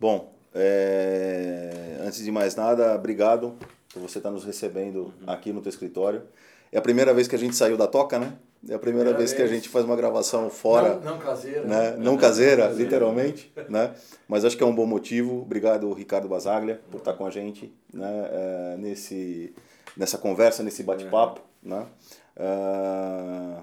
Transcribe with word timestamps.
Bom, 0.00 0.32
é... 0.54 1.98
antes 2.00 2.22
de 2.22 2.30
mais 2.30 2.54
nada, 2.54 2.94
obrigado 2.94 3.56
por 3.92 4.00
você 4.00 4.18
estar 4.18 4.30
nos 4.30 4.44
recebendo 4.44 5.12
aqui 5.26 5.52
no 5.52 5.60
teu 5.60 5.70
escritório. 5.70 6.22
É 6.70 6.78
a 6.78 6.82
primeira 6.82 7.12
vez 7.14 7.26
que 7.26 7.34
a 7.34 7.38
gente 7.38 7.56
saiu 7.56 7.76
da 7.76 7.86
toca, 7.86 8.18
né? 8.18 8.34
É 8.68 8.74
a 8.74 8.78
primeira, 8.78 9.10
vez, 9.10 9.30
vez, 9.30 9.32
que 9.32 9.42
a 9.42 9.46
gente 9.46 9.68
faz 9.68 9.84
uma 9.84 9.94
gravação 9.94 10.50
fora. 10.50 10.96
Não, 10.96 11.12
não 11.12 11.18
caseira. 11.18 11.62
Né? 11.64 11.96
Não 11.96 12.16
caseira, 12.16 12.66
literalmente. 12.68 13.52
Né? 13.68 13.94
Mas 14.26 14.44
acho 14.44 14.56
que 14.56 14.62
é 14.62 14.66
um 14.66 14.74
bom 14.74 14.84
motivo. 14.84 15.42
Obrigado, 15.42 15.92
Ricardo 15.92 16.28
Basaglia, 16.28 16.80
por 16.90 16.98
estar 16.98 17.12
com 17.12 17.24
a 17.24 17.30
gente 17.30 17.72
né? 17.92 18.28
É, 18.30 18.76
nesse, 18.78 19.54
nessa 19.96 20.18
conversa, 20.18 20.62
nesse 20.62 20.82
bate-papo. 20.82 21.40
É. 21.64 21.68
Né? 21.68 21.86
Uh, 22.36 23.62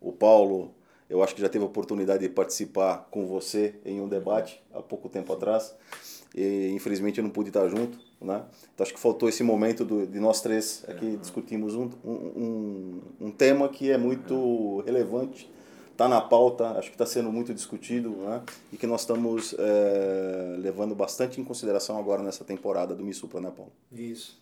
o 0.00 0.12
Paulo, 0.12 0.74
eu 1.10 1.22
acho 1.24 1.34
que 1.34 1.40
já 1.40 1.48
teve 1.48 1.64
a 1.64 1.66
oportunidade 1.66 2.22
de 2.22 2.28
participar 2.28 3.08
com 3.10 3.26
você 3.26 3.74
em 3.84 4.00
um 4.00 4.08
debate 4.08 4.62
há 4.72 4.80
pouco 4.80 5.08
tempo 5.08 5.32
atrás. 5.32 5.74
E 6.32 6.68
infelizmente 6.68 7.18
eu 7.18 7.24
não 7.24 7.30
pude 7.30 7.50
estar 7.50 7.68
junto, 7.68 7.98
né? 8.20 8.44
Então 8.72 8.84
acho 8.84 8.94
que 8.94 9.00
faltou 9.00 9.28
esse 9.28 9.42
momento 9.42 9.84
do, 9.84 10.06
de 10.06 10.20
nós 10.20 10.40
três 10.40 10.84
aqui 10.86 11.06
uhum. 11.06 11.16
discutimos 11.16 11.74
um, 11.74 11.90
um, 12.04 13.00
um 13.20 13.30
tema 13.32 13.68
que 13.68 13.90
é 13.90 13.98
muito 13.98 14.34
uhum. 14.34 14.82
relevante, 14.82 15.50
está 15.90 16.08
na 16.08 16.20
pauta, 16.20 16.78
acho 16.78 16.88
que 16.88 16.94
está 16.94 17.04
sendo 17.04 17.32
muito 17.32 17.52
discutido, 17.52 18.10
né? 18.10 18.44
E 18.72 18.76
que 18.76 18.86
nós 18.86 19.00
estamos 19.00 19.52
é, 19.58 20.56
levando 20.58 20.94
bastante 20.94 21.40
em 21.40 21.44
consideração 21.44 21.98
agora 21.98 22.22
nessa 22.22 22.44
temporada 22.44 22.94
do 22.94 23.04
Missupra, 23.04 23.40
né, 23.40 23.52
Paulo? 23.54 23.72
Isso. 23.90 24.40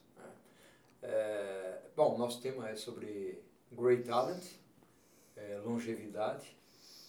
É, 1.02 1.78
bom, 1.96 2.18
nosso 2.18 2.42
tema 2.42 2.68
é 2.68 2.76
sobre 2.76 3.42
Great 3.72 4.02
Talent, 4.02 4.44
é, 5.34 5.58
longevidade. 5.64 6.57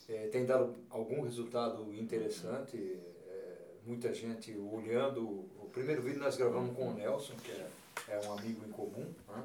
É, 0.09 0.27
tem 0.27 0.43
dado 0.43 0.73
algum 0.89 1.21
resultado 1.21 1.93
interessante, 1.93 2.99
é, 3.27 3.53
muita 3.85 4.11
gente 4.11 4.57
olhando. 4.57 5.21
O 5.61 5.69
primeiro 5.71 6.01
vídeo 6.01 6.19
nós 6.19 6.35
gravamos 6.35 6.75
com 6.75 6.89
o 6.89 6.93
Nelson, 6.95 7.33
que 7.43 7.51
é, 7.51 7.67
é 8.07 8.27
um 8.27 8.33
amigo 8.33 8.65
em 8.67 8.71
comum, 8.71 9.05
né? 9.27 9.43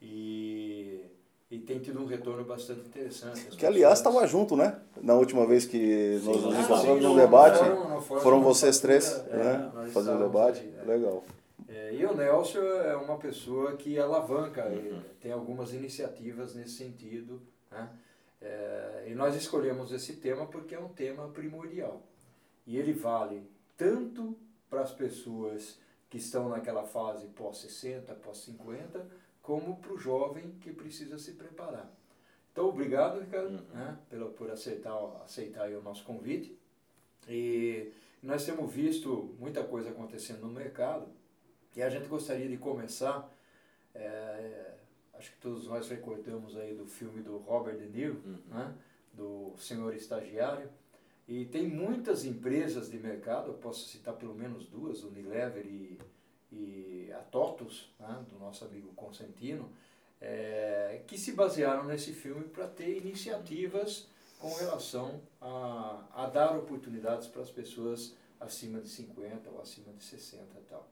e, 0.00 1.04
e 1.50 1.58
tem 1.58 1.80
tido 1.80 2.00
um 2.00 2.06
retorno 2.06 2.44
bastante 2.44 2.86
interessante. 2.86 3.56
que 3.56 3.66
aliás 3.66 3.98
estava 3.98 4.24
junto, 4.24 4.54
né? 4.54 4.80
Na 5.02 5.14
última 5.14 5.44
vez 5.44 5.66
que 5.66 6.20
nós 6.24 6.44
nos 6.44 6.54
encontramos 6.56 7.02
no 7.02 7.16
debate, 7.16 7.58
foram, 7.58 8.20
foram 8.20 8.40
vocês 8.40 8.78
três, 8.78 9.12
é, 9.28 9.36
né? 9.36 9.90
Fazer 9.92 10.12
o 10.12 10.18
debate, 10.18 10.60
aí, 10.60 10.74
é. 10.80 10.84
legal. 10.84 11.24
É, 11.68 11.92
e 11.92 12.06
o 12.06 12.14
Nelson 12.14 12.60
é 12.60 12.94
uma 12.94 13.18
pessoa 13.18 13.76
que 13.76 13.98
alavanca, 13.98 14.64
uhum. 14.66 15.02
tem 15.20 15.32
algumas 15.32 15.72
iniciativas 15.72 16.54
nesse 16.54 16.74
sentido. 16.74 17.42
Né? 17.68 17.88
É, 18.40 19.06
e 19.08 19.14
nós 19.14 19.34
escolhemos 19.34 19.92
esse 19.92 20.16
tema 20.16 20.46
porque 20.46 20.74
é 20.74 20.80
um 20.80 20.88
tema 20.88 21.28
primordial. 21.28 22.02
E 22.66 22.76
ele 22.76 22.92
vale 22.92 23.42
tanto 23.76 24.38
para 24.68 24.82
as 24.82 24.92
pessoas 24.92 25.78
que 26.10 26.18
estão 26.18 26.48
naquela 26.48 26.84
fase 26.84 27.26
pós-60, 27.28 28.14
pós-50, 28.16 29.04
como 29.42 29.76
para 29.76 29.92
o 29.92 29.98
jovem 29.98 30.52
que 30.60 30.72
precisa 30.72 31.18
se 31.18 31.32
preparar. 31.32 31.90
Então, 32.52 32.68
obrigado, 32.68 33.20
Ricardo, 33.20 33.50
uhum. 33.50 33.74
né, 33.74 33.98
pelo, 34.10 34.30
por 34.30 34.50
aceitar, 34.50 34.94
aceitar 35.24 35.70
o 35.70 35.82
nosso 35.82 36.04
convite. 36.04 36.58
E 37.28 37.92
nós 38.22 38.44
temos 38.44 38.72
visto 38.72 39.34
muita 39.38 39.62
coisa 39.62 39.90
acontecendo 39.90 40.40
no 40.40 40.48
mercado 40.48 41.06
e 41.76 41.82
a 41.82 41.88
gente 41.88 42.08
gostaria 42.08 42.48
de 42.48 42.56
começar, 42.56 43.32
é, 43.94 44.74
acho 45.18 45.32
que 45.32 45.40
todos 45.40 45.66
nós 45.66 45.88
recordamos 45.88 46.56
aí 46.56 46.74
do 46.74 46.86
filme 46.86 47.22
do 47.22 47.38
Robert 47.38 47.76
De 47.76 47.88
Niro, 47.88 48.22
uhum. 48.24 48.38
né? 48.48 48.74
do 49.12 49.54
Senhor 49.58 49.94
Estagiário, 49.94 50.70
e 51.26 51.44
tem 51.44 51.66
muitas 51.66 52.24
empresas 52.24 52.90
de 52.90 52.98
mercado, 52.98 53.48
eu 53.48 53.54
posso 53.54 53.88
citar 53.88 54.14
pelo 54.14 54.34
menos 54.34 54.66
duas, 54.66 55.02
Unilever 55.02 55.66
e, 55.66 55.98
e 56.52 57.12
a 57.12 57.18
TOTUS, 57.18 57.92
né? 57.98 58.24
do 58.30 58.38
nosso 58.38 58.64
amigo 58.64 58.92
Consentino, 58.94 59.70
é, 60.20 61.02
que 61.06 61.18
se 61.18 61.32
basearam 61.32 61.84
nesse 61.84 62.12
filme 62.12 62.44
para 62.44 62.66
ter 62.66 62.96
iniciativas 62.96 64.08
com 64.38 64.54
relação 64.54 65.20
a, 65.40 66.04
a 66.14 66.26
dar 66.26 66.56
oportunidades 66.56 67.26
para 67.26 67.42
as 67.42 67.50
pessoas 67.50 68.14
acima 68.40 68.80
de 68.80 68.88
50 68.88 69.50
ou 69.50 69.60
acima 69.60 69.92
de 69.92 70.04
60 70.04 70.42
e 70.42 70.62
tal. 70.62 70.88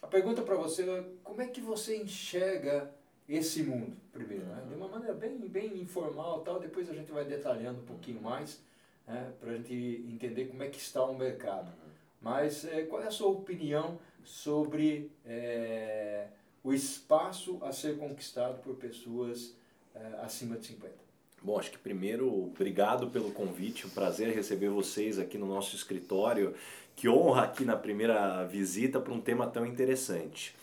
A 0.00 0.06
pergunta 0.08 0.42
para 0.42 0.56
você 0.56 0.82
é 0.82 1.04
como 1.22 1.40
é 1.40 1.46
que 1.46 1.60
você 1.60 1.96
enxerga 1.96 2.92
esse 3.28 3.62
mundo, 3.62 3.96
primeiro, 4.12 4.44
né? 4.46 4.64
de 4.68 4.74
uma 4.74 4.88
maneira 4.88 5.14
bem, 5.14 5.38
bem 5.38 5.80
informal 5.80 6.40
tal, 6.40 6.60
depois 6.60 6.88
a 6.90 6.94
gente 6.94 7.10
vai 7.10 7.24
detalhando 7.24 7.80
um 7.80 7.84
pouquinho 7.84 8.20
mais, 8.20 8.60
né? 9.06 9.32
para 9.40 9.52
a 9.52 9.56
gente 9.56 9.74
entender 10.08 10.46
como 10.46 10.62
é 10.62 10.68
que 10.68 10.78
está 10.78 11.04
o 11.04 11.16
mercado. 11.16 11.72
Mas 12.20 12.64
é, 12.64 12.82
qual 12.82 13.02
é 13.02 13.06
a 13.06 13.10
sua 13.10 13.28
opinião 13.28 13.98
sobre 14.24 15.10
é, 15.26 16.28
o 16.62 16.72
espaço 16.72 17.58
a 17.62 17.72
ser 17.72 17.98
conquistado 17.98 18.62
por 18.62 18.76
pessoas 18.76 19.54
é, 19.94 20.20
acima 20.22 20.56
de 20.56 20.66
50? 20.66 21.02
Bom, 21.42 21.58
acho 21.58 21.72
que 21.72 21.78
primeiro, 21.78 22.44
obrigado 22.44 23.10
pelo 23.10 23.32
convite, 23.32 23.86
um 23.86 23.90
prazer 23.90 24.32
receber 24.32 24.68
vocês 24.68 25.18
aqui 25.18 25.36
no 25.36 25.46
nosso 25.46 25.74
escritório 25.74 26.54
que 26.94 27.08
honra 27.08 27.44
aqui 27.44 27.64
na 27.64 27.76
primeira 27.76 28.44
visita 28.44 29.00
para 29.00 29.12
um 29.12 29.20
tema 29.20 29.46
tão 29.46 29.66
interessante. 29.66 30.54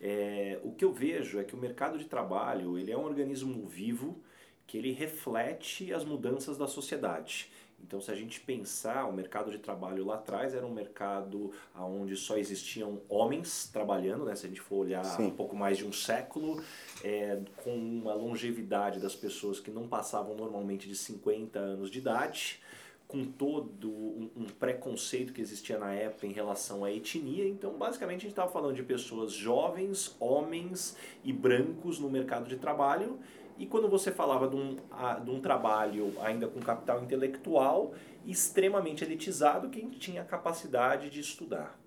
É, 0.00 0.58
o 0.62 0.72
que 0.72 0.84
eu 0.84 0.92
vejo 0.92 1.38
é 1.38 1.44
que 1.44 1.54
o 1.54 1.58
mercado 1.58 1.98
de 1.98 2.04
trabalho 2.04 2.78
ele 2.78 2.92
é 2.92 2.96
um 2.96 3.04
organismo 3.04 3.66
vivo 3.66 4.20
que 4.66 4.76
ele 4.76 4.92
reflete 4.92 5.92
as 5.92 6.04
mudanças 6.04 6.58
da 6.58 6.66
sociedade. 6.66 7.50
Então, 7.82 8.00
se 8.00 8.10
a 8.10 8.14
gente 8.14 8.40
pensar, 8.40 9.06
o 9.06 9.12
mercado 9.12 9.50
de 9.50 9.58
trabalho 9.58 10.04
lá 10.04 10.14
atrás 10.14 10.54
era 10.54 10.66
um 10.66 10.72
mercado 10.72 11.52
onde 11.74 12.16
só 12.16 12.36
existiam 12.36 13.00
homens 13.08 13.68
trabalhando, 13.72 14.24
né? 14.24 14.34
se 14.34 14.46
a 14.46 14.48
gente 14.48 14.60
for 14.60 14.76
olhar 14.76 15.04
Sim. 15.04 15.26
um 15.26 15.30
pouco 15.30 15.54
mais 15.54 15.78
de 15.78 15.84
um 15.84 15.92
século, 15.92 16.62
é, 17.04 17.38
com 17.62 17.74
uma 17.76 18.14
longevidade 18.14 18.98
das 18.98 19.14
pessoas 19.14 19.60
que 19.60 19.70
não 19.70 19.86
passavam 19.86 20.34
normalmente 20.34 20.88
de 20.88 20.96
50 20.96 21.58
anos 21.58 21.90
de 21.90 21.98
idade 21.98 22.60
com 23.08 23.24
todo 23.24 23.88
um, 23.88 24.30
um, 24.36 24.44
preconceito 24.44 25.32
que 25.32 25.40
existia 25.40 25.78
na 25.78 25.92
época 25.92 26.26
em 26.26 26.32
relação 26.32 26.84
à 26.84 26.92
etnia. 26.92 27.48
Então, 27.48 27.72
basicamente, 27.74 28.18
a 28.18 28.22
gente 28.22 28.32
estava 28.32 28.50
falando 28.50 28.74
de 28.74 28.82
pessoas 28.82 29.32
jovens, 29.32 30.16
homens 30.18 30.96
e 31.24 31.32
brancos 31.32 32.00
no 32.00 32.10
mercado 32.10 32.48
de 32.48 32.56
trabalho. 32.56 33.18
E 33.58 33.66
quando 33.66 33.88
você 33.88 34.10
falava 34.10 34.48
de 34.48 34.56
um, 34.56 34.76
de 35.24 35.30
um 35.30 35.40
trabalho 35.40 36.12
ainda 36.20 36.48
com 36.48 36.60
capital 36.60 37.02
intelectual, 37.02 37.94
extremamente 38.26 39.04
elitizado, 39.04 39.70
quem 39.70 39.88
tinha 39.88 40.24
capacidade 40.24 41.08
de 41.08 41.20
estudar. 41.20 41.78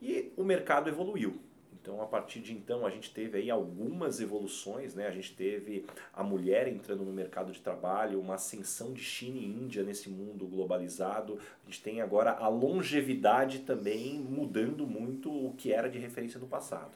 E 0.00 0.32
o 0.36 0.42
mercado 0.42 0.88
evoluiu. 0.88 1.38
Então, 1.82 2.00
a 2.00 2.06
partir 2.06 2.38
de 2.38 2.52
então, 2.52 2.86
a 2.86 2.90
gente 2.90 3.10
teve 3.10 3.38
aí 3.38 3.50
algumas 3.50 4.20
evoluções, 4.20 4.94
né? 4.94 5.08
A 5.08 5.10
gente 5.10 5.34
teve 5.34 5.84
a 6.14 6.22
mulher 6.22 6.68
entrando 6.68 7.04
no 7.04 7.12
mercado 7.12 7.50
de 7.50 7.60
trabalho, 7.60 8.20
uma 8.20 8.36
ascensão 8.36 8.92
de 8.92 9.02
China 9.02 9.36
e 9.36 9.44
Índia 9.44 9.82
nesse 9.82 10.08
mundo 10.08 10.46
globalizado. 10.46 11.40
A 11.66 11.68
gente 11.68 11.82
tem 11.82 12.00
agora 12.00 12.30
a 12.30 12.46
longevidade 12.46 13.60
também 13.60 14.20
mudando 14.20 14.86
muito 14.86 15.28
o 15.28 15.54
que 15.54 15.72
era 15.72 15.90
de 15.90 15.98
referência 15.98 16.38
no 16.38 16.46
passado. 16.46 16.92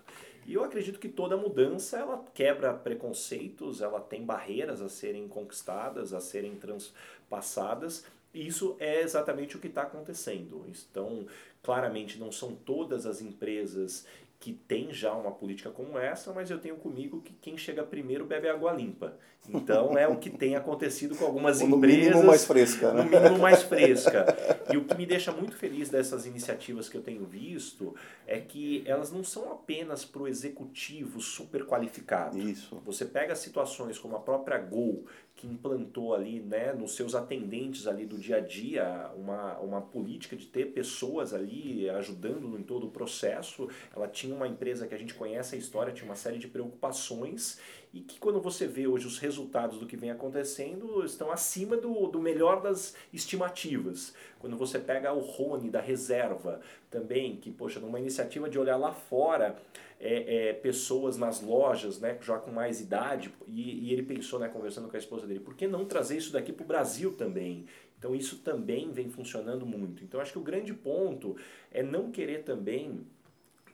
E 0.47 0.55
eu 0.55 0.63
acredito 0.63 1.01
que 1.01 1.09
toda 1.09 1.37
mudança 1.37 1.99
ela 1.99 2.25
quebra 2.33 2.73
preconceitos, 2.73 3.83
ela 3.83 4.01
tem 4.01 4.25
barreiras 4.25 4.81
a 4.81 4.89
serem 4.89 5.27
conquistadas, 5.27 6.13
a 6.13 6.21
serem 6.21 6.55
transpassadas. 6.55 8.05
E 8.33 8.47
isso 8.47 8.77
é 8.79 9.01
exatamente 9.01 9.57
o 9.57 9.59
que 9.59 9.67
está 9.67 9.83
acontecendo. 9.83 10.65
Então, 10.69 11.27
claramente, 11.61 12.21
não 12.21 12.31
são 12.31 12.55
todas 12.55 13.07
as 13.07 13.21
empresas 13.21 14.07
que 14.39 14.53
tem 14.53 14.93
já 14.93 15.15
uma 15.15 15.33
política 15.33 15.71
como 15.71 15.99
essa, 15.99 16.33
mas 16.33 16.51
eu 16.51 16.59
tenho 16.61 16.77
comigo 16.77 17.23
que 17.23 17.33
quem 17.35 17.57
chega 17.57 17.83
primeiro 17.83 18.27
bebe 18.27 18.49
água 18.49 18.73
limpa. 18.73 19.19
Então 19.53 19.97
é 19.97 20.07
o 20.07 20.17
que 20.17 20.31
tem 20.31 20.57
acontecido 20.57 21.17
com 21.17 21.25
algumas 21.25 21.61
no 21.63 21.77
empresas. 21.77 21.99
No 21.99 22.11
mínimo 22.11 22.27
mais 22.27 22.45
fresca, 22.45 22.93
né? 22.93 23.03
No 23.03 23.11
mínimo 23.11 23.39
mais 23.39 23.63
fresca. 23.63 24.27
E 24.73 24.77
o 24.77 24.85
que 24.85 24.95
me 24.97 25.07
deixa 25.07 25.33
muito 25.33 25.57
feliz 25.57 25.89
dessas 25.89 26.27
iniciativas 26.27 26.89
que 26.89 26.97
eu 26.97 27.03
tenho 27.03 27.25
visto 27.25 27.95
é 28.27 28.41
que 28.41 28.83
elas 28.87 29.13
não 29.13 29.23
são 29.23 29.53
apenas 29.53 30.05
para 30.05 30.23
o 30.23 30.29
executivo 30.29 31.21
super 31.21 31.65
qualificado. 31.65 32.39
Isso. 32.39 32.81
Você 32.85 33.05
pega 33.05 33.35
situações 33.35 33.99
como 33.99 34.17
a 34.17 34.21
própria 34.21 34.59
Gol, 34.59 35.05
que 35.37 35.47
implantou 35.47 36.15
ali, 36.15 36.41
né, 36.41 36.73
nos 36.73 36.97
seus 36.97 37.15
atendentes 37.15 37.87
ali 37.87 38.07
do 38.07 38.17
dia 38.17 38.37
a 38.37 38.41
dia, 38.41 39.11
uma, 39.17 39.59
uma 39.59 39.83
política 39.83 40.35
de 40.35 40.47
ter 40.47 40.73
pessoas 40.73 41.35
ali 41.35 41.89
ajudando 41.91 42.59
em 42.59 42.63
todo 42.63 42.87
o 42.87 42.91
processo. 42.91 43.69
Ela 43.95 44.09
tinha 44.09 44.35
uma 44.35 44.49
empresa 44.49 44.87
que 44.87 44.95
a 44.95 44.99
gente 44.99 45.13
conhece 45.13 45.55
a 45.55 45.59
história, 45.59 45.93
tinha 45.93 46.07
uma 46.07 46.17
série 46.17 46.39
de 46.39 46.49
preocupações 46.49 47.59
e 47.97 48.01
que 48.01 48.19
quando 48.19 48.39
você 48.43 48.67
vê 48.67 48.87
hoje 48.87 49.07
os 49.07 49.19
resultados 49.19 49.79
do 49.79 49.87
que 49.87 49.97
vem 49.97 50.11
acontecendo 50.11 51.03
estão 51.03 51.33
acima 51.33 51.79
do, 51.79 52.09
do 52.09 52.21
melhor 52.21 52.61
das 52.61 52.95
estimativas. 53.11 54.13
Quando 54.39 54.55
você 54.55 54.79
pega 54.79 55.15
o 55.15 55.21
Rony 55.21 55.71
da 55.71 55.81
reserva 55.81 56.61
também, 56.91 57.37
que, 57.37 57.51
poxa, 57.51 57.81
numa 57.81 57.99
iniciativa 57.99 58.51
de 58.51 58.59
olhar 58.59 58.77
lá 58.77 58.93
fora, 58.93 59.57
é, 59.99 60.49
é, 60.49 60.53
pessoas 60.53 61.17
nas 61.17 61.41
lojas, 61.41 61.99
né, 61.99 62.19
já 62.21 62.37
com 62.37 62.51
mais 62.51 62.83
idade, 62.83 63.33
e, 63.49 63.89
e, 63.89 63.93
ele 63.95 64.03
pensou, 64.03 64.39
né, 64.39 64.47
conversando 64.47 64.91
com 64.91 64.97
a 64.97 64.99
esposa 64.99 65.27
dele, 65.27 65.41
por 65.41 65.55
que 65.55 65.67
não 65.67 65.87
trazer 65.87 66.19
isso 66.19 66.31
daqui 66.31 66.53
para 66.53 66.65
o 66.65 66.67
Brasil 66.67 67.15
também? 67.17 67.65
Então 67.99 68.15
isso 68.15 68.41
também 68.41 68.93
vem 68.93 69.09
funcionando 69.09 69.65
muito. 69.65 70.05
Então 70.05 70.21
acho 70.21 70.33
que 70.33 70.39
o 70.39 70.43
grande 70.43 70.75
ponto 70.75 71.35
é 71.73 71.83
não 71.83 72.11
querer 72.11 72.43
também 72.43 73.07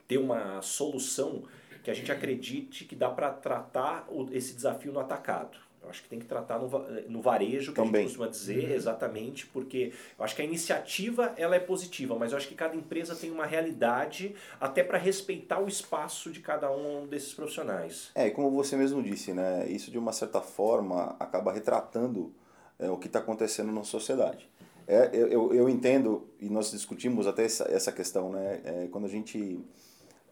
ter 0.07 0.17
uma 0.17 0.61
solução 0.61 1.43
que 1.83 1.91
a 1.91 1.93
gente 1.93 2.11
acredite 2.11 2.85
que 2.85 2.95
dá 2.95 3.09
para 3.09 3.29
tratar 3.29 4.07
esse 4.31 4.53
desafio 4.53 4.91
no 4.91 4.99
atacado. 4.99 5.57
Eu 5.83 5.89
acho 5.89 6.01
que 6.01 6.07
tem 6.07 6.17
que 6.17 6.25
tratar 6.25 6.57
no, 6.59 6.69
no 7.09 7.21
varejo, 7.21 7.73
que 7.73 7.75
Também. 7.75 8.05
a 8.05 8.07
gente 8.07 8.17
costuma 8.17 8.27
dizer, 8.27 8.69
uhum. 8.69 8.75
exatamente, 8.75 9.45
porque 9.47 9.91
eu 10.17 10.23
acho 10.23 10.33
que 10.33 10.41
a 10.41 10.45
iniciativa 10.45 11.33
ela 11.35 11.57
é 11.57 11.59
positiva, 11.59 12.15
mas 12.17 12.31
eu 12.31 12.37
acho 12.37 12.47
que 12.47 12.55
cada 12.55 12.73
empresa 12.73 13.13
tem 13.15 13.29
uma 13.29 13.45
realidade 13.45 14.33
até 14.61 14.81
para 14.81 14.97
respeitar 14.97 15.59
o 15.59 15.67
espaço 15.67 16.31
de 16.31 16.39
cada 16.39 16.71
um 16.71 17.05
desses 17.05 17.33
profissionais. 17.33 18.11
É, 18.15 18.27
e 18.27 18.31
como 18.31 18.49
você 18.49 18.77
mesmo 18.77 19.03
disse, 19.03 19.33
né, 19.33 19.67
isso 19.67 19.91
de 19.91 19.97
uma 19.97 20.13
certa 20.13 20.39
forma 20.39 21.17
acaba 21.19 21.51
retratando 21.51 22.33
é, 22.79 22.89
o 22.89 22.97
que 22.97 23.07
está 23.07 23.19
acontecendo 23.19 23.71
na 23.73 23.83
sociedade. 23.83 24.49
É, 24.87 25.09
eu, 25.13 25.53
eu 25.53 25.69
entendo, 25.69 26.29
e 26.39 26.49
nós 26.49 26.71
discutimos 26.71 27.27
até 27.27 27.43
essa, 27.43 27.65
essa 27.69 27.91
questão, 27.91 28.31
né, 28.31 28.61
é, 28.63 28.87
quando 28.89 29.05
a 29.05 29.09
gente 29.09 29.59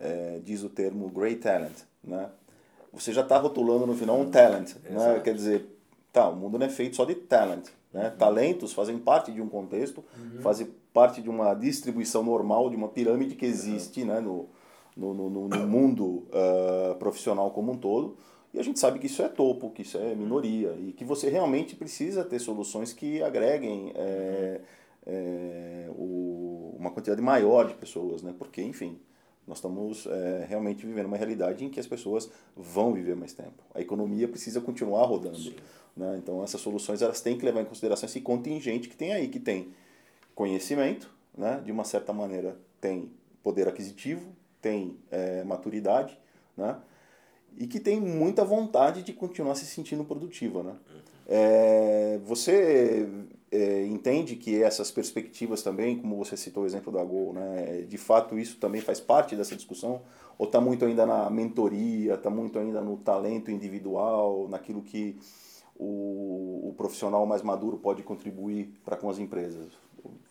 é, 0.02 0.40
diz 0.44 0.64
o 0.64 0.70
termo 0.70 1.10
great 1.10 1.38
talent, 1.38 1.78
né, 2.04 2.30
você 2.92 3.14
já 3.14 3.22
está 3.22 3.38
rotulando 3.38 3.88
no 3.88 3.96
final 3.96 4.20
um 4.20 4.30
talent. 4.30 4.76
Né? 4.90 5.22
Quer 5.24 5.34
dizer, 5.34 5.66
tá, 6.12 6.28
o 6.30 6.36
mundo 6.36 6.60
não 6.60 6.66
é 6.66 6.70
feito 6.70 6.96
só 6.96 7.06
de 7.06 7.16
talent. 7.16 7.68
Né? 7.94 8.10
Uhum. 8.10 8.18
Talentos 8.18 8.74
fazem 8.74 8.98
parte 8.98 9.32
de 9.32 9.42
um 9.42 9.48
contexto, 9.48 10.04
uhum. 10.18 10.42
fazem 10.42 10.68
parte 10.94 11.22
de 11.22 11.30
uma 11.30 11.54
distribuição 11.54 12.24
normal, 12.24 12.70
de 12.70 12.76
uma 12.76 12.90
pirâmide 12.90 13.36
que 13.36 13.46
existe 13.46 14.02
uhum. 14.02 14.08
né? 14.08 14.20
no, 14.20 14.50
no, 14.98 15.14
no, 15.14 15.48
no 15.48 15.68
mundo 15.68 16.28
uh, 16.28 16.96
profissional 17.00 17.52
como 17.52 17.72
um 17.72 17.78
todo. 17.78 18.18
E 18.54 18.60
a 18.60 18.64
gente 18.64 18.80
sabe 18.80 19.00
que 19.00 19.06
isso 19.06 19.22
é 19.22 19.30
topo, 19.30 19.70
que 19.70 19.82
isso 19.82 19.98
é 19.98 20.14
minoria 20.14 20.76
e 20.78 20.92
que 20.92 21.06
você 21.06 21.30
realmente 21.30 21.74
precisa 21.76 22.26
ter 22.26 22.38
soluções 22.40 22.92
que 22.92 23.24
agreguem 23.24 23.94
é, 23.96 24.60
é, 25.08 25.90
o, 25.92 26.76
uma 26.78 26.92
quantidade 26.92 27.22
maior 27.22 27.66
de 27.66 27.76
pessoas, 27.76 28.22
né? 28.22 28.36
Porque, 28.38 28.62
enfim, 28.62 29.00
nós 29.48 29.58
estamos 29.58 30.06
é, 30.06 30.46
realmente 30.48 30.86
vivendo 30.86 31.08
uma 31.08 31.18
realidade 31.18 31.66
em 31.66 31.70
que 31.70 31.80
as 31.80 31.88
pessoas 31.88 32.30
vão 32.56 32.94
viver 32.94 33.16
mais 33.16 33.34
tempo. 33.34 33.64
A 33.74 33.82
economia 33.82 34.28
precisa 34.28 34.62
continuar 34.62 35.06
rodando. 35.06 35.54
Né? 35.96 36.18
Então, 36.18 36.44
essas 36.44 36.62
soluções 36.62 37.02
elas 37.02 37.22
têm 37.22 37.38
que 37.38 37.46
levar 37.46 37.62
em 37.62 37.66
consideração 37.66 38.08
esse 38.08 38.22
contingente 38.22 38.88
que 38.88 38.96
tem 38.96 39.14
aí, 39.14 39.28
que 39.28 39.40
tem 39.40 39.74
conhecimento, 40.36 41.12
né? 41.38 41.62
de 41.64 41.72
uma 41.72 41.84
certa 41.84 42.14
maneira 42.14 42.58
tem 42.80 43.12
poder 43.44 43.68
aquisitivo, 43.68 44.32
tem 44.62 44.98
é, 45.10 45.44
maturidade, 45.44 46.18
né? 46.56 46.78
e 47.58 47.68
que 47.68 47.80
tem 47.80 48.00
muita 48.00 48.46
vontade 48.46 49.04
de 49.04 49.12
continuar 49.12 49.56
se 49.56 49.66
sentindo 49.66 50.06
produtiva. 50.06 50.64
Né? 50.64 50.76
É, 51.28 52.20
você 52.24 53.08
é, 53.52 53.86
entende 53.86 54.38
que 54.38 54.64
essas 54.64 54.90
perspectivas 54.90 55.62
também, 55.62 56.00
como 56.00 56.16
você 56.16 56.38
citou 56.38 56.64
o 56.64 56.66
exemplo 56.66 56.92
da 56.92 57.04
Gol, 57.04 57.34
né, 57.34 57.82
de 57.82 57.98
fato 57.98 58.40
isso 58.40 58.58
também 58.58 58.80
faz 58.80 59.00
parte 59.00 59.36
dessa 59.36 59.56
discussão? 59.56 60.02
Ou 60.38 60.46
está 60.46 60.62
muito 60.62 60.86
ainda 60.86 61.06
na 61.06 61.30
mentoria, 61.30 62.14
está 62.14 62.30
muito 62.30 62.58
ainda 62.58 62.82
no 62.82 62.98
talento 62.98 63.52
individual, 63.52 64.48
naquilo 64.48 64.82
que 64.82 65.20
o, 65.76 66.70
o 66.70 66.74
profissional 66.78 67.26
mais 67.26 67.42
maduro 67.42 67.78
pode 67.78 68.02
contribuir 68.04 68.74
para 68.86 68.96
com 68.96 69.10
as 69.10 69.20
empresas? 69.20 69.68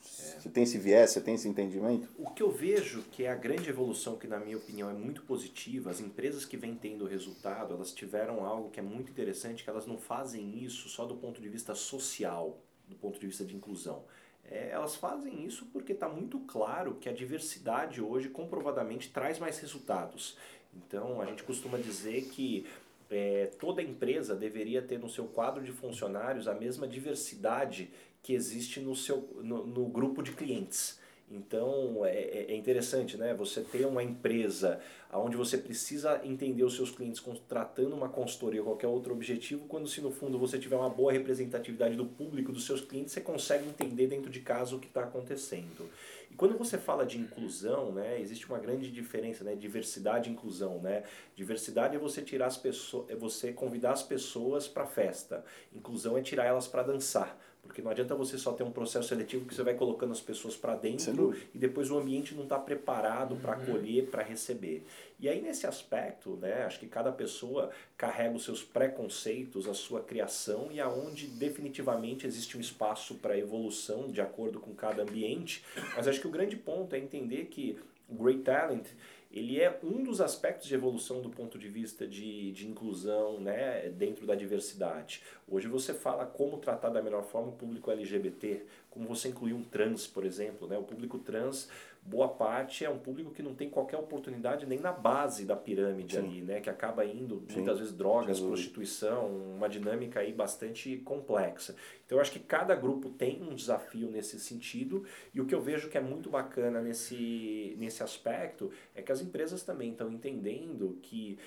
Você 0.00 0.48
tem 0.48 0.62
esse 0.62 0.78
viés, 0.78 1.10
você 1.10 1.20
tem 1.20 1.34
esse 1.34 1.46
entendimento? 1.46 2.08
O 2.18 2.30
que 2.30 2.42
eu 2.42 2.50
vejo 2.50 3.02
que 3.12 3.24
é 3.24 3.30
a 3.30 3.34
grande 3.34 3.68
evolução, 3.68 4.16
que 4.16 4.26
na 4.26 4.40
minha 4.40 4.56
opinião 4.56 4.88
é 4.88 4.94
muito 4.94 5.22
positiva, 5.22 5.90
as 5.90 6.00
empresas 6.00 6.46
que 6.46 6.56
vêm 6.56 6.74
tendo 6.74 7.04
resultado, 7.04 7.74
elas 7.74 7.92
tiveram 7.92 8.44
algo 8.44 8.70
que 8.70 8.80
é 8.80 8.82
muito 8.82 9.10
interessante, 9.10 9.62
que 9.62 9.68
elas 9.68 9.86
não 9.86 9.98
fazem 9.98 10.64
isso 10.64 10.88
só 10.88 11.04
do 11.04 11.14
ponto 11.14 11.40
de 11.40 11.48
vista 11.48 11.74
social, 11.74 12.58
do 12.90 12.96
ponto 12.96 13.18
de 13.18 13.26
vista 13.26 13.44
de 13.44 13.56
inclusão. 13.56 14.04
É, 14.44 14.70
elas 14.70 14.96
fazem 14.96 15.44
isso 15.44 15.66
porque 15.72 15.92
está 15.92 16.08
muito 16.08 16.40
claro 16.40 16.96
que 17.00 17.08
a 17.08 17.12
diversidade 17.12 18.02
hoje 18.02 18.28
comprovadamente 18.28 19.10
traz 19.10 19.38
mais 19.38 19.58
resultados. 19.58 20.36
Então 20.76 21.20
a 21.20 21.26
gente 21.26 21.42
costuma 21.42 21.78
dizer 21.78 22.22
que 22.26 22.66
é, 23.10 23.50
toda 23.58 23.82
empresa 23.82 24.36
deveria 24.36 24.82
ter 24.82 24.98
no 24.98 25.08
seu 25.08 25.26
quadro 25.26 25.62
de 25.62 25.72
funcionários 25.72 26.46
a 26.46 26.54
mesma 26.54 26.86
diversidade 26.86 27.90
que 28.22 28.34
existe 28.34 28.80
no, 28.80 28.94
seu, 28.94 29.28
no, 29.42 29.66
no 29.66 29.86
grupo 29.86 30.22
de 30.22 30.32
clientes. 30.32 30.99
Então 31.30 32.04
é, 32.04 32.10
é, 32.10 32.46
é 32.48 32.56
interessante, 32.56 33.16
né? 33.16 33.32
Você 33.34 33.60
ter 33.60 33.86
uma 33.86 34.02
empresa 34.02 34.80
onde 35.12 35.36
você 35.36 35.56
precisa 35.56 36.20
entender 36.24 36.64
os 36.64 36.74
seus 36.74 36.90
clientes 36.90 37.20
contratando 37.20 37.94
uma 37.94 38.08
consultoria 38.08 38.60
ou 38.60 38.66
qualquer 38.66 38.88
outro 38.88 39.12
objetivo, 39.12 39.66
quando 39.66 39.88
se 39.88 40.00
no 40.00 40.10
fundo 40.10 40.38
você 40.38 40.58
tiver 40.58 40.76
uma 40.76 40.90
boa 40.90 41.12
representatividade 41.12 41.96
do 41.96 42.04
público, 42.04 42.52
dos 42.52 42.64
seus 42.64 42.80
clientes, 42.80 43.12
você 43.12 43.20
consegue 43.20 43.68
entender 43.68 44.08
dentro 44.08 44.30
de 44.30 44.40
casa 44.40 44.74
o 44.74 44.78
que 44.78 44.88
está 44.88 45.02
acontecendo. 45.02 45.88
E 46.30 46.34
quando 46.34 46.56
você 46.56 46.78
fala 46.78 47.04
de 47.04 47.18
inclusão, 47.18 47.90
né, 47.92 48.20
existe 48.20 48.46
uma 48.46 48.58
grande 48.58 48.90
diferença, 48.90 49.42
né? 49.42 49.54
Diversidade 49.54 50.28
e 50.28 50.32
inclusão, 50.32 50.78
né? 50.78 51.02
Diversidade 51.34 51.96
é 51.96 51.98
você 51.98 52.22
tirar 52.22 52.46
as 52.46 52.56
pessoas, 52.56 53.10
é 53.10 53.16
você 53.16 53.52
convidar 53.52 53.92
as 53.92 54.02
pessoas 54.02 54.68
para 54.68 54.86
festa. 54.86 55.44
Inclusão 55.74 56.16
é 56.16 56.22
tirar 56.22 56.44
elas 56.44 56.68
para 56.68 56.82
dançar. 56.82 57.36
Porque 57.62 57.82
não 57.82 57.90
adianta 57.90 58.14
você 58.14 58.36
só 58.36 58.52
ter 58.52 58.64
um 58.64 58.70
processo 58.70 59.08
seletivo 59.08 59.44
que 59.44 59.54
você 59.54 59.62
vai 59.62 59.74
colocando 59.74 60.12
as 60.12 60.20
pessoas 60.20 60.56
para 60.56 60.74
dentro 60.74 61.34
e 61.54 61.58
depois 61.58 61.90
o 61.90 61.98
ambiente 61.98 62.34
não 62.34 62.42
está 62.42 62.58
preparado 62.58 63.36
para 63.36 63.56
uhum. 63.56 63.62
acolher, 63.62 64.06
para 64.06 64.22
receber. 64.22 64.84
E 65.20 65.28
aí 65.28 65.40
nesse 65.40 65.66
aspecto, 65.66 66.36
né, 66.36 66.64
acho 66.64 66.80
que 66.80 66.86
cada 66.86 67.12
pessoa 67.12 67.70
carrega 67.96 68.34
os 68.34 68.44
seus 68.44 68.62
preconceitos, 68.62 69.68
a 69.68 69.74
sua 69.74 70.00
criação 70.00 70.68
e 70.72 70.80
aonde 70.80 71.26
definitivamente 71.26 72.26
existe 72.26 72.56
um 72.56 72.60
espaço 72.60 73.14
para 73.16 73.38
evolução 73.38 74.08
de 74.08 74.20
acordo 74.20 74.58
com 74.58 74.74
cada 74.74 75.02
ambiente. 75.02 75.64
Mas 75.94 76.08
acho 76.08 76.20
que 76.20 76.26
o 76.26 76.30
grande 76.30 76.56
ponto 76.56 76.94
é 76.94 76.98
entender 76.98 77.46
que 77.46 77.78
o 78.08 78.14
Great 78.14 78.42
Talent 78.42 78.86
ele 79.30 79.60
é 79.60 79.78
um 79.82 80.02
dos 80.02 80.20
aspectos 80.20 80.66
de 80.66 80.74
evolução 80.74 81.22
do 81.22 81.30
ponto 81.30 81.56
de 81.56 81.68
vista 81.68 82.06
de, 82.06 82.50
de 82.50 82.66
inclusão 82.66 83.38
né, 83.38 83.88
dentro 83.90 84.26
da 84.26 84.34
diversidade. 84.34 85.22
Hoje 85.48 85.68
você 85.68 85.94
fala 85.94 86.26
como 86.26 86.58
tratar 86.58 86.88
da 86.88 87.00
melhor 87.00 87.22
forma 87.22 87.50
o 87.50 87.52
público 87.52 87.92
LGBT, 87.92 88.64
como 88.90 89.06
você 89.06 89.28
incluir 89.28 89.52
um 89.52 89.62
trans, 89.62 90.06
por 90.06 90.26
exemplo. 90.26 90.66
Né? 90.66 90.76
O 90.76 90.82
público 90.82 91.16
trans 91.18 91.68
boa 92.02 92.28
parte 92.28 92.84
é 92.84 92.90
um 92.90 92.98
público 92.98 93.30
que 93.30 93.42
não 93.42 93.54
tem 93.54 93.68
qualquer 93.68 93.96
oportunidade 93.96 94.66
nem 94.66 94.78
na 94.78 94.92
base 94.92 95.44
da 95.44 95.54
pirâmide 95.54 96.16
Sim. 96.16 96.22
ali, 96.22 96.42
né? 96.42 96.60
Que 96.60 96.70
acaba 96.70 97.04
indo 97.04 97.44
Sim. 97.48 97.56
muitas 97.56 97.78
vezes 97.78 97.92
drogas, 97.92 98.40
prostituição, 98.40 99.28
uma 99.56 99.68
dinâmica 99.68 100.20
aí 100.20 100.32
bastante 100.32 100.96
complexa. 100.98 101.76
Então 102.04 102.18
eu 102.18 102.22
acho 102.22 102.32
que 102.32 102.40
cada 102.40 102.74
grupo 102.74 103.10
tem 103.10 103.42
um 103.42 103.54
desafio 103.54 104.10
nesse 104.10 104.40
sentido 104.40 105.04
e 105.32 105.40
o 105.40 105.46
que 105.46 105.54
eu 105.54 105.60
vejo 105.60 105.88
que 105.88 105.98
é 105.98 106.00
muito 106.00 106.30
bacana 106.30 106.80
nesse, 106.80 107.76
nesse 107.78 108.02
aspecto 108.02 108.70
é 108.94 109.02
que 109.02 109.12
as 109.12 109.20
empresas 109.20 109.62
também 109.62 109.92
estão 109.92 110.10
entendendo 110.10 110.98
que 111.02 111.38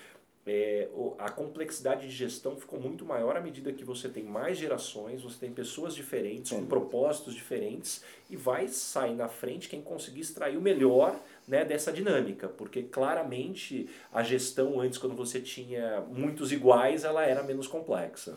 é, 0.46 0.88
a 1.18 1.30
complexidade 1.30 2.06
de 2.06 2.14
gestão 2.14 2.56
ficou 2.56 2.78
muito 2.78 3.04
maior 3.04 3.34
à 3.36 3.40
medida 3.40 3.72
que 3.72 3.82
você 3.82 4.10
tem 4.10 4.24
mais 4.24 4.58
gerações, 4.58 5.22
você 5.22 5.38
tem 5.38 5.52
pessoas 5.52 5.94
diferentes, 5.94 6.52
com 6.52 6.66
propósitos 6.66 7.34
diferentes, 7.34 8.04
e 8.28 8.36
vai 8.36 8.68
sair 8.68 9.14
na 9.14 9.26
frente 9.26 9.70
quem 9.70 9.80
conseguir 9.80 10.20
extrair 10.20 10.58
o 10.58 10.60
melhor 10.60 11.18
né, 11.48 11.64
dessa 11.64 11.90
dinâmica, 11.90 12.46
porque 12.46 12.82
claramente 12.82 13.88
a 14.12 14.22
gestão 14.22 14.80
antes, 14.80 14.98
quando 14.98 15.16
você 15.16 15.40
tinha 15.40 16.02
muitos 16.02 16.52
iguais, 16.52 17.04
ela 17.04 17.24
era 17.24 17.42
menos 17.42 17.66
complexa. 17.66 18.36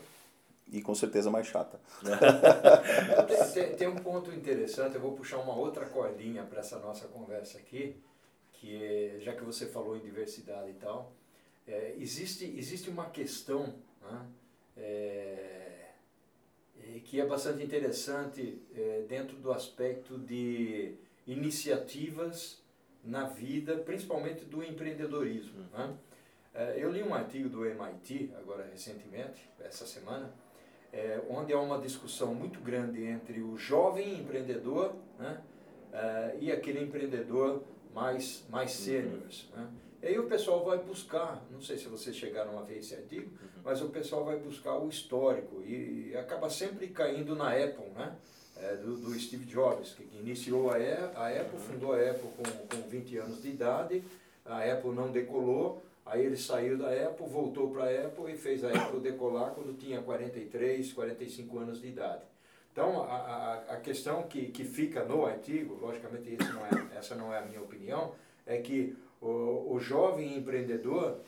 E 0.72 0.82
com 0.82 0.94
certeza 0.94 1.30
mais 1.30 1.46
chata. 1.46 1.78
tem, 3.26 3.52
tem, 3.52 3.76
tem, 3.76 3.88
um 3.88 3.96
ponto 3.96 4.30
interessante, 4.32 4.94
eu 4.94 5.00
vou 5.00 5.12
puxar 5.12 5.38
uma 5.38 5.54
outra 5.54 5.86
cordinha 5.86 6.42
para 6.42 6.60
essa 6.60 6.78
nossa 6.78 7.06
conversa 7.08 7.58
aqui, 7.58 7.96
que 8.52 8.82
é, 8.82 9.20
já 9.20 9.34
que 9.34 9.44
você 9.44 9.66
falou 9.66 9.96
em 9.96 10.00
diversidade 10.00 10.70
e 10.70 10.74
tal, 10.74 11.12
é, 11.68 11.94
existe, 11.98 12.44
existe 12.56 12.88
uma 12.88 13.10
questão 13.10 13.74
né, 14.02 14.26
é, 14.76 15.90
que 17.04 17.20
é 17.20 17.26
bastante 17.26 17.62
interessante 17.62 18.60
é, 18.74 19.04
dentro 19.08 19.36
do 19.36 19.52
aspecto 19.52 20.18
de 20.18 20.94
iniciativas 21.26 22.62
na 23.04 23.24
vida, 23.24 23.76
principalmente 23.76 24.44
do 24.44 24.64
empreendedorismo. 24.64 25.64
Né? 25.72 25.94
É, 26.54 26.76
eu 26.78 26.90
li 26.90 27.02
um 27.02 27.14
artigo 27.14 27.48
do 27.48 27.64
MIT, 27.64 28.32
agora 28.38 28.66
recentemente, 28.70 29.48
essa 29.60 29.86
semana, 29.86 30.32
é, 30.92 31.20
onde 31.28 31.52
há 31.52 31.60
uma 31.60 31.78
discussão 31.78 32.34
muito 32.34 32.60
grande 32.60 33.04
entre 33.04 33.42
o 33.42 33.58
jovem 33.58 34.18
empreendedor 34.18 34.96
né, 35.18 35.42
é, 35.92 36.36
e 36.40 36.50
aquele 36.50 36.82
empreendedor 36.82 37.62
mais, 37.94 38.44
mais 38.48 38.70
sênior. 38.70 39.22
Né? 39.54 39.68
E 40.02 40.06
aí 40.06 40.18
o 40.18 40.28
pessoal 40.28 40.64
vai 40.64 40.78
buscar, 40.78 41.44
não 41.50 41.60
sei 41.60 41.76
se 41.76 41.88
vocês 41.88 42.14
chegaram 42.14 42.58
a 42.58 42.62
ver 42.62 42.78
esse 42.78 42.94
artigo, 42.94 43.30
uhum. 43.30 43.62
mas 43.64 43.82
o 43.82 43.88
pessoal 43.88 44.24
vai 44.24 44.36
buscar 44.36 44.78
o 44.78 44.88
histórico 44.88 45.62
e, 45.64 46.16
acaba 46.16 46.48
sempre 46.48 46.88
caindo 46.88 47.34
na 47.34 47.52
Apple, 47.52 47.90
né? 47.96 48.16
É, 48.56 48.74
do, 48.76 48.96
do, 48.96 49.14
Steve 49.18 49.44
Jobs, 49.44 49.94
que 49.94 50.02
iniciou 50.18 50.70
a, 50.70 50.74
a 50.74 51.28
Apple, 51.28 51.60
fundou 51.60 51.92
a 51.92 52.10
Apple 52.10 52.28
com, 52.36 52.76
com 52.76 52.88
20 52.88 53.18
anos 53.18 53.42
de 53.42 53.50
idade, 53.50 54.02
a 54.44 54.64
Apple 54.64 54.90
não 54.90 55.12
decolou, 55.12 55.80
aí 56.04 56.24
ele 56.24 56.36
saiu 56.36 56.76
da 56.76 56.90
Apple, 56.90 57.28
voltou 57.28 57.70
para 57.70 57.84
a 57.84 58.06
Apple 58.06 58.32
e 58.32 58.36
fez 58.36 58.64
a 58.64 58.70
Apple 58.72 58.98
decolar 58.98 59.52
quando 59.52 59.78
tinha 59.78 60.02
43, 60.02 60.92
45 60.92 61.58
anos 61.58 61.80
de 61.80 61.86
idade. 61.86 62.22
Então, 62.72 63.02
a, 63.02 63.16
a, 63.16 63.54
a 63.74 63.76
questão 63.76 64.24
que, 64.24 64.46
que 64.46 64.64
fica 64.64 65.04
no 65.04 65.24
artigo, 65.24 65.78
logicamente 65.80 66.36
não 66.52 66.66
é, 66.66 66.98
essa 66.98 67.14
não 67.14 67.32
é 67.32 67.38
a 67.38 67.42
minha 67.42 67.60
opinião, 67.60 68.12
é 68.44 68.58
que 68.58 68.96
o, 69.20 69.74
o 69.74 69.80
jovem 69.80 70.36
empreendedor, 70.36 71.18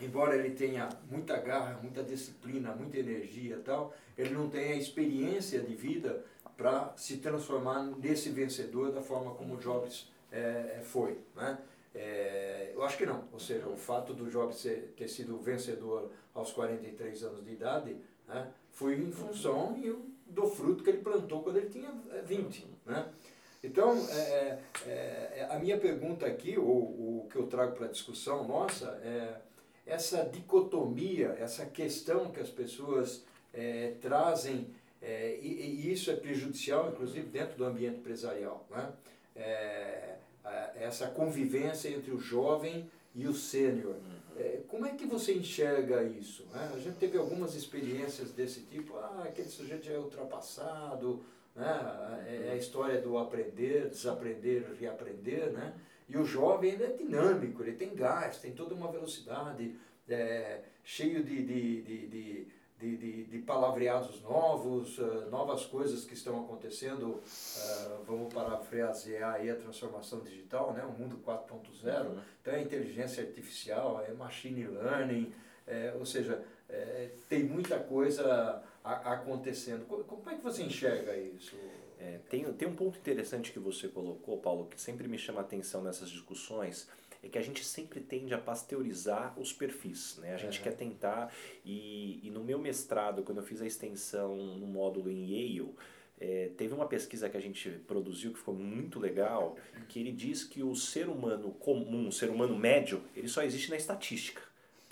embora 0.00 0.36
ele 0.36 0.50
tenha 0.50 0.88
muita 1.10 1.36
garra, 1.36 1.78
muita 1.82 2.02
disciplina, 2.02 2.72
muita 2.72 2.98
energia 2.98 3.56
e 3.56 3.62
tal, 3.62 3.94
ele 4.16 4.30
não 4.30 4.48
tem 4.48 4.72
a 4.72 4.76
experiência 4.76 5.60
de 5.60 5.74
vida 5.74 6.24
para 6.56 6.92
se 6.96 7.16
transformar 7.18 7.82
nesse 7.82 8.30
vencedor 8.30 8.92
da 8.92 9.02
forma 9.02 9.32
como 9.34 9.54
o 9.54 9.58
Jobs 9.58 10.08
é, 10.30 10.80
foi. 10.84 11.18
Né? 11.34 11.58
É, 11.94 12.72
eu 12.74 12.82
acho 12.82 12.96
que 12.96 13.06
não. 13.06 13.24
Ou 13.32 13.40
seja, 13.40 13.66
o 13.68 13.76
fato 13.76 14.12
do 14.12 14.30
Jobs 14.30 14.58
ser, 14.58 14.94
ter 14.96 15.08
sido 15.08 15.38
vencedor 15.38 16.10
aos 16.34 16.52
43 16.52 17.22
anos 17.24 17.44
de 17.44 17.52
idade 17.52 17.96
né, 18.26 18.48
foi 18.70 18.96
em 18.96 19.10
função 19.10 19.76
do 20.26 20.46
fruto 20.48 20.82
que 20.82 20.90
ele 20.90 20.98
plantou 20.98 21.42
quando 21.42 21.56
ele 21.56 21.70
tinha 21.70 21.90
20. 22.24 22.66
É, 22.86 22.90
né? 22.90 23.08
Então, 23.64 23.96
é, 24.10 24.58
é, 24.86 24.88
é, 24.88 25.48
a 25.50 25.58
minha 25.58 25.78
pergunta 25.78 26.26
aqui, 26.26 26.58
ou 26.58 26.66
o 26.66 27.28
que 27.30 27.36
eu 27.36 27.46
trago 27.46 27.74
para 27.74 27.86
a 27.86 27.90
discussão 27.90 28.46
nossa, 28.46 29.00
é 29.02 29.40
essa 29.86 30.22
dicotomia, 30.24 31.36
essa 31.38 31.64
questão 31.64 32.30
que 32.30 32.40
as 32.40 32.50
pessoas 32.50 33.24
é, 33.52 33.94
trazem, 34.02 34.66
é, 35.00 35.38
e, 35.40 35.82
e, 35.86 35.92
isso 35.92 36.10
é 36.10 36.16
prejudicial, 36.16 36.90
inclusive, 36.90 37.26
dentro 37.26 37.56
do 37.56 37.64
ambiente 37.64 37.98
empresarial. 37.98 38.66
Né? 38.70 38.92
É, 39.36 40.14
essa 40.76 41.06
convivência 41.08 41.88
entre 41.88 42.10
o 42.10 42.18
jovem 42.18 42.88
e 43.14 43.26
o 43.26 43.32
sênior. 43.32 43.94
Uhum. 43.94 44.24
É, 44.36 44.60
como 44.68 44.84
é 44.84 44.90
que 44.90 45.06
você 45.06 45.32
enxerga 45.32 46.02
isso? 46.02 46.44
Né? 46.52 46.70
A 46.74 46.78
gente 46.78 46.96
teve 46.96 47.16
algumas 47.16 47.54
experiências 47.54 48.30
desse 48.30 48.60
tipo, 48.60 48.96
ah, 48.96 49.22
aquele 49.24 49.48
sujeito 49.48 49.86
já 49.86 49.94
é 49.94 49.98
ultrapassado, 49.98 51.24
né? 51.54 52.24
é, 52.26 52.48
é 52.48 52.50
a 52.52 52.56
história 52.56 53.00
do 53.00 53.18
aprender, 53.18 53.88
desaprender, 53.88 54.74
reaprender, 54.78 55.52
né? 55.52 55.74
E 56.08 56.18
o 56.18 56.24
jovem 56.24 56.72
ele 56.72 56.84
é 56.84 56.92
dinâmico, 56.92 57.62
ele 57.62 57.72
tem 57.72 57.94
gás, 57.94 58.38
tem 58.38 58.52
toda 58.52 58.74
uma 58.74 58.92
velocidade, 58.92 59.74
é, 60.08 60.60
cheio 60.82 61.24
de, 61.24 61.42
de, 61.42 61.82
de, 61.82 62.06
de 62.08 62.48
de, 62.76 62.96
de, 62.96 63.24
de, 63.24 63.38
palavreados 63.38 64.20
novos, 64.20 64.98
uh, 64.98 65.28
novas 65.30 65.64
coisas 65.64 66.04
que 66.04 66.12
estão 66.12 66.44
acontecendo. 66.44 67.04
Uh, 67.06 68.04
vamos 68.04 68.34
parafrasear 68.34 69.34
aí 69.34 69.48
a 69.48 69.56
transformação 69.56 70.20
digital, 70.20 70.74
né? 70.74 70.84
o 70.84 70.92
mundo 70.92 71.18
4.0. 71.24 72.06
Uhum. 72.06 72.18
Então 72.42 72.52
é 72.52 72.60
inteligência 72.60 73.22
artificial, 73.22 74.04
é 74.06 74.12
machine 74.12 74.66
learning, 74.66 75.32
é, 75.66 75.94
ou 75.98 76.04
seja, 76.04 76.44
é, 76.68 77.10
tem 77.28 77.44
muita 77.44 77.78
coisa 77.78 78.62
a, 78.84 79.14
acontecendo. 79.14 79.86
Como, 79.86 80.30
é 80.30 80.34
que 80.34 80.42
você 80.42 80.62
enxerga 80.62 81.16
isso? 81.16 81.56
É, 81.98 82.20
tem, 82.28 82.44
tem 82.52 82.68
um 82.68 82.76
ponto 82.76 82.98
interessante 82.98 83.50
que 83.50 83.58
você 83.58 83.88
colocou, 83.88 84.38
Paulo, 84.38 84.66
que 84.66 84.80
sempre 84.80 85.08
me 85.08 85.18
chama 85.18 85.40
a 85.40 85.42
atenção 85.42 85.82
nessas 85.82 86.10
discussões, 86.10 86.86
é 87.22 87.28
que 87.28 87.38
a 87.38 87.42
gente 87.42 87.64
sempre 87.64 88.00
tende 88.00 88.34
a 88.34 88.38
pasteurizar 88.38 89.38
os 89.40 89.52
perfis. 89.52 90.18
Né? 90.18 90.34
A 90.34 90.36
gente 90.36 90.58
uhum. 90.58 90.64
quer 90.64 90.76
tentar, 90.76 91.32
e, 91.64 92.20
e 92.22 92.30
no 92.30 92.44
meu 92.44 92.58
mestrado, 92.58 93.22
quando 93.22 93.38
eu 93.38 93.44
fiz 93.44 93.62
a 93.62 93.66
extensão 93.66 94.36
no 94.36 94.66
módulo 94.66 95.10
em 95.10 95.30
Yale, 95.30 95.74
é, 96.20 96.50
teve 96.56 96.74
uma 96.74 96.86
pesquisa 96.86 97.28
que 97.28 97.36
a 97.36 97.40
gente 97.40 97.70
produziu 97.86 98.32
que 98.32 98.38
ficou 98.38 98.54
muito 98.54 99.00
legal, 99.00 99.56
que 99.88 99.98
ele 99.98 100.12
diz 100.12 100.44
que 100.44 100.62
o 100.62 100.74
ser 100.74 101.08
humano 101.08 101.50
comum, 101.52 102.08
o 102.08 102.12
ser 102.12 102.28
humano 102.30 102.56
médio, 102.56 103.02
ele 103.16 103.28
só 103.28 103.42
existe 103.42 103.70
na 103.70 103.76
estatística. 103.76 104.42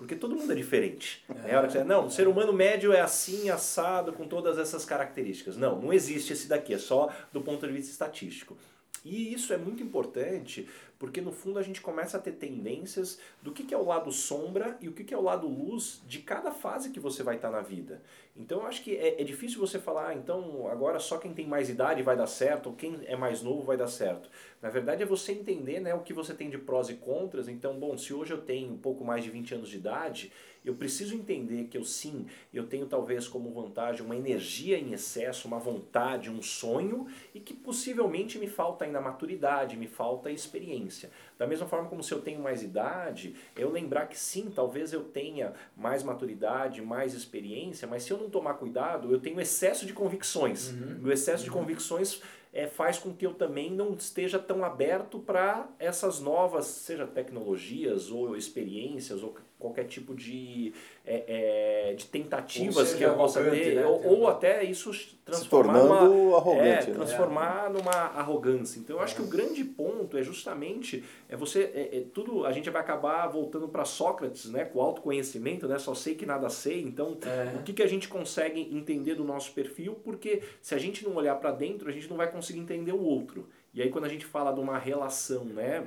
Porque 0.03 0.17
todo 0.17 0.35
mundo 0.35 0.53
é 0.53 0.57
diferente. 0.57 1.25
É. 1.47 1.57
hora 1.57 1.69
que 1.69 1.75
você, 1.75 1.85
não, 1.85 2.07
o 2.07 2.11
ser 2.11 2.27
humano 2.27 2.53
médio 2.53 2.93
é 2.93 3.01
assim, 3.01 3.49
assado, 3.49 4.13
com 4.13 4.27
todas 4.27 4.59
essas 4.59 4.85
características. 4.85 5.57
Não, 5.57 5.81
não 5.81 5.93
existe 5.93 6.33
esse 6.33 6.49
daqui, 6.49 6.75
é 6.75 6.79
só 6.79 7.09
do 7.33 7.41
ponto 7.41 7.65
de 7.65 7.73
vista 7.73 7.93
estatístico. 7.93 8.57
E 9.05 9.33
isso 9.33 9.53
é 9.53 9.57
muito 9.57 9.83
importante 9.83 10.69
porque 11.03 11.21
no 11.21 11.33
fundo 11.33 11.59
a 11.59 11.63
gente 11.63 11.81
começa 11.81 12.17
a 12.17 12.21
ter 12.21 12.31
tendências 12.31 13.19
do 13.43 13.51
que, 13.51 13.75
é 13.75 13.77
o 13.77 13.85
lado 13.85 14.13
sombra 14.13 14.79
e 14.81 14.89
o 14.89 14.93
que, 14.93 15.03
que 15.03 15.13
é 15.13 15.19
o 15.19 15.23
lado 15.23 15.49
luz 15.49 16.01
de 16.07 16.21
cada 16.21 16.53
fase 16.53 16.91
que 16.91 17.01
você 17.01 17.25
vai 17.25 17.35
estar 17.35 17.51
na 17.51 17.61
vida. 17.61 18.01
Então 18.37 18.61
eu 18.61 18.67
acho 18.69 18.85
que 18.85 18.97
é, 18.97 19.21
é 19.21 19.25
difícil 19.25 19.59
você 19.59 19.81
falar, 19.81 20.11
ah, 20.11 20.15
então 20.15 20.69
agora 20.69 21.01
só 21.01 21.19
quem 21.19 21.35
tem 21.35 21.45
mais 21.45 21.69
idade 21.69 22.05
vai 22.05 22.17
dar 22.17 22.29
certo, 22.29 22.69
ou 22.69 22.77
quem 22.77 23.01
é 23.05 23.17
mais 23.17 23.43
novo 23.43 23.63
vai 23.63 23.77
dar 23.77 23.89
certo. 23.89 24.31
Na 24.63 24.71
verdade 24.71 25.03
é 25.03 25.07
você 25.07 25.33
entender 25.33 25.81
né, 25.81 25.93
o 25.93 26.03
que 26.03 26.13
você 26.13 26.33
tem 26.35 26.49
de 26.49 26.57
prós 26.57 26.89
e 26.89 26.95
contras. 26.95 27.49
Então, 27.49 27.77
bom, 27.81 27.99
se 27.99 28.15
hoje 28.15 28.33
eu 28.33 28.41
tenho 28.41 28.73
um 28.73 28.79
pouco 28.79 29.05
mais 29.05 29.25
de 29.25 29.31
20 29.31 29.57
anos 29.57 29.69
de 29.71 29.79
idade, 29.79 30.33
eu 30.65 30.75
preciso 30.75 31.15
entender 31.15 31.65
que 31.65 31.77
eu 31.77 31.85
sim, 31.85 32.27
eu 32.53 32.67
tenho 32.67 32.87
talvez 32.87 33.27
como 33.27 33.51
vantagem 33.51 34.05
uma 34.05 34.17
energia 34.17 34.79
em 34.79 34.93
excesso, 34.93 35.49
uma 35.49 35.59
vontade, 35.59 36.31
um 36.31 36.41
sonho 36.41 37.07
e 37.35 37.41
que 37.41 37.53
possivelmente 37.53 38.39
me 38.39 38.47
falta 38.47 38.85
ainda 38.85 39.01
maturidade, 39.01 39.77
me 39.77 39.87
falta 39.87 40.31
experiência. 40.31 41.11
Da 41.39 41.47
mesma 41.47 41.67
forma 41.67 41.89
como 41.89 42.03
se 42.03 42.13
eu 42.13 42.21
tenho 42.21 42.41
mais 42.41 42.63
idade, 42.63 43.35
eu 43.57 43.71
lembrar 43.71 44.07
que 44.07 44.19
sim, 44.19 44.51
talvez 44.55 44.93
eu 44.93 45.05
tenha 45.05 45.53
mais 45.77 46.03
maturidade, 46.03 46.81
mais 46.81 47.15
experiência, 47.15 47.89
mas 47.89 48.05
se 48.05 48.13
eu 48.13 48.19
não 48.19 48.31
tomar 48.31 48.55
cuidado, 48.55 49.13
eu 49.13 49.21
tenho 49.21 49.41
excesso 49.41 49.85
de 49.85 49.93
convicções. 49.93 50.71
Uhum. 50.71 51.01
O 51.05 51.13
excesso 51.13 51.45
uhum. 51.45 51.45
de 51.45 51.51
convicções 51.51 52.23
é, 52.53 52.67
faz 52.67 52.99
com 52.99 53.15
que 53.15 53.27
eu 53.27 53.33
também 53.33 53.71
não 53.71 53.95
esteja 53.95 54.39
tão 54.39 54.63
aberto 54.63 55.19
para 55.19 55.69
essas 55.79 56.21
novas, 56.21 56.67
seja 56.67 57.07
tecnologias 57.07 58.11
ou 58.11 58.37
experiências 58.37 59.23
ou 59.23 59.35
qualquer 59.63 59.85
tipo 59.85 60.15
de, 60.15 60.75
é, 61.07 61.91
é, 61.91 61.95
de 61.95 62.07
tentativas 62.07 62.93
que 62.93 63.03
eu 63.03 63.15
possa 63.15 63.43
ter, 63.45 63.77
né? 63.77 63.87
ou, 63.87 64.05
ou, 64.05 64.29
até 64.29 64.65
isso 64.65 64.91
transformar, 65.25 65.79
Se 65.79 65.89
tornando 65.89 66.13
uma, 66.13 66.37
arrogante, 66.37 66.91
é, 66.91 66.93
transformar 66.93 67.71
né? 67.71 67.79
numa 67.79 67.93
arrogância. 67.93 68.81
Então 68.81 68.97
eu 68.97 69.03
acho 69.03 69.15
que 69.15 69.23
o 69.23 69.27
grande 69.27 69.65
ponto 69.65 70.19
é 70.19 70.23
justamente 70.23 71.05
é 71.29 71.37
você 71.37 71.71
é, 71.75 71.99
é 71.99 72.05
tudo 72.13 72.45
a 72.45 72.53
gente 72.53 72.69
vai 72.69 72.83
acabar 72.83 73.27
voltando 73.29 73.69
para 73.69 73.85
Sócrates, 73.85 74.51
né, 74.51 74.65
com 74.65 74.81
autoconhecimento, 74.81 75.69
né, 75.69 75.79
só 75.79 75.95
sei 75.95 76.17
que 76.17 76.27
nada 76.27 76.51
sei. 76.51 76.83
Então 76.83 77.17
é. 77.25 77.57
o 77.57 77.63
que 77.63 77.73
que 77.73 77.83
a 77.83 77.89
gente 77.89 78.09
consegue 78.09 78.61
entender 78.75 79.15
do 79.15 79.25
nosso 79.25 79.53
perfil? 79.53 79.95
Porque 80.05 80.43
se 80.61 80.75
a 80.75 80.79
gente 80.79 81.05
não 81.05 81.15
olhar 81.15 81.37
para 81.37 81.53
dentro, 81.53 81.89
a 81.89 81.93
gente 81.93 82.11
não 82.11 82.17
vai 82.17 82.31
conseguir 82.31 82.59
entender 82.59 82.93
o 82.93 83.01
outro. 83.01 83.49
E 83.73 83.81
aí 83.81 83.91
quando 83.91 84.07
a 84.07 84.09
gente 84.09 84.27
fala 84.27 84.53
de 84.53 84.61
uma 84.61 84.77
relação, 84.77 85.45
né, 85.45 85.87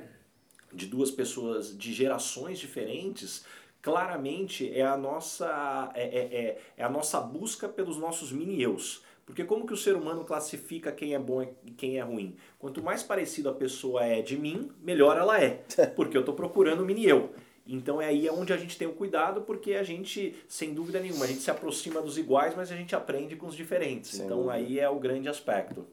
de 0.72 0.86
duas 0.86 1.10
pessoas 1.10 1.76
de 1.76 1.92
gerações 1.92 2.58
diferentes, 2.58 3.44
claramente 3.86 4.68
é 4.76 4.84
a 4.84 4.96
nossa, 4.96 5.92
é, 5.94 6.02
é, 6.02 6.18
é, 6.18 6.58
é 6.76 6.82
a 6.82 6.88
nossa 6.88 7.20
busca 7.20 7.68
pelos 7.68 7.96
nossos 7.96 8.32
mini-eus. 8.32 9.04
Porque 9.24 9.44
como 9.44 9.64
que 9.64 9.72
o 9.72 9.76
ser 9.76 9.94
humano 9.94 10.24
classifica 10.24 10.90
quem 10.90 11.14
é 11.14 11.18
bom 11.20 11.40
e 11.64 11.70
quem 11.70 11.96
é 11.96 12.02
ruim? 12.02 12.34
Quanto 12.58 12.82
mais 12.82 13.04
parecido 13.04 13.48
a 13.48 13.54
pessoa 13.54 14.04
é 14.04 14.20
de 14.22 14.36
mim, 14.36 14.72
melhor 14.82 15.16
ela 15.16 15.40
é. 15.40 15.62
Porque 15.94 16.16
eu 16.16 16.22
estou 16.22 16.34
procurando 16.34 16.80
o 16.80 16.84
mini-eu. 16.84 17.30
Então 17.64 18.02
é 18.02 18.06
aí 18.06 18.28
onde 18.28 18.52
a 18.52 18.56
gente 18.56 18.76
tem 18.76 18.88
o 18.88 18.92
cuidado, 18.92 19.42
porque 19.42 19.74
a 19.74 19.84
gente, 19.84 20.34
sem 20.48 20.74
dúvida 20.74 20.98
nenhuma, 20.98 21.24
a 21.24 21.28
gente 21.28 21.40
se 21.40 21.50
aproxima 21.50 22.02
dos 22.02 22.18
iguais, 22.18 22.54
mas 22.56 22.72
a 22.72 22.76
gente 22.76 22.94
aprende 22.94 23.36
com 23.36 23.46
os 23.46 23.54
diferentes. 23.54 24.10
Sem 24.10 24.24
então 24.24 24.38
dúvida. 24.38 24.54
aí 24.54 24.80
é 24.80 24.88
o 24.88 24.98
grande 24.98 25.28
aspecto. 25.28 25.86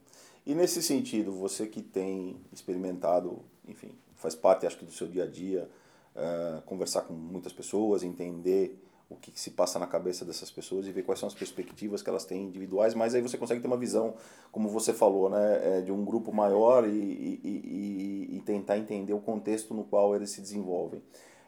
E 0.47 0.55
nesse 0.55 0.81
sentido, 0.81 1.31
você 1.31 1.67
que 1.67 1.81
tem 1.81 2.37
experimentado, 2.51 3.39
enfim, 3.67 3.91
faz 4.15 4.33
parte 4.33 4.65
acho 4.65 4.77
que 4.77 4.85
do 4.85 4.91
seu 4.91 5.07
dia 5.07 5.23
a 5.23 5.27
dia, 5.27 5.69
uh, 6.15 6.61
conversar 6.63 7.01
com 7.01 7.13
muitas 7.13 7.53
pessoas, 7.53 8.03
entender 8.03 8.79
o 9.09 9.15
que, 9.15 9.31
que, 9.31 9.39
se 9.39 9.51
passa 9.51 9.77
na 9.77 9.85
cabeça 9.85 10.25
dessas 10.25 10.49
pessoas 10.49 10.87
e 10.87 10.91
ver 10.91 11.03
quais 11.03 11.19
são 11.19 11.27
as 11.27 11.33
perspectivas 11.33 12.01
que 12.01 12.09
elas 12.09 12.25
têm 12.25 12.43
individuais, 12.43 12.93
mas 12.93 13.13
aí 13.13 13.21
você 13.21 13.37
consegue 13.37 13.61
ter 13.61 13.67
uma 13.67 13.77
visão, 13.77 14.15
como 14.51 14.69
você 14.69 14.91
falou, 14.93 15.29
né, 15.29 15.77
é, 15.79 15.81
de 15.81 15.91
um 15.91 16.03
grupo 16.03 16.33
maior 16.33 16.87
e, 16.87 16.89
e, 16.89 17.39
e, 17.43 18.37
e, 18.37 18.41
tentar 18.41 18.77
entender 18.77 19.13
o 19.13 19.19
contexto 19.19 19.73
no 19.73 19.83
qual 19.83 20.15
eles 20.15 20.31
se 20.31 20.41
desenvolvem. 20.41 21.01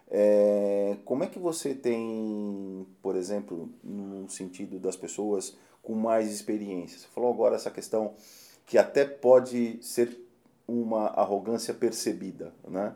É, 0.08 0.98
como 1.04 1.24
é 1.24 1.28
que 1.28 1.40
você 1.40 1.74
tem, 1.74 2.86
por 3.02 3.16
exemplo, 3.16 3.70
no 3.84 4.30
sentido 4.30 4.80
das 4.80 4.96
pessoas 4.96 5.58
com 5.82 5.96
mais 5.96 6.32
experiência? 6.32 7.00
Você 7.00 7.08
falou 7.08 7.34
agora 7.34 7.56
essa 7.56 7.72
questão 7.72 8.14
que 8.66 8.78
até 8.78 9.06
pode 9.06 9.80
ser 9.82 10.20
uma 10.68 11.08
arrogância 11.08 11.74
percebida, 11.74 12.54
né? 12.68 12.94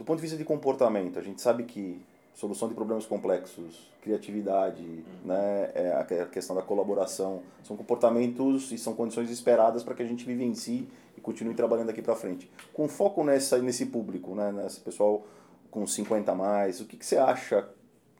Do 0.00 0.04
ponto 0.04 0.16
de 0.16 0.22
vista 0.22 0.36
de 0.38 0.44
comportamento, 0.46 1.18
a 1.18 1.22
gente 1.22 1.42
sabe 1.42 1.64
que 1.64 2.00
solução 2.32 2.70
de 2.70 2.74
problemas 2.74 3.04
complexos, 3.04 3.86
criatividade, 4.00 4.82
uhum. 4.82 5.04
né, 5.26 5.70
é 5.74 5.92
a 6.22 6.24
questão 6.24 6.56
da 6.56 6.62
colaboração, 6.62 7.42
são 7.62 7.76
comportamentos 7.76 8.72
e 8.72 8.78
são 8.78 8.94
condições 8.94 9.30
esperadas 9.30 9.84
para 9.84 9.94
que 9.94 10.02
a 10.02 10.06
gente 10.06 10.24
vivencie 10.24 10.88
e 11.18 11.20
continue 11.20 11.52
trabalhando 11.52 11.90
aqui 11.90 12.00
para 12.00 12.16
frente. 12.16 12.50
Com 12.72 12.88
foco 12.88 13.22
nessa 13.22 13.58
nesse 13.58 13.84
público, 13.84 14.34
né, 14.34 14.50
nesse 14.50 14.80
pessoal 14.80 15.26
com 15.70 15.86
50 15.86 16.32
a 16.32 16.34
mais, 16.34 16.80
o 16.80 16.86
que, 16.86 16.96
que 16.96 17.04
você 17.04 17.18
acha 17.18 17.68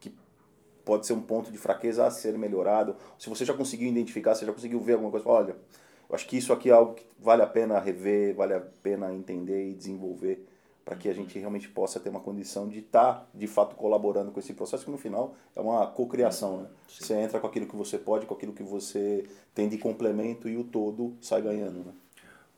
que 0.01 0.15
pode 0.85 1.07
ser 1.07 1.15
um 1.15 1.23
ponto 1.23 1.51
de 1.51 1.57
fraqueza 1.57 2.07
a 2.07 2.11
ser 2.11 2.37
melhorado? 2.37 2.95
Se 3.19 3.31
você 3.31 3.43
já 3.43 3.55
conseguiu 3.55 3.89
identificar, 3.89 4.35
você 4.35 4.45
já 4.45 4.53
conseguiu 4.53 4.81
ver 4.81 4.93
alguma 4.93 5.11
coisa, 5.11 5.27
olha, 5.27 5.57
eu 6.11 6.15
acho 6.15 6.29
que 6.29 6.37
isso 6.37 6.53
aqui 6.53 6.69
é 6.69 6.75
algo 6.75 6.93
que 6.93 7.07
vale 7.19 7.41
a 7.41 7.47
pena 7.47 7.81
rever, 7.81 8.35
vale 8.35 8.53
a 8.53 8.61
pena 8.61 9.15
entender 9.15 9.71
e 9.71 9.73
desenvolver 9.73 10.47
para 10.85 10.97
que 10.97 11.09
a 11.09 11.13
gente 11.13 11.39
realmente 11.39 11.69
possa 11.69 12.01
ter 12.01 12.09
uma 12.09 12.21
condição 12.21 12.69
de 12.69 12.81
estar, 12.81 13.15
tá, 13.15 13.27
de 13.35 13.47
fato, 13.47 13.77
colaborando 13.77 14.33
com 14.33 14.41
esse 14.41 14.55
processo, 14.55 14.85
que 14.85 14.91
no 14.91 14.99
final 14.99 15.35
é 15.55 15.61
uma 15.61 15.87
cocriação. 15.87 16.63
Né? 16.63 16.69
Você 16.89 17.15
entra 17.15 17.39
com 17.39 17.47
aquilo 17.47 17.67
que 17.67 17.77
você 17.77 17.99
pode, 17.99 18.27
com 18.27 18.35
aquilo 18.35 18.53
que 18.53 18.63
você 18.63 19.29
tem 19.55 19.69
de 19.69 19.79
complemento 19.79 20.49
e 20.49 20.57
o 20.57 20.65
todo 20.65 21.17
sai 21.21 21.43
ganhando. 21.43 21.85
Né? 21.85 21.93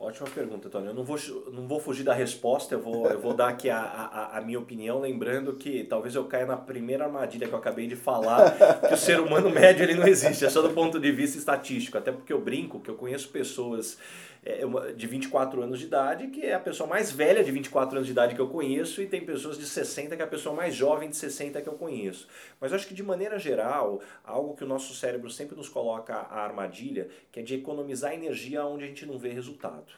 Ótima 0.02 0.28
pergunta, 0.30 0.68
Tony. 0.68 0.88
Eu 0.88 0.94
não 0.94 1.04
vou, 1.04 1.16
não 1.52 1.68
vou 1.68 1.78
fugir 1.78 2.02
da 2.02 2.12
resposta, 2.12 2.74
eu 2.74 2.80
vou, 2.80 3.08
eu 3.08 3.20
vou 3.20 3.34
dar 3.34 3.50
aqui 3.50 3.70
a, 3.70 3.78
a, 3.78 4.38
a 4.38 4.40
minha 4.40 4.58
opinião, 4.58 4.98
lembrando 4.98 5.52
que 5.54 5.84
talvez 5.84 6.16
eu 6.16 6.24
caia 6.24 6.44
na 6.44 6.56
primeira 6.56 7.04
armadilha 7.04 7.46
que 7.46 7.54
eu 7.54 7.58
acabei 7.58 7.86
de 7.86 7.94
falar, 7.94 8.50
que 8.80 8.94
o 8.94 8.96
ser 8.96 9.20
humano 9.20 9.48
médio 9.54 9.84
ele 9.84 9.94
não 9.94 10.08
existe, 10.08 10.44
é 10.44 10.50
só 10.50 10.60
do 10.60 10.70
ponto 10.70 10.98
de 10.98 11.12
vista 11.12 11.38
estatístico. 11.38 11.96
Até 11.96 12.10
porque 12.10 12.32
eu 12.32 12.40
brinco 12.40 12.80
que 12.80 12.90
eu 12.90 12.96
conheço 12.96 13.28
pessoas 13.28 13.96
é, 14.44 14.62
de 14.92 15.06
24 15.06 15.62
anos 15.62 15.78
de 15.78 15.86
idade, 15.86 16.26
que 16.26 16.44
é 16.44 16.54
a 16.54 16.58
pessoa 16.58 16.88
mais 16.88 17.12
velha 17.12 17.44
de 17.44 17.52
24 17.52 17.96
anos 17.96 18.06
de 18.06 18.12
idade 18.12 18.34
que 18.34 18.40
eu 18.40 18.48
conheço, 18.48 19.00
e 19.00 19.06
tem 19.06 19.24
pessoas 19.24 19.56
de 19.56 19.64
60 19.64 20.16
que 20.16 20.22
é 20.22 20.24
a 20.24 20.28
pessoa 20.28 20.52
mais 20.52 20.74
jovem 20.74 21.08
de 21.08 21.16
60 21.16 21.62
que 21.62 21.68
eu 21.68 21.74
conheço. 21.74 22.26
Mas 22.60 22.72
eu 22.72 22.76
acho 22.76 22.88
que 22.88 22.94
de 22.94 23.04
maneira 23.04 23.38
geral, 23.38 24.00
algo 24.24 24.56
que 24.56 24.64
o 24.64 24.66
nosso 24.66 24.94
cérebro 24.94 25.30
sempre 25.30 25.56
nos 25.56 25.68
coloca 25.68 26.14
a 26.14 26.40
armadilha, 26.40 27.08
que 27.30 27.38
é 27.38 27.42
de 27.42 27.54
economizar 27.54 28.12
energia 28.12 28.66
onde 28.66 28.82
a 28.82 28.86
gente 28.88 29.06
não 29.06 29.16
vê 29.16 29.28
resultado. 29.28 29.91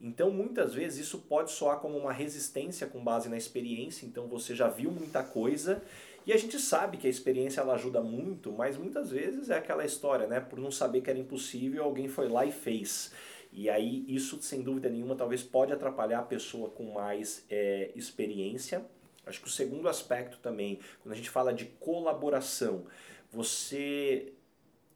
Então, 0.00 0.30
muitas 0.30 0.74
vezes, 0.74 1.06
isso 1.06 1.18
pode 1.18 1.50
soar 1.50 1.78
como 1.78 1.98
uma 1.98 2.12
resistência 2.12 2.86
com 2.86 3.04
base 3.04 3.28
na 3.28 3.36
experiência, 3.36 4.06
então 4.06 4.26
você 4.26 4.54
já 4.54 4.66
viu 4.66 4.90
muita 4.90 5.22
coisa 5.22 5.82
e 6.26 6.32
a 6.32 6.36
gente 6.36 6.58
sabe 6.58 6.96
que 6.96 7.06
a 7.06 7.10
experiência 7.10 7.60
ela 7.60 7.74
ajuda 7.74 8.00
muito, 8.00 8.52
mas 8.52 8.76
muitas 8.76 9.10
vezes 9.10 9.50
é 9.50 9.56
aquela 9.56 9.84
história, 9.84 10.26
né? 10.26 10.40
Por 10.40 10.58
não 10.58 10.70
saber 10.70 11.00
que 11.00 11.10
era 11.10 11.18
impossível, 11.18 11.84
alguém 11.84 12.08
foi 12.08 12.28
lá 12.28 12.44
e 12.44 12.52
fez. 12.52 13.12
E 13.52 13.68
aí 13.68 14.04
isso, 14.06 14.40
sem 14.42 14.62
dúvida 14.62 14.88
nenhuma, 14.88 15.16
talvez 15.16 15.42
pode 15.42 15.72
atrapalhar 15.72 16.20
a 16.20 16.22
pessoa 16.22 16.70
com 16.70 16.92
mais 16.92 17.44
é, 17.50 17.90
experiência. 17.94 18.84
Acho 19.26 19.40
que 19.40 19.48
o 19.48 19.50
segundo 19.50 19.88
aspecto 19.88 20.38
também, 20.38 20.78
quando 21.02 21.12
a 21.12 21.16
gente 21.16 21.30
fala 21.30 21.52
de 21.52 21.66
colaboração, 21.66 22.84
você 23.30 24.32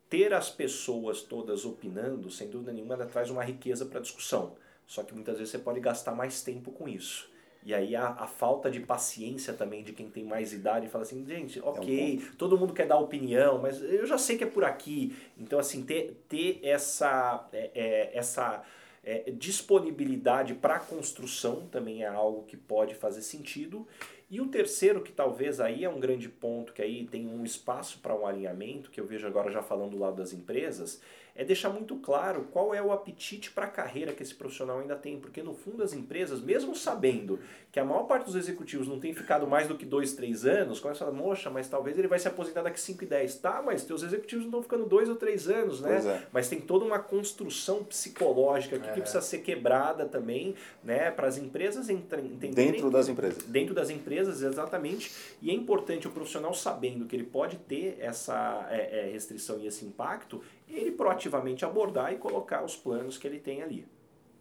ter 0.09 0.33
as 0.33 0.51
pessoas 0.51 1.23
todas 1.23 1.65
opinando, 1.65 2.31
sem 2.31 2.49
dúvida 2.49 2.73
nenhuma, 2.73 2.95
ela 2.95 3.07
traz 3.07 3.31
uma 3.31 3.43
riqueza 3.43 3.87
para 3.87 3.99
a 3.99 4.03
discussão. 4.03 4.57
Só 4.87 5.03
que 5.03 5.15
muitas 5.15 5.39
vezes 5.39 5.51
você 5.51 5.59
pode 5.59 5.81
gastar 5.81 6.13
mais 6.13 6.43
tempo 6.43 6.71
com 6.71 6.89
isso. 6.89 7.33
E 7.65 7.73
aí 7.73 7.97
a, 7.97 8.09
a, 8.09 8.27
falta 8.27 8.71
de 8.71 8.81
paciência 8.81 9.55
também 9.55 9.83
de 9.83 9.95
quem 9.95 10.11
tem 10.11 10.23
mais 10.23 10.53
idade 10.53 10.87
fala 10.89 11.03
assim, 11.03 11.25
gente, 11.27 11.59
ok, 11.61 12.21
é 12.23 12.31
um 12.33 12.37
todo 12.37 12.59
mundo 12.59 12.75
quer 12.75 12.87
dar 12.87 12.99
opinião, 12.99 13.59
mas 13.59 13.83
eu 13.83 14.07
já 14.07 14.19
sei 14.19 14.37
que 14.37 14.45
é 14.45 14.47
por 14.47 14.65
aqui. 14.65 15.17
Então, 15.39 15.59
assim, 15.59 15.83
ter, 15.83 16.23
ter 16.29 16.61
essa, 16.63 17.49
é, 17.55 17.71
é, 17.75 18.11
essa 18.13 18.63
é, 19.03 19.31
disponibilidade 19.31 20.53
para 20.55 20.79
construção 20.79 21.67
também 21.73 22.03
é 22.03 22.07
algo 22.07 22.43
que 22.43 22.57
pode 22.57 22.95
fazer 22.95 23.23
sentido. 23.23 23.87
E 24.31 24.43
o 24.43 24.49
terceiro, 24.49 25.01
que 25.01 25.13
talvez 25.13 25.59
aí 25.59 25.85
é 25.85 25.89
um 25.89 26.01
grande 26.01 26.29
ponto, 26.29 26.73
que 26.73 26.83
aí 26.83 27.07
tem 27.07 27.27
um 27.27 27.45
espaço 27.45 27.99
para 28.01 28.15
um 28.15 28.27
alinhamento, 28.27 28.91
que 28.91 29.01
eu 29.01 29.07
vejo 29.07 29.27
agora 29.27 29.51
já 29.51 29.63
falando 29.63 29.93
do 29.93 29.99
lado 29.99 30.17
das 30.17 30.35
empresas, 30.35 31.01
é 31.35 31.45
deixar 31.45 31.69
muito 31.71 31.97
claro 31.97 32.49
qual 32.53 32.75
é 32.75 32.81
o 32.81 32.93
apetite 32.93 33.51
para 33.51 33.65
a 33.65 33.71
carreira 33.71 34.13
que 34.13 34.23
esse 34.23 34.35
profissional 34.35 34.79
ainda 34.79 34.95
tem, 34.95 35.19
porque 35.19 35.43
no 35.43 35.53
fundo 35.53 35.83
as 35.83 35.93
empresas, 35.93 36.41
mesmo 36.41 36.77
sabendo 36.77 37.41
que 37.73 37.81
a 37.81 37.85
maior 37.85 38.05
parte 38.05 38.27
dos 38.27 38.37
executivos 38.37 38.87
não 38.87 39.01
tem 39.01 39.13
ficado 39.13 39.49
mais 39.49 39.67
do 39.67 39.77
que 39.77 39.85
dois, 39.85 40.13
três 40.13 40.47
anos, 40.47 40.79
começa 40.79 41.03
a 41.03 41.07
falar, 41.09 41.19
moxa, 41.19 41.51
mas 41.51 41.69
talvez 41.69 41.99
ele 41.99 42.07
vai 42.07 42.21
se 42.21 42.29
aposentar 42.29 42.63
daqui 42.63 42.79
5 42.79 43.03
e 43.03 43.07
10. 43.09 43.35
Tá, 43.39 43.61
mas 43.61 43.85
teus 43.85 44.05
executivos 44.05 44.45
não 44.45 44.51
estão 44.51 44.63
ficando 44.63 44.87
dois 44.87 45.09
ou 45.09 45.17
três 45.17 45.49
anos, 45.49 45.81
né? 45.81 45.97
É. 45.97 46.23
Mas 46.33 46.49
tem 46.49 46.61
toda 46.61 46.85
uma 46.85 47.01
construção 47.01 47.83
psicológica 47.83 48.77
aqui 48.77 48.89
é. 48.89 48.93
que 48.93 49.01
precisa 49.01 49.21
ser 49.21 49.39
quebrada 49.39 50.07
também, 50.07 50.55
né? 50.85 51.11
Para 51.11 51.27
as 51.27 51.37
empresas 51.37 51.91
entenderem. 51.91 52.53
Dentro 52.53 52.91
das 52.93 53.09
empresas. 53.09 53.43
Dentro 53.43 53.75
das 53.75 53.91
empresas, 53.91 54.41
exatamente. 54.41 55.11
E 55.43 55.51
é 55.51 55.53
importante 55.53 56.07
o 56.07 56.11
profissional 56.13 56.55
sabendo 56.55 57.07
que 57.07 57.17
ele 57.17 57.25
pode 57.25 57.57
ter 57.57 57.97
essa 57.99 58.69
é, 58.71 59.01
é 59.01 59.11
restrição 59.11 59.59
e 59.59 59.67
esse 59.67 59.85
impacto, 59.85 60.41
ele 60.77 60.93
proativamente 60.93 61.65
abordar 61.65 62.13
e 62.13 62.17
colocar 62.17 62.65
os 62.65 62.77
planos 62.77 63.17
que 63.19 63.27
ele 63.27 63.39
tem 63.39 63.63
ali. 63.63 63.87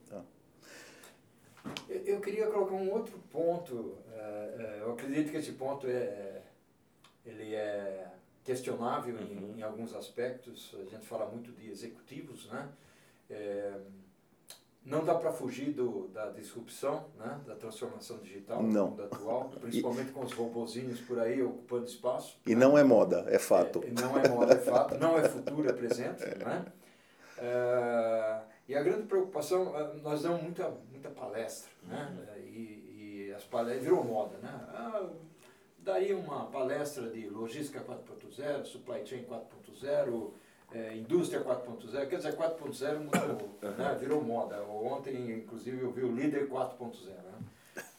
Tá. 0.10 0.22
Eu 1.90 2.20
queria 2.20 2.48
colocar 2.48 2.76
um 2.76 2.92
outro 2.92 3.18
ponto. 3.32 3.98
É, 4.12 4.20
é, 4.20 4.78
eu 4.82 4.92
acredito 4.92 5.32
que 5.32 5.38
esse 5.38 5.54
ponto 5.54 5.88
é, 5.88 6.42
ele 7.26 7.54
é 7.54 8.08
questionável 8.44 9.16
uhum. 9.16 9.54
em, 9.56 9.60
em, 9.60 9.64
alguns 9.64 9.96
aspectos. 9.96 10.76
A 10.76 10.84
gente 10.90 11.06
fala 11.06 11.26
muito 11.28 11.52
de 11.52 11.70
executivos, 11.70 12.48
né? 12.48 12.70
É, 13.30 13.80
não 14.86 15.04
dá 15.06 15.16
para 15.16 15.32
fugir 15.32 15.72
do, 15.72 16.10
da 16.10 16.30
disrupção, 16.30 17.06
né? 17.18 17.40
da 17.48 17.56
transformação 17.56 18.18
digital 18.18 18.62
não. 18.62 18.70
no 18.70 18.90
mundo 18.92 19.04
atual, 19.04 19.50
principalmente 19.62 20.12
com 20.12 20.22
os 20.22 20.34
robozinhos 20.34 21.00
por 21.02 21.20
aí 21.20 21.42
ocupando 21.42 21.86
espaço. 21.86 22.38
E 22.46 22.54
né? 22.54 22.66
não 22.66 22.78
é 22.78 22.84
moda, 22.84 23.26
é 23.30 23.40
fato. 23.40 23.84
É, 23.84 24.02
não 24.02 24.20
é 24.20 24.28
moda, 24.28 24.54
é 24.54 24.58
fato. 24.58 24.98
Não 24.98 25.18
é 25.18 25.28
futuro, 25.28 25.70
é 25.70 25.74
presente. 25.74 26.24
Né? 26.24 26.66
É, 27.38 28.42
e 28.68 28.76
a 28.76 28.84
grande 28.84 29.04
preocupação, 29.04 29.78
é, 29.78 29.94
nós 30.02 30.22
damos 30.22 30.42
muita, 30.42 30.70
muita 30.92 31.10
palestra, 31.10 31.72
né? 31.84 32.14
Uhum. 32.18 32.44
E, 32.44 33.28
e, 33.28 33.34
as 33.34 33.44
palestras 33.44 33.84
virou 33.84 34.04
moda, 34.04 34.38
né? 34.38 34.68
Ah, 34.70 35.10
daria 35.80 36.16
uma 36.16 36.46
palestra 36.46 37.10
de 37.10 37.28
logística 37.30 37.82
4.0, 37.82 38.66
supply 38.66 39.06
chain 39.06 39.24
4.0, 39.24 40.32
é, 40.74 40.96
indústria 40.96 41.44
4.0, 41.44 42.08
quer 42.08 42.18
dizer, 42.18 42.36
4.0 42.36 43.00
mudou, 43.00 43.60
né? 43.62 43.98
virou 44.00 44.24
moda. 44.24 44.64
Ontem, 44.64 45.32
inclusive, 45.32 45.82
eu 45.82 45.92
vi 45.92 46.04
o 46.04 46.12
líder 46.12 46.50
4.0. 46.50 47.10
Né? 47.10 47.34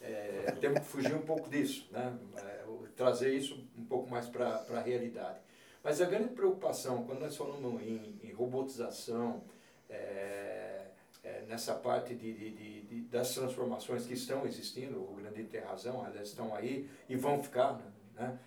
É, 0.01 0.55
temos 0.61 0.81
que 0.81 0.87
fugir 0.87 1.15
um 1.15 1.23
pouco 1.23 1.49
disso, 1.49 1.89
né? 1.91 2.13
É, 2.37 2.65
trazer 2.97 3.35
isso 3.35 3.67
um 3.77 3.85
pouco 3.85 4.11
mais 4.11 4.27
para 4.27 4.65
a 4.71 4.81
realidade. 4.81 5.39
Mas 5.83 6.01
a 6.01 6.07
grande 6.07 6.29
preocupação, 6.31 7.05
quando 7.05 7.21
nós 7.21 7.37
falamos 7.37 7.83
em, 7.83 8.19
em 8.23 8.33
robotização, 8.33 9.43
é, 9.89 10.87
é, 11.23 11.43
nessa 11.49 11.75
parte 11.75 12.15
de, 12.15 12.33
de, 12.33 12.81
de, 12.83 13.01
das 13.03 13.35
transformaçõis 13.35 14.07
que 14.07 14.15
estão 14.15 14.47
existindo, 14.47 14.99
o 15.01 15.15
Grande 15.15 15.45
tem 15.45 15.61
razão, 15.61 16.05
elas 16.07 16.29
estão 16.29 16.55
aí 16.55 16.89
e 17.09 17.17
vão 17.17 17.43
ficar. 17.43 17.81
Né? 18.15 18.39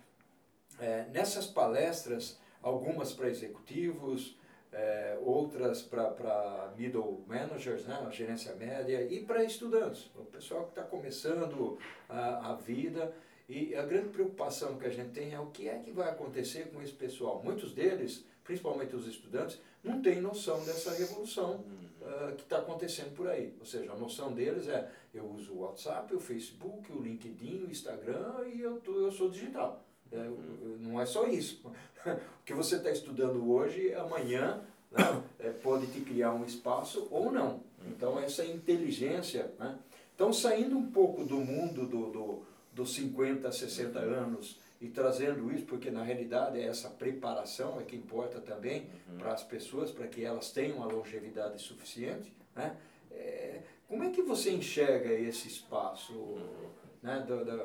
É, 0.78 1.06
nessas 1.12 1.46
palestras, 1.46 2.38
algumas 2.68 3.12
para 3.12 3.28
executivos, 3.28 4.36
é, 4.72 5.18
outras 5.22 5.82
para 5.82 6.72
middle 6.76 7.24
managers, 7.26 7.84
né, 7.86 8.04
a 8.06 8.10
gerência 8.10 8.54
média, 8.54 9.02
e 9.02 9.24
para 9.24 9.42
estudantes, 9.42 10.10
o 10.14 10.24
pessoal 10.24 10.64
que 10.64 10.70
está 10.70 10.82
começando 10.82 11.78
a, 12.08 12.50
a 12.50 12.54
vida. 12.54 13.12
E 13.48 13.74
a 13.74 13.82
grande 13.82 14.10
preocupação 14.10 14.76
que 14.76 14.84
a 14.84 14.90
gente 14.90 15.10
tem 15.12 15.32
é 15.32 15.40
o 15.40 15.46
que 15.46 15.70
é 15.70 15.78
que 15.78 15.90
vai 15.90 16.10
acontecer 16.10 16.70
com 16.70 16.82
esse 16.82 16.92
pessoal. 16.92 17.40
Muitos 17.42 17.72
deles, 17.72 18.22
principalmente 18.44 18.94
os 18.94 19.06
estudantes, 19.06 19.58
não 19.82 20.02
têm 20.02 20.20
noção 20.20 20.62
dessa 20.66 20.92
revolução 20.92 21.64
uh, 22.02 22.34
que 22.36 22.42
está 22.42 22.58
acontecendo 22.58 23.14
por 23.14 23.26
aí. 23.26 23.54
Ou 23.58 23.64
seja, 23.64 23.90
a 23.90 23.96
noção 23.96 24.34
deles 24.34 24.68
é 24.68 24.90
eu 25.14 25.24
uso 25.24 25.54
o 25.54 25.60
WhatsApp, 25.60 26.14
o 26.14 26.20
Facebook, 26.20 26.92
o 26.92 27.00
LinkedIn, 27.00 27.64
o 27.64 27.70
Instagram 27.70 28.46
e 28.52 28.60
eu, 28.60 28.78
tô, 28.80 29.00
eu 29.00 29.10
sou 29.10 29.30
digital. 29.30 29.82
É, 30.12 30.30
não 30.80 31.00
é 31.00 31.06
só 31.06 31.26
isso. 31.26 31.62
O 32.06 32.44
que 32.48 32.54
você 32.54 32.76
está 32.76 32.90
estudando 32.90 33.50
hoje, 33.52 33.92
amanhã 33.92 34.62
né, 34.90 35.22
é, 35.38 35.50
pode 35.50 35.86
te 35.88 36.00
criar 36.00 36.32
um 36.32 36.44
espaço 36.44 37.06
ou 37.10 37.30
não. 37.30 37.60
Então, 37.86 38.18
essa 38.18 38.42
inteligência. 38.44 39.52
Né? 39.58 39.78
Então, 40.14 40.32
saindo 40.32 40.78
um 40.78 40.90
pouco 40.90 41.24
do 41.24 41.36
mundo 41.36 41.86
do, 41.86 42.10
do, 42.10 42.42
dos 42.72 42.94
50, 42.94 43.52
60 43.52 43.98
anos 43.98 44.58
e 44.80 44.88
trazendo 44.88 45.52
isso, 45.52 45.64
porque 45.66 45.90
na 45.90 46.02
realidade 46.02 46.58
é 46.58 46.64
essa 46.64 46.88
preparação 46.88 47.80
é 47.80 47.84
que 47.84 47.96
importa 47.96 48.40
também 48.40 48.86
uhum. 49.08 49.18
para 49.18 49.32
as 49.32 49.42
pessoas, 49.42 49.90
para 49.90 50.06
que 50.06 50.24
elas 50.24 50.50
tenham 50.50 50.82
a 50.82 50.86
longevidade 50.86 51.60
suficiente. 51.60 52.32
Né? 52.54 52.76
É, 53.10 53.60
como 53.88 54.04
é 54.04 54.10
que 54.10 54.22
você 54.22 54.52
enxerga 54.52 55.12
esse 55.12 55.48
espaço 55.48 56.38
né, 57.02 57.24
do, 57.26 57.44
do, 57.44 57.64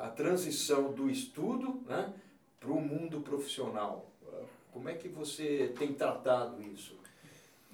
a 0.00 0.08
transição 0.08 0.92
do 0.92 1.10
estudo 1.10 1.82
né, 1.86 2.12
para 2.58 2.70
o 2.70 2.80
mundo 2.80 3.20
profissional. 3.20 4.10
Como 4.72 4.88
é 4.88 4.94
que 4.94 5.08
você 5.08 5.72
tem 5.78 5.94
tratado 5.94 6.60
isso? 6.62 6.98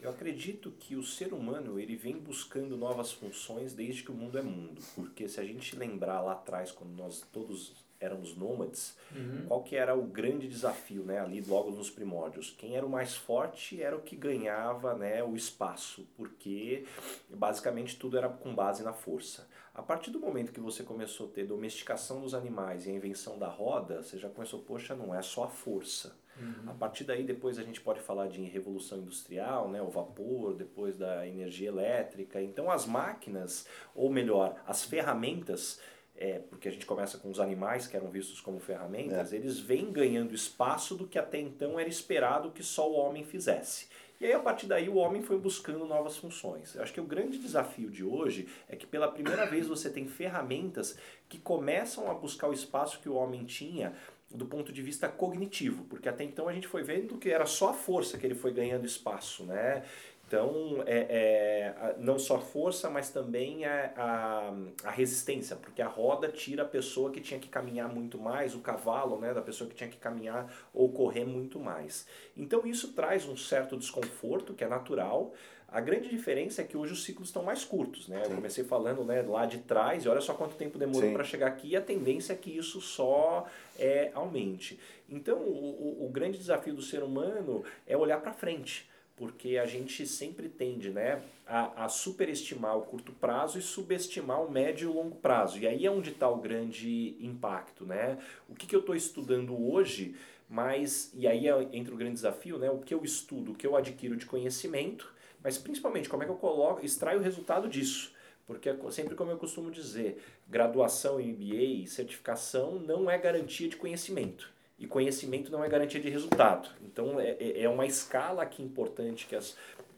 Eu 0.02 0.10
acredito 0.10 0.70
que 0.72 0.96
o 0.96 1.02
ser 1.02 1.32
humano 1.32 1.78
ele 1.78 1.96
vem 1.96 2.16
buscando 2.16 2.76
novas 2.76 3.12
funções 3.12 3.72
desde 3.74 4.02
que 4.02 4.10
o 4.10 4.14
mundo 4.14 4.38
é 4.38 4.42
mundo. 4.42 4.82
Porque 4.94 5.28
se 5.28 5.40
a 5.40 5.44
gente 5.44 5.76
lembrar 5.76 6.20
lá 6.20 6.32
atrás, 6.32 6.72
quando 6.72 6.92
nós 6.92 7.22
todos 7.32 7.72
éramos 8.00 8.34
nômades, 8.34 8.96
uhum. 9.14 9.44
qual 9.46 9.62
que 9.62 9.76
era 9.76 9.94
o 9.94 10.02
grande 10.02 10.48
desafio, 10.48 11.04
né, 11.04 11.20
ali 11.20 11.40
logo 11.42 11.70
nos 11.70 11.90
primórdios? 11.90 12.54
Quem 12.56 12.74
era 12.76 12.84
o 12.84 12.88
mais 12.88 13.14
forte 13.14 13.80
era 13.80 13.94
o 13.94 14.00
que 14.00 14.16
ganhava, 14.16 14.94
né, 14.94 15.22
o 15.22 15.36
espaço, 15.36 16.08
porque 16.16 16.84
basicamente 17.28 17.98
tudo 17.98 18.16
era 18.16 18.28
com 18.28 18.54
base 18.54 18.82
na 18.82 18.94
força. 18.94 19.46
A 19.74 19.82
partir 19.82 20.10
do 20.10 20.18
momento 20.18 20.52
que 20.52 20.60
você 20.60 20.82
começou 20.82 21.28
a 21.28 21.30
ter 21.30 21.46
domesticação 21.46 22.20
dos 22.20 22.34
animais 22.34 22.86
e 22.86 22.90
a 22.90 22.94
invenção 22.94 23.38
da 23.38 23.48
roda, 23.48 24.02
você 24.02 24.18
já 24.18 24.28
começou, 24.28 24.60
poxa, 24.60 24.94
não 24.94 25.14
é 25.14 25.22
só 25.22 25.44
a 25.44 25.48
força. 25.48 26.18
Uhum. 26.38 26.70
A 26.70 26.74
partir 26.74 27.04
daí, 27.04 27.22
depois 27.22 27.58
a 27.58 27.62
gente 27.62 27.80
pode 27.80 28.00
falar 28.00 28.26
de 28.26 28.42
revolução 28.42 28.98
industrial, 28.98 29.68
né, 29.68 29.80
o 29.82 29.90
vapor, 29.90 30.54
depois 30.54 30.96
da 30.96 31.26
energia 31.26 31.68
elétrica. 31.68 32.40
Então, 32.40 32.70
as 32.70 32.86
máquinas, 32.86 33.66
ou 33.94 34.10
melhor, 34.10 34.60
as 34.66 34.84
ferramentas, 34.84 35.80
é, 36.20 36.38
porque 36.38 36.68
a 36.68 36.70
gente 36.70 36.84
começa 36.84 37.16
com 37.16 37.30
os 37.30 37.40
animais 37.40 37.86
que 37.86 37.96
eram 37.96 38.10
vistos 38.10 38.42
como 38.42 38.60
ferramentas, 38.60 39.32
é. 39.32 39.36
eles 39.36 39.58
vêm 39.58 39.90
ganhando 39.90 40.34
espaço 40.34 40.94
do 40.94 41.06
que 41.06 41.18
até 41.18 41.40
então 41.40 41.80
era 41.80 41.88
esperado 41.88 42.50
que 42.50 42.62
só 42.62 42.88
o 42.88 42.94
homem 42.94 43.24
fizesse. 43.24 43.88
E 44.20 44.26
aí, 44.26 44.34
a 44.34 44.38
partir 44.38 44.66
daí, 44.66 44.86
o 44.86 44.96
homem 44.96 45.22
foi 45.22 45.38
buscando 45.38 45.86
novas 45.86 46.18
funções. 46.18 46.74
Eu 46.74 46.82
acho 46.82 46.92
que 46.92 47.00
o 47.00 47.04
grande 47.04 47.38
desafio 47.38 47.90
de 47.90 48.04
hoje 48.04 48.46
é 48.68 48.76
que, 48.76 48.86
pela 48.86 49.10
primeira 49.10 49.46
vez, 49.46 49.66
você 49.66 49.88
tem 49.88 50.06
ferramentas 50.06 50.98
que 51.26 51.38
começam 51.38 52.10
a 52.10 52.12
buscar 52.12 52.48
o 52.48 52.52
espaço 52.52 53.00
que 53.00 53.08
o 53.08 53.14
homem 53.14 53.46
tinha 53.46 53.94
do 54.30 54.46
ponto 54.46 54.72
de 54.72 54.80
vista 54.80 55.08
cognitivo, 55.08 55.84
porque 55.84 56.08
até 56.08 56.22
então 56.22 56.48
a 56.48 56.52
gente 56.52 56.68
foi 56.68 56.82
vendo 56.84 57.18
que 57.18 57.30
era 57.30 57.46
só 57.46 57.70
a 57.70 57.74
força 57.74 58.16
que 58.16 58.24
ele 58.24 58.34
foi 58.34 58.52
ganhando 58.52 58.86
espaço, 58.86 59.44
né? 59.44 59.82
Então, 60.30 60.84
é, 60.86 61.74
é, 61.74 61.94
não 61.98 62.16
só 62.16 62.38
força, 62.38 62.88
mas 62.88 63.10
também 63.10 63.64
a, 63.64 63.92
a, 63.96 64.88
a, 64.88 64.90
resistência, 64.92 65.56
porque 65.56 65.82
a 65.82 65.88
roda 65.88 66.28
tira 66.28 66.62
a 66.62 66.64
pessoa 66.64 67.10
que 67.10 67.20
tinha 67.20 67.40
que 67.40 67.48
caminhar 67.48 67.92
muito 67.92 68.16
mais, 68.16 68.54
o 68.54 68.60
cavalo, 68.60 69.18
né, 69.18 69.34
da 69.34 69.42
pessoa 69.42 69.68
que 69.68 69.74
tinha 69.74 69.90
que 69.90 69.96
caminhar 69.96 70.48
ou 70.72 70.88
correr 70.92 71.24
muito 71.24 71.58
mais. 71.58 72.06
Então, 72.36 72.64
isso 72.64 72.92
traz 72.92 73.26
um 73.26 73.36
certo 73.36 73.76
desconforto, 73.76 74.54
que 74.54 74.62
é 74.62 74.68
natural. 74.68 75.34
A 75.66 75.80
grande 75.80 76.08
diferença 76.08 76.62
é 76.62 76.64
que 76.64 76.76
hoje 76.76 76.92
os 76.92 77.02
ciclos 77.02 77.30
estão 77.30 77.42
mais 77.42 77.64
curtos. 77.64 78.06
Né? 78.06 78.22
Eu 78.24 78.36
comecei 78.36 78.62
falando 78.62 79.02
né, 79.02 79.22
lá 79.22 79.46
de 79.46 79.58
trás, 79.58 80.04
e 80.04 80.08
olha 80.08 80.20
só 80.20 80.34
quanto 80.34 80.54
tempo 80.54 80.78
demorou 80.78 81.12
para 81.12 81.24
chegar 81.24 81.48
aqui, 81.48 81.70
e 81.70 81.76
a 81.76 81.80
tendência 81.80 82.34
é 82.34 82.36
que 82.36 82.56
isso 82.56 82.80
só 82.80 83.48
é, 83.76 84.12
aumente. 84.14 84.78
Então, 85.08 85.38
o, 85.38 86.04
o, 86.04 86.06
o 86.06 86.08
grande 86.08 86.38
desafio 86.38 86.72
do 86.72 86.82
ser 86.82 87.02
humano 87.02 87.64
é 87.84 87.96
olhar 87.96 88.20
para 88.20 88.32
frente 88.32 88.88
porque 89.20 89.58
a 89.58 89.66
gente 89.66 90.06
sempre 90.06 90.48
tende 90.48 90.88
né, 90.88 91.22
a, 91.46 91.84
a 91.84 91.88
superestimar 91.90 92.78
o 92.78 92.80
curto 92.80 93.12
prazo 93.12 93.58
e 93.58 93.60
subestimar 93.62 94.42
o 94.42 94.50
médio 94.50 94.88
e 94.88 94.94
longo 94.94 95.16
prazo. 95.16 95.58
E 95.58 95.68
aí 95.68 95.84
é 95.84 95.90
onde 95.90 96.08
está 96.08 96.26
o 96.26 96.38
grande 96.38 97.18
impacto. 97.20 97.84
Né? 97.84 98.16
O 98.48 98.54
que, 98.54 98.66
que 98.66 98.74
eu 98.74 98.80
estou 98.80 98.94
estudando 98.96 99.54
hoje, 99.70 100.16
mas, 100.48 101.12
e 101.14 101.28
aí 101.28 101.46
é, 101.46 101.68
entra 101.70 101.92
o 101.92 101.98
grande 101.98 102.14
desafio, 102.14 102.56
né, 102.56 102.70
o 102.70 102.78
que 102.78 102.94
eu 102.94 103.04
estudo, 103.04 103.52
o 103.52 103.54
que 103.54 103.66
eu 103.66 103.76
adquiro 103.76 104.16
de 104.16 104.24
conhecimento, 104.24 105.12
mas 105.44 105.58
principalmente 105.58 106.08
como 106.08 106.22
é 106.22 106.26
que 106.26 106.32
eu 106.32 106.36
coloco, 106.36 106.82
extraio 106.82 107.20
o 107.20 107.22
resultado 107.22 107.68
disso. 107.68 108.14
Porque 108.46 108.70
é 108.70 108.76
sempre 108.90 109.14
como 109.14 109.30
eu 109.30 109.36
costumo 109.36 109.70
dizer, 109.70 110.24
graduação 110.48 111.18
MBA, 111.18 111.86
certificação 111.88 112.78
não 112.78 113.10
é 113.10 113.18
garantia 113.18 113.68
de 113.68 113.76
conhecimento 113.76 114.50
e 114.80 114.86
conhecimento 114.86 115.52
não 115.52 115.62
é 115.62 115.68
garantia 115.68 116.00
de 116.00 116.08
resultado. 116.08 116.70
Então 116.82 117.20
é, 117.20 117.36
é, 117.38 117.62
é 117.62 117.68
uma 117.68 117.86
escala 117.86 118.42
aqui 118.42 118.62
importante 118.62 119.26
que, 119.26 119.36
as, 119.36 119.54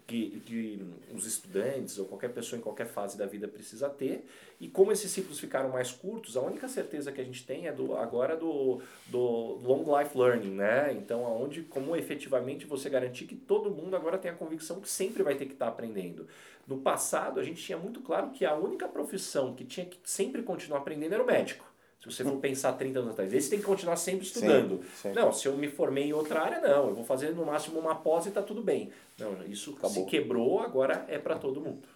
que, 0.08 0.42
que 0.44 0.84
os 1.14 1.24
estudantes 1.24 1.98
ou 1.98 2.06
qualquer 2.06 2.32
pessoa 2.32 2.58
em 2.58 2.62
qualquer 2.62 2.88
fase 2.88 3.16
da 3.16 3.24
vida 3.24 3.46
precisa 3.46 3.88
ter. 3.88 4.26
E 4.60 4.68
como 4.68 4.90
esses 4.90 5.10
ciclos 5.10 5.38
ficaram 5.38 5.70
mais 5.70 5.92
curtos, 5.92 6.36
a 6.36 6.40
única 6.40 6.68
certeza 6.68 7.12
que 7.12 7.20
a 7.20 7.24
gente 7.24 7.46
tem 7.46 7.68
é 7.68 7.72
do, 7.72 7.96
agora 7.96 8.36
do, 8.36 8.82
do 9.06 9.18
long 9.62 9.84
life 9.96 10.18
learning, 10.18 10.54
né? 10.54 10.92
Então, 10.92 11.24
aonde, 11.24 11.62
como 11.62 11.96
efetivamente 11.96 12.66
você 12.66 12.90
garantir 12.90 13.26
que 13.26 13.36
todo 13.36 13.70
mundo 13.70 13.94
agora 13.94 14.18
tem 14.18 14.30
a 14.30 14.34
convicção 14.34 14.80
que 14.80 14.88
sempre 14.88 15.22
vai 15.22 15.36
ter 15.36 15.46
que 15.46 15.52
estar 15.52 15.68
aprendendo. 15.68 16.26
No 16.66 16.78
passado, 16.78 17.40
a 17.40 17.44
gente 17.44 17.62
tinha 17.62 17.78
muito 17.78 18.00
claro 18.00 18.30
que 18.30 18.44
a 18.44 18.54
única 18.54 18.88
profissão 18.88 19.54
que 19.54 19.64
tinha 19.64 19.86
que 19.86 19.98
sempre 20.04 20.42
continuar 20.42 20.78
aprendendo 20.78 21.14
era 21.14 21.22
o 21.22 21.26
médico. 21.26 21.71
Se 22.02 22.10
você 22.10 22.24
for 22.24 22.36
pensar 22.38 22.72
30 22.72 22.98
anos 22.98 23.12
atrás, 23.12 23.32
esse 23.32 23.48
tem 23.48 23.60
que 23.60 23.64
continuar 23.64 23.94
sempre 23.94 24.26
estudando. 24.26 24.78
Sim, 24.78 25.10
sim. 25.10 25.12
Não, 25.12 25.32
se 25.32 25.46
eu 25.46 25.56
me 25.56 25.68
formei 25.68 26.08
em 26.08 26.12
outra 26.12 26.40
área, 26.40 26.60
não. 26.60 26.88
Eu 26.88 26.94
vou 26.96 27.04
fazer 27.04 27.32
no 27.32 27.46
máximo 27.46 27.78
uma 27.78 27.94
pós 27.94 28.26
e 28.26 28.28
está 28.30 28.42
tudo 28.42 28.60
bem. 28.60 28.90
Não, 29.16 29.46
isso 29.46 29.70
Acabou. 29.78 29.90
se 29.90 30.04
quebrou, 30.06 30.58
agora 30.58 31.06
é 31.08 31.16
para 31.16 31.36
todo 31.36 31.60
mundo. 31.60 31.86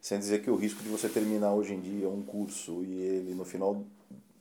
Sem 0.00 0.18
dizer 0.18 0.42
que 0.42 0.50
o 0.50 0.56
risco 0.56 0.82
de 0.82 0.88
você 0.88 1.10
terminar 1.10 1.52
hoje 1.52 1.74
em 1.74 1.80
dia 1.80 2.08
um 2.08 2.22
curso 2.22 2.82
e 2.82 3.02
ele 3.02 3.34
no 3.34 3.44
final 3.44 3.84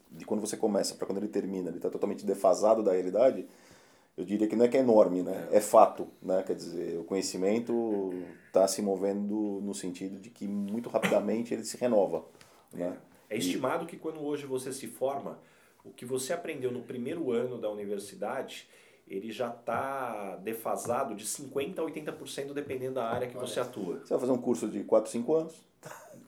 de 0.10 0.23
quando 0.23 0.39
você 0.39 0.55
começa 0.55 0.95
para 0.95 1.05
quando 1.05 1.17
ele 1.17 1.27
termina, 1.27 1.67
ele 1.67 1.77
está 1.77 1.89
totalmente 1.89 2.25
defasado 2.25 2.82
da 2.82 2.93
realidade, 2.93 3.45
eu 4.17 4.23
diria 4.23 4.47
que 4.47 4.55
não 4.55 4.63
é 4.63 4.67
que 4.69 4.77
é 4.77 4.79
enorme, 4.79 5.21
né? 5.21 5.49
É, 5.51 5.58
é 5.58 5.62
fato, 5.62 6.08
né? 6.21 6.43
Quer 6.47 6.55
dizer, 6.55 6.97
o 6.97 7.03
conhecimento 7.03 8.13
está 8.47 8.65
se 8.69 8.82
movendo 8.82 9.60
no 9.62 9.73
sentido 9.75 10.17
de 10.17 10.29
que 10.29 10.47
muito 10.47 10.89
rapidamente 10.89 11.53
ele 11.53 11.65
se 11.65 11.75
renova, 11.75 12.23
né? 12.73 12.97
É 13.29 13.37
estimado 13.37 13.85
que 13.85 13.97
quando 13.97 14.21
hoje 14.23 14.45
você 14.45 14.73
se 14.73 14.87
forma, 14.87 15.39
o 15.83 15.91
que 15.91 16.05
você 16.05 16.33
aprendeu 16.33 16.71
no 16.71 16.81
primeiro 16.81 17.31
ano 17.31 17.57
da 17.57 17.69
universidade, 17.69 18.67
ele 19.07 19.31
já 19.31 19.49
está 19.49 20.35
defasado 20.37 21.15
de 21.15 21.25
50% 21.25 21.79
a 21.79 21.83
80% 21.83 22.53
dependendo 22.53 22.95
da 22.95 23.05
área 23.05 23.27
que 23.27 23.37
você 23.37 23.59
atua. 23.59 23.99
Você 23.99 24.09
vai 24.09 24.19
fazer 24.19 24.31
um 24.31 24.41
curso 24.41 24.67
de 24.67 24.83
4, 24.83 25.11
5 25.11 25.35
anos? 25.35 25.69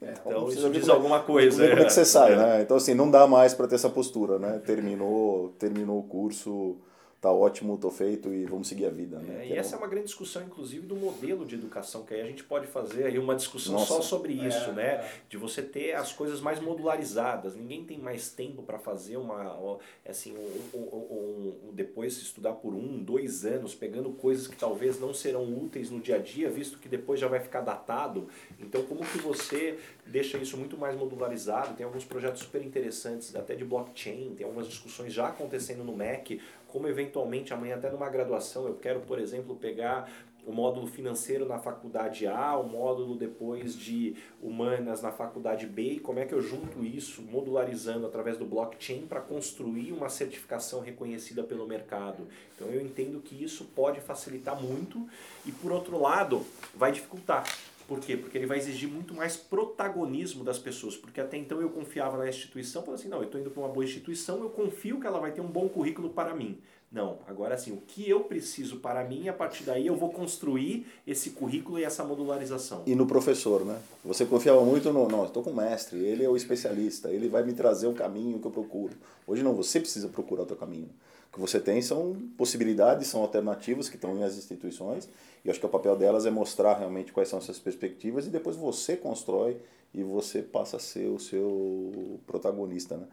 Então, 0.02 0.14
então 0.26 0.50
isso 0.50 0.70
diz 0.72 0.90
alguma 0.90 1.22
coisa. 1.22 1.68
Como 1.70 1.82
é 1.82 1.86
que 1.86 1.94
você 1.94 2.06
sai, 2.06 2.36
né? 2.36 2.62
Então, 2.64 2.78
assim, 2.78 2.96
não 2.96 3.12
dá 3.12 3.28
mais 3.28 3.54
para 3.54 3.68
ter 3.68 3.76
essa 3.76 3.90
postura, 3.90 4.40
né? 4.40 4.60
Terminou, 4.66 5.50
terminou 5.60 6.00
o 6.00 6.04
curso 6.04 6.78
tá 7.22 7.32
ótimo, 7.32 7.78
tô 7.78 7.92
feito 7.92 8.34
e 8.34 8.46
vamos 8.46 8.68
seguir 8.68 8.88
a 8.88 8.90
vida. 8.90 9.20
Né? 9.20 9.46
É, 9.46 9.48
e 9.50 9.54
essa 9.54 9.76
é 9.76 9.78
uma 9.78 9.88
grande 9.88 10.08
discussão, 10.08 10.42
inclusive, 10.42 10.88
do 10.88 10.96
modelo 10.96 11.46
de 11.46 11.54
educação, 11.54 12.04
que 12.04 12.16
aí 12.16 12.22
a 12.22 12.26
gente 12.26 12.44
pode 12.44 12.66
fazer 12.66 13.06
aí 13.06 13.20
uma 13.20 13.36
discussão 13.36 13.74
Nossa. 13.74 13.86
só 13.86 14.02
sobre 14.02 14.34
isso, 14.34 14.72
é, 14.72 14.74
né? 14.74 14.88
É. 14.88 15.12
De 15.30 15.38
você 15.38 15.62
ter 15.62 15.94
as 15.94 16.12
coisas 16.12 16.42
mais 16.42 16.60
modularizadas. 16.60 17.56
Ninguém 17.56 17.86
tem 17.86 18.00
mais 18.00 18.32
tempo 18.32 18.64
para 18.64 18.80
fazer 18.80 19.18
uma, 19.18 19.78
assim, 20.04 20.36
um, 20.36 20.78
um, 20.78 21.68
um, 21.70 21.74
depois 21.74 22.18
estudar 22.18 22.54
por 22.54 22.74
um, 22.74 22.98
dois 23.04 23.46
anos, 23.46 23.76
pegando 23.76 24.10
coisas 24.14 24.48
que 24.48 24.56
talvez 24.56 25.00
não 25.00 25.14
serão 25.14 25.44
úteis 25.44 25.92
no 25.92 26.00
dia 26.00 26.16
a 26.16 26.20
dia, 26.20 26.50
visto 26.50 26.80
que 26.80 26.90
depois 26.90 27.20
já 27.20 27.28
vai 27.28 27.40
ficar 27.40 27.62
datado. 27.62 28.28
Então, 28.60 28.82
como 28.82 29.02
que 29.02 29.20
você 29.20 29.78
deixa 30.08 30.40
isso 30.40 30.58
muito 30.58 30.76
mais 30.76 30.98
modularizado? 30.98 31.76
Tem 31.76 31.86
alguns 31.86 32.04
projetos 32.04 32.42
super 32.42 32.66
interessantes, 32.66 33.36
até 33.36 33.54
de 33.54 33.64
blockchain, 33.64 34.34
tem 34.36 34.44
algumas 34.44 34.68
discussões 34.68 35.14
já 35.14 35.28
acontecendo 35.28 35.84
no 35.84 35.96
MEC, 35.96 36.42
como 36.72 36.88
eventualmente 36.88 37.54
amanhã 37.54 37.76
até 37.76 37.90
numa 37.92 38.10
graduação 38.10 38.66
eu 38.66 38.76
quero, 38.76 39.02
por 39.02 39.20
exemplo, 39.20 39.56
pegar 39.56 40.10
o 40.46 40.52
módulo 40.52 40.88
financeiro 40.88 41.46
na 41.46 41.60
faculdade 41.60 42.26
A, 42.26 42.58
o 42.58 42.68
módulo 42.68 43.16
depois 43.16 43.78
de 43.78 44.16
humanas 44.42 45.02
na 45.02 45.12
faculdade 45.12 45.68
B, 45.68 45.84
e 45.84 46.00
como 46.00 46.20
é 46.20 46.26
que 46.26 46.34
eu 46.34 46.42
junto 46.42 46.84
isso, 46.84 47.22
modularizando 47.22 48.08
através 48.08 48.38
do 48.38 48.46
blockchain 48.46 49.06
para 49.08 49.22
construir 49.22 49.92
uma 49.92 50.10
certificação 50.10 50.80
reconhecida 50.80 51.44
pelo 51.44 51.68
mercado. 51.68 52.28
Então 52.56 52.68
eu 52.70 52.82
entendo 52.82 53.22
que 53.22 53.42
isso 53.42 53.66
pode 53.76 54.02
facilitar 54.02 54.60
muito 54.60 55.08
e 55.46 55.52
por 55.52 55.72
outro 55.72 56.00
lado 56.00 56.44
vai 56.74 56.92
dificultar. 56.92 57.44
Por 57.92 58.00
quê? 58.00 58.16
Porque 58.16 58.38
ele 58.38 58.46
vai 58.46 58.58
exigir 58.58 58.88
muito 58.88 59.14
mais 59.14 59.36
protagonismo 59.36 60.46
das 60.46 60.58
pessoas. 60.58 60.96
Porque 60.96 61.20
até 61.20 61.36
então 61.36 61.60
eu 61.60 61.70
confiava 61.70 62.18
na 62.18 62.30
instituição, 62.30 62.84
falando 62.84 63.02
assim, 63.02 63.10
não, 63.10 63.18
eu 63.18 63.26
estou 63.26 63.42
indo 63.42 63.52
para 63.52 63.62
uma 63.62 63.68
boa 63.68 63.84
instituição, 63.84 64.42
eu 64.42 64.50
confio 64.50 64.98
que 64.98 65.06
ela 65.06 65.20
vai 65.20 65.34
ter 65.34 65.42
um 65.42 65.52
bom 65.52 65.68
currículo 65.68 66.10
para 66.12 66.34
mim. 66.34 66.58
Não, 66.92 67.20
agora 67.26 67.58
sim, 67.58 67.72
o 67.72 67.78
que 67.78 68.10
eu 68.10 68.20
preciso 68.26 68.78
para 68.78 69.02
mim, 69.06 69.30
a 69.30 69.34
partir 69.34 69.64
daí 69.64 69.88
eu 69.88 69.96
vou 69.96 70.10
construir 70.10 70.86
esse 71.08 71.30
currículo 71.30 71.80
e 71.80 71.86
essa 71.86 72.04
modularização. 72.04 72.84
E 72.86 72.94
no 72.94 73.08
professor, 73.08 73.64
né? 73.64 73.80
Você 74.04 74.26
confiava 74.26 74.62
muito 74.66 74.92
no, 74.92 75.08
não, 75.08 75.24
estou 75.24 75.42
com 75.42 75.52
o 75.52 75.56
mestre, 75.56 75.98
ele 76.00 76.26
é 76.26 76.30
o 76.30 76.36
especialista, 76.36 77.10
ele 77.10 77.30
vai 77.30 77.44
me 77.44 77.54
trazer 77.54 77.88
o 77.88 77.94
caminho 77.94 78.40
que 78.40 78.46
eu 78.46 78.52
procuro. 78.52 78.94
Hoje 79.26 79.42
não, 79.42 79.54
você 79.54 79.80
precisa 79.80 80.10
procurar 80.10 80.44
o 80.44 80.46
teu 80.46 80.58
caminho. 80.58 80.90
O 81.30 81.36
que 81.36 81.40
você 81.40 81.62
tem 81.62 81.82
são 81.82 82.14
possibilidades, 82.38 83.08
são 83.08 83.22
alternativas 83.22 83.88
que 83.88 83.96
estão 83.96 84.14
nas 84.14 84.38
instituições 84.38 85.08
e 85.46 85.50
acho 85.50 85.62
que 85.62 85.66
o 85.66 85.70
papel 85.70 85.96
delas 85.96 86.26
é 86.26 86.30
mostrar 86.30 86.78
realmente 86.78 87.14
quais 87.14 87.30
são 87.30 87.40
essas 87.40 87.58
perspectivas 87.58 88.28
e 88.28 88.30
depois 88.30 88.58
você 88.58 88.98
constrói 88.98 89.56
e 89.94 90.04
você 90.04 90.42
passa 90.42 90.76
a 90.76 90.80
ser 90.80 91.08
o 91.08 91.20
seu 91.20 92.20
protagonista. 92.28 92.98
Né? 92.98 93.08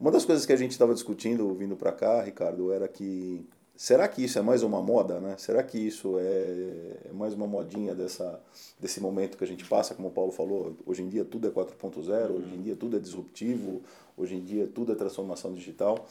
Uma 0.00 0.10
das 0.10 0.24
coisas 0.24 0.46
que 0.46 0.52
a 0.52 0.56
gente 0.56 0.70
estava 0.70 0.94
discutindo 0.94 1.52
vindo 1.52 1.76
para 1.76 1.92
cá, 1.92 2.22
Ricardo, 2.22 2.72
era 2.72 2.88
que 2.88 3.46
será 3.76 4.08
que 4.08 4.24
isso 4.24 4.38
é 4.38 4.42
mais 4.42 4.62
uma 4.62 4.80
moda, 4.80 5.20
né? 5.20 5.34
Será 5.36 5.62
que 5.62 5.76
isso 5.76 6.18
é, 6.18 7.10
é 7.10 7.12
mais 7.12 7.34
uma 7.34 7.46
modinha 7.46 7.94
dessa, 7.94 8.40
desse 8.80 8.98
momento 8.98 9.36
que 9.36 9.44
a 9.44 9.46
gente 9.46 9.62
passa, 9.66 9.94
como 9.94 10.08
o 10.08 10.10
Paulo 10.10 10.32
falou, 10.32 10.74
hoje 10.86 11.02
em 11.02 11.08
dia 11.08 11.22
tudo 11.22 11.48
é 11.48 11.50
4.0, 11.50 12.30
hoje 12.30 12.54
em 12.54 12.62
dia 12.62 12.74
tudo 12.76 12.96
é 12.96 12.98
disruptivo, 12.98 13.82
hoje 14.16 14.36
em 14.36 14.40
dia 14.40 14.66
tudo 14.74 14.90
é 14.90 14.94
transformação 14.94 15.52
digital. 15.52 16.06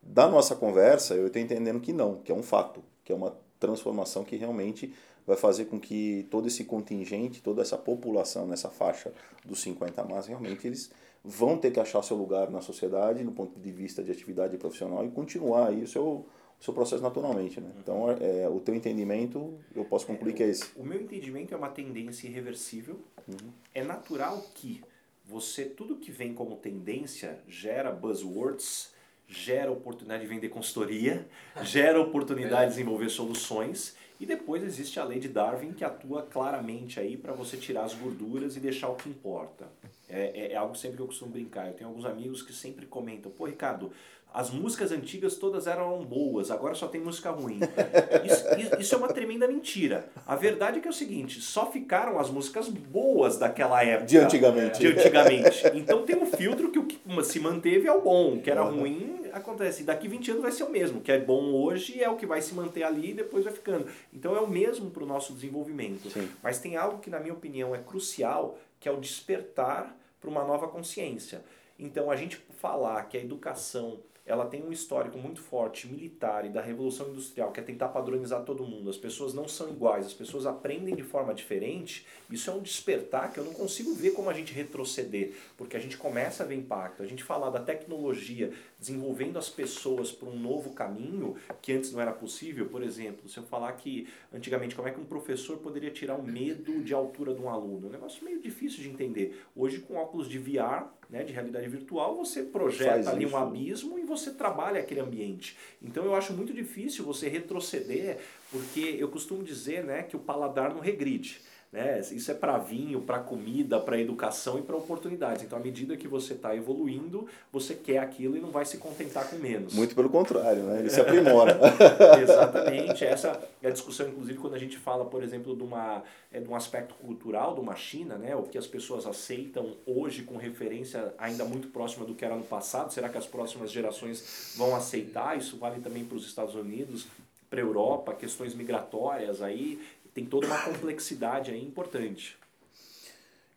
Da 0.00 0.28
nossa 0.28 0.54
conversa, 0.54 1.14
eu 1.14 1.26
estou 1.26 1.42
entendendo 1.42 1.80
que 1.80 1.92
não, 1.92 2.18
que 2.18 2.30
é 2.30 2.34
um 2.34 2.44
fato, 2.44 2.80
que 3.04 3.10
é 3.10 3.14
uma 3.14 3.36
transformação 3.58 4.22
que 4.22 4.36
realmente 4.36 4.94
vai 5.26 5.36
fazer 5.36 5.64
com 5.64 5.80
que 5.80 6.28
todo 6.30 6.46
esse 6.46 6.62
contingente, 6.62 7.42
toda 7.42 7.60
essa 7.60 7.76
população 7.76 8.46
nessa 8.46 8.68
faixa 8.68 9.12
dos 9.44 9.60
50 9.62 10.04
mais, 10.04 10.26
realmente 10.26 10.64
eles 10.64 10.90
vão 11.24 11.56
ter 11.56 11.70
que 11.70 11.78
achar 11.78 12.02
seu 12.02 12.16
lugar 12.16 12.50
na 12.50 12.60
sociedade, 12.60 13.22
no 13.22 13.32
ponto 13.32 13.58
de 13.58 13.70
vista 13.70 14.02
de 14.02 14.10
atividade 14.10 14.56
profissional, 14.56 15.04
e 15.04 15.10
continuar 15.10 15.68
aí 15.68 15.82
o 15.82 15.86
seu, 15.86 16.04
o 16.04 16.64
seu 16.64 16.74
processo 16.74 17.02
naturalmente. 17.02 17.60
Né? 17.60 17.70
Então, 17.78 18.10
é, 18.10 18.48
o 18.48 18.58
teu 18.60 18.74
entendimento, 18.74 19.58
eu 19.74 19.84
posso 19.84 20.06
concluir 20.06 20.34
que 20.34 20.42
é 20.42 20.48
esse. 20.48 20.70
O 20.76 20.84
meu 20.84 21.00
entendimento 21.00 21.54
é 21.54 21.56
uma 21.56 21.68
tendência 21.68 22.26
irreversível. 22.26 22.98
Uhum. 23.28 23.50
É 23.74 23.84
natural 23.84 24.44
que 24.54 24.82
você, 25.24 25.64
tudo 25.64 25.96
que 25.96 26.10
vem 26.10 26.34
como 26.34 26.56
tendência, 26.56 27.38
gera 27.46 27.92
buzzwords, 27.92 28.92
gera 29.28 29.70
oportunidade 29.70 30.22
de 30.22 30.28
vender 30.28 30.48
consultoria, 30.48 31.26
gera 31.62 32.00
oportunidade 32.00 32.64
de 32.64 32.70
desenvolver 32.70 33.08
soluções 33.08 33.96
e 34.22 34.26
depois 34.26 34.62
existe 34.62 35.00
a 35.00 35.04
lei 35.04 35.18
de 35.18 35.28
Darwin 35.28 35.72
que 35.72 35.84
atua 35.84 36.22
claramente 36.22 37.00
aí 37.00 37.16
para 37.16 37.32
você 37.32 37.56
tirar 37.56 37.82
as 37.82 37.92
gorduras 37.92 38.56
e 38.56 38.60
deixar 38.60 38.88
o 38.88 38.94
que 38.94 39.08
importa. 39.08 39.66
É, 40.08 40.30
é, 40.32 40.52
é 40.52 40.56
algo 40.56 40.76
sempre 40.76 40.98
que 40.98 41.02
eu 41.02 41.08
costumo 41.08 41.32
brincar. 41.32 41.66
Eu 41.66 41.74
tenho 41.74 41.90
alguns 41.90 42.04
amigos 42.04 42.40
que 42.40 42.52
sempre 42.52 42.86
comentam, 42.86 43.32
pô, 43.32 43.46
Ricardo, 43.46 43.90
as 44.34 44.50
músicas 44.50 44.92
antigas 44.92 45.36
todas 45.36 45.66
eram 45.66 46.02
boas, 46.04 46.50
agora 46.50 46.74
só 46.74 46.88
tem 46.88 47.00
música 47.00 47.30
ruim. 47.30 47.60
Isso, 48.24 48.80
isso, 48.80 48.94
é 48.94 48.98
uma 48.98 49.08
tremenda 49.08 49.46
mentira. 49.46 50.08
A 50.26 50.36
verdade 50.36 50.78
é 50.78 50.80
que 50.80 50.86
é 50.86 50.90
o 50.90 50.94
seguinte, 50.94 51.40
só 51.40 51.70
ficaram 51.70 52.18
as 52.18 52.30
músicas 52.30 52.68
boas 52.68 53.36
daquela 53.36 53.82
época. 53.84 54.06
De 54.06 54.18
antigamente. 54.18 54.78
De 54.78 54.86
antigamente. 54.86 55.62
Então 55.74 56.04
tem 56.04 56.16
um 56.16 56.26
filtro 56.26 56.70
que 56.70 56.78
o 56.78 56.84
que 56.84 57.00
se 57.24 57.40
manteve 57.40 57.88
é 57.88 57.92
o 57.92 58.00
bom, 58.00 58.34
o 58.34 58.40
que 58.40 58.50
era 58.50 58.62
ruim 58.62 59.22
acontece. 59.32 59.82
Daqui 59.82 60.08
20 60.08 60.30
anos 60.32 60.42
vai 60.42 60.52
ser 60.52 60.64
o 60.64 60.70
mesmo, 60.70 60.98
o 60.98 61.02
que 61.02 61.10
é 61.10 61.18
bom 61.18 61.52
hoje 61.52 62.02
é 62.02 62.08
o 62.08 62.16
que 62.16 62.26
vai 62.26 62.40
se 62.40 62.54
manter 62.54 62.84
ali 62.84 63.10
e 63.10 63.14
depois 63.14 63.44
vai 63.44 63.52
ficando. 63.52 63.86
Então 64.12 64.36
é 64.36 64.40
o 64.40 64.48
mesmo 64.48 64.90
para 64.90 65.02
o 65.02 65.06
nosso 65.06 65.32
desenvolvimento. 65.32 66.10
Sim. 66.10 66.28
Mas 66.42 66.58
tem 66.58 66.76
algo 66.76 66.98
que 66.98 67.10
na 67.10 67.18
minha 67.18 67.34
opinião 67.34 67.74
é 67.74 67.78
crucial, 67.78 68.58
que 68.78 68.88
é 68.88 68.92
o 68.92 69.00
despertar 69.00 69.96
para 70.20 70.30
uma 70.30 70.44
nova 70.44 70.68
consciência. 70.68 71.42
Então 71.78 72.10
a 72.10 72.16
gente 72.16 72.40
falar 72.60 73.02
que 73.04 73.16
a 73.16 73.20
educação 73.20 73.98
ela 74.24 74.46
tem 74.46 74.62
um 74.62 74.70
histórico 74.70 75.18
muito 75.18 75.40
forte 75.40 75.88
militar 75.88 76.46
e 76.46 76.48
da 76.48 76.60
revolução 76.60 77.08
industrial, 77.08 77.50
que 77.50 77.58
é 77.58 77.62
tentar 77.62 77.88
padronizar 77.88 78.44
todo 78.44 78.64
mundo. 78.64 78.88
As 78.88 78.96
pessoas 78.96 79.34
não 79.34 79.48
são 79.48 79.68
iguais, 79.68 80.06
as 80.06 80.14
pessoas 80.14 80.46
aprendem 80.46 80.94
de 80.94 81.02
forma 81.02 81.34
diferente. 81.34 82.06
Isso 82.30 82.48
é 82.48 82.52
um 82.52 82.60
despertar 82.60 83.32
que 83.32 83.38
eu 83.38 83.44
não 83.44 83.52
consigo 83.52 83.92
ver 83.94 84.10
como 84.10 84.30
a 84.30 84.32
gente 84.32 84.52
retroceder, 84.52 85.32
porque 85.56 85.76
a 85.76 85.80
gente 85.80 85.96
começa 85.96 86.44
a 86.44 86.46
ver 86.46 86.54
impacto. 86.54 87.02
A 87.02 87.06
gente 87.06 87.24
falar 87.24 87.50
da 87.50 87.60
tecnologia 87.60 88.52
desenvolvendo 88.78 89.38
as 89.38 89.48
pessoas 89.48 90.12
para 90.12 90.28
um 90.28 90.38
novo 90.38 90.70
caminho 90.70 91.36
que 91.60 91.72
antes 91.72 91.92
não 91.92 92.00
era 92.00 92.12
possível. 92.12 92.66
Por 92.66 92.82
exemplo, 92.82 93.28
se 93.28 93.38
eu 93.38 93.42
falar 93.42 93.72
que 93.72 94.08
antigamente 94.32 94.74
como 94.76 94.86
é 94.86 94.92
que 94.92 95.00
um 95.00 95.04
professor 95.04 95.58
poderia 95.58 95.90
tirar 95.90 96.14
o 96.14 96.22
medo 96.22 96.82
de 96.82 96.94
altura 96.94 97.34
de 97.34 97.40
um 97.40 97.48
aluno, 97.48 97.86
é 97.86 97.88
um 97.88 97.92
negócio 97.92 98.24
meio 98.24 98.40
difícil 98.40 98.82
de 98.82 98.88
entender. 98.88 99.42
Hoje 99.54 99.80
com 99.80 99.96
óculos 99.96 100.28
de 100.28 100.38
VR 100.38 100.86
né, 101.12 101.22
de 101.22 101.32
realidade 101.32 101.68
virtual, 101.68 102.16
você 102.16 102.42
projeta 102.42 102.92
Faz 102.94 103.08
ali 103.08 103.26
isso. 103.26 103.34
um 103.34 103.38
abismo 103.38 103.98
e 103.98 104.02
você 104.02 104.30
trabalha 104.30 104.80
aquele 104.80 105.00
ambiente. 105.00 105.54
Então 105.82 106.02
eu 106.04 106.14
acho 106.14 106.32
muito 106.32 106.54
difícil 106.54 107.04
você 107.04 107.28
retroceder, 107.28 108.18
porque 108.52 108.96
eu 108.98 109.08
costumo 109.08 109.42
dizer 109.42 109.82
né, 109.82 110.02
que 110.02 110.14
o 110.14 110.20
paladar 110.20 110.72
não 110.72 110.80
regride. 110.80 111.40
Né? 111.72 112.00
Isso 112.00 112.30
é 112.30 112.34
para 112.34 112.58
vinho, 112.58 113.00
para 113.00 113.18
comida, 113.18 113.80
para 113.80 113.98
educação 113.98 114.58
e 114.58 114.62
para 114.62 114.76
oportunidades. 114.76 115.42
Então, 115.42 115.58
à 115.58 115.62
medida 115.62 115.96
que 115.96 116.06
você 116.06 116.34
está 116.34 116.54
evoluindo, 116.54 117.26
você 117.50 117.74
quer 117.74 117.96
aquilo 117.96 118.36
e 118.36 118.40
não 118.40 118.50
vai 118.50 118.66
se 118.66 118.76
contentar 118.76 119.30
com 119.30 119.36
menos. 119.36 119.72
Muito 119.72 119.94
pelo 119.94 120.10
contrário, 120.10 120.64
né? 120.64 120.80
ele 120.80 120.90
se 120.90 121.00
aprimora. 121.00 121.58
Exatamente. 122.20 123.02
Essa 123.06 123.42
é 123.62 123.68
a 123.68 123.70
discussão, 123.70 124.06
inclusive, 124.06 124.38
quando 124.38 124.52
a 124.52 124.58
gente 124.58 124.76
fala, 124.76 125.06
por 125.06 125.22
exemplo, 125.22 125.56
de, 125.56 125.62
uma, 125.62 126.02
é, 126.30 126.40
de 126.40 126.48
um 126.48 126.54
aspecto 126.54 126.94
cultural 126.96 127.54
de 127.54 127.60
uma 127.60 127.74
China, 127.74 128.18
né? 128.18 128.36
o 128.36 128.42
que 128.42 128.58
as 128.58 128.66
pessoas 128.66 129.06
aceitam 129.06 129.74
hoje 129.86 130.24
com 130.24 130.36
referência 130.36 131.14
ainda 131.16 131.46
muito 131.46 131.68
próxima 131.68 132.04
do 132.04 132.14
que 132.14 132.22
era 132.22 132.36
no 132.36 132.44
passado. 132.44 132.92
Será 132.92 133.08
que 133.08 133.16
as 133.16 133.26
próximas 133.26 133.72
gerações 133.72 134.52
vão 134.58 134.76
aceitar? 134.76 135.38
Isso 135.38 135.56
vale 135.56 135.80
também 135.80 136.04
para 136.04 136.18
os 136.18 136.26
Estados 136.26 136.54
Unidos, 136.54 137.06
para 137.52 137.60
a 137.60 137.64
Europa, 137.64 138.14
questões 138.14 138.54
migratórias 138.54 139.42
aí 139.42 139.78
tem 140.14 140.24
toda 140.24 140.46
uma 140.46 140.58
complexidade 140.64 141.50
aí 141.50 141.62
importante. 141.62 142.38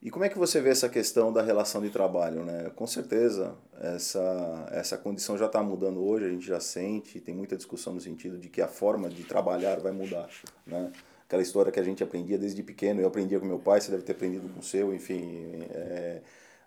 E 0.02 0.12
como 0.12 0.26
é 0.26 0.30
que 0.30 0.38
você 0.38 0.60
vê 0.60 0.70
essa 0.70 0.90
questão 0.90 1.32
da 1.32 1.42
relação 1.42 1.82
de 1.82 1.90
trabalho? 1.90 2.44
Né? 2.44 2.70
Com 2.76 2.86
certeza, 2.86 3.56
essa, 3.80 4.68
essa 4.72 4.98
condição 4.98 5.38
já 5.38 5.46
está 5.46 5.64
mudando 5.64 6.06
hoje, 6.06 6.26
a 6.26 6.30
gente 6.30 6.46
já 6.46 6.60
sente, 6.60 7.22
tem 7.22 7.34
muita 7.34 7.56
discussão 7.56 7.94
no 7.94 8.02
sentido 8.02 8.38
de 8.38 8.50
que 8.50 8.62
a 8.62 8.68
forma 8.68 9.08
de 9.08 9.24
trabalhar 9.24 9.80
vai 9.80 9.94
mudar. 9.94 10.30
Né? 10.68 10.92
Aquela 11.26 11.42
história 11.42 11.72
que 11.72 11.80
a 11.80 11.84
gente 11.84 12.04
aprendia 12.04 12.38
desde 12.38 12.62
pequeno, 12.62 13.00
eu 13.00 13.08
aprendia 13.08 13.40
com 13.40 13.46
meu 13.46 13.60
pai, 13.60 13.80
você 13.80 13.92
deve 13.92 14.04
ter 14.04 14.12
aprendido 14.12 14.50
com 14.50 14.60
o 14.60 14.64
seu, 14.64 14.94
enfim. 14.94 15.64
É, 15.72 16.22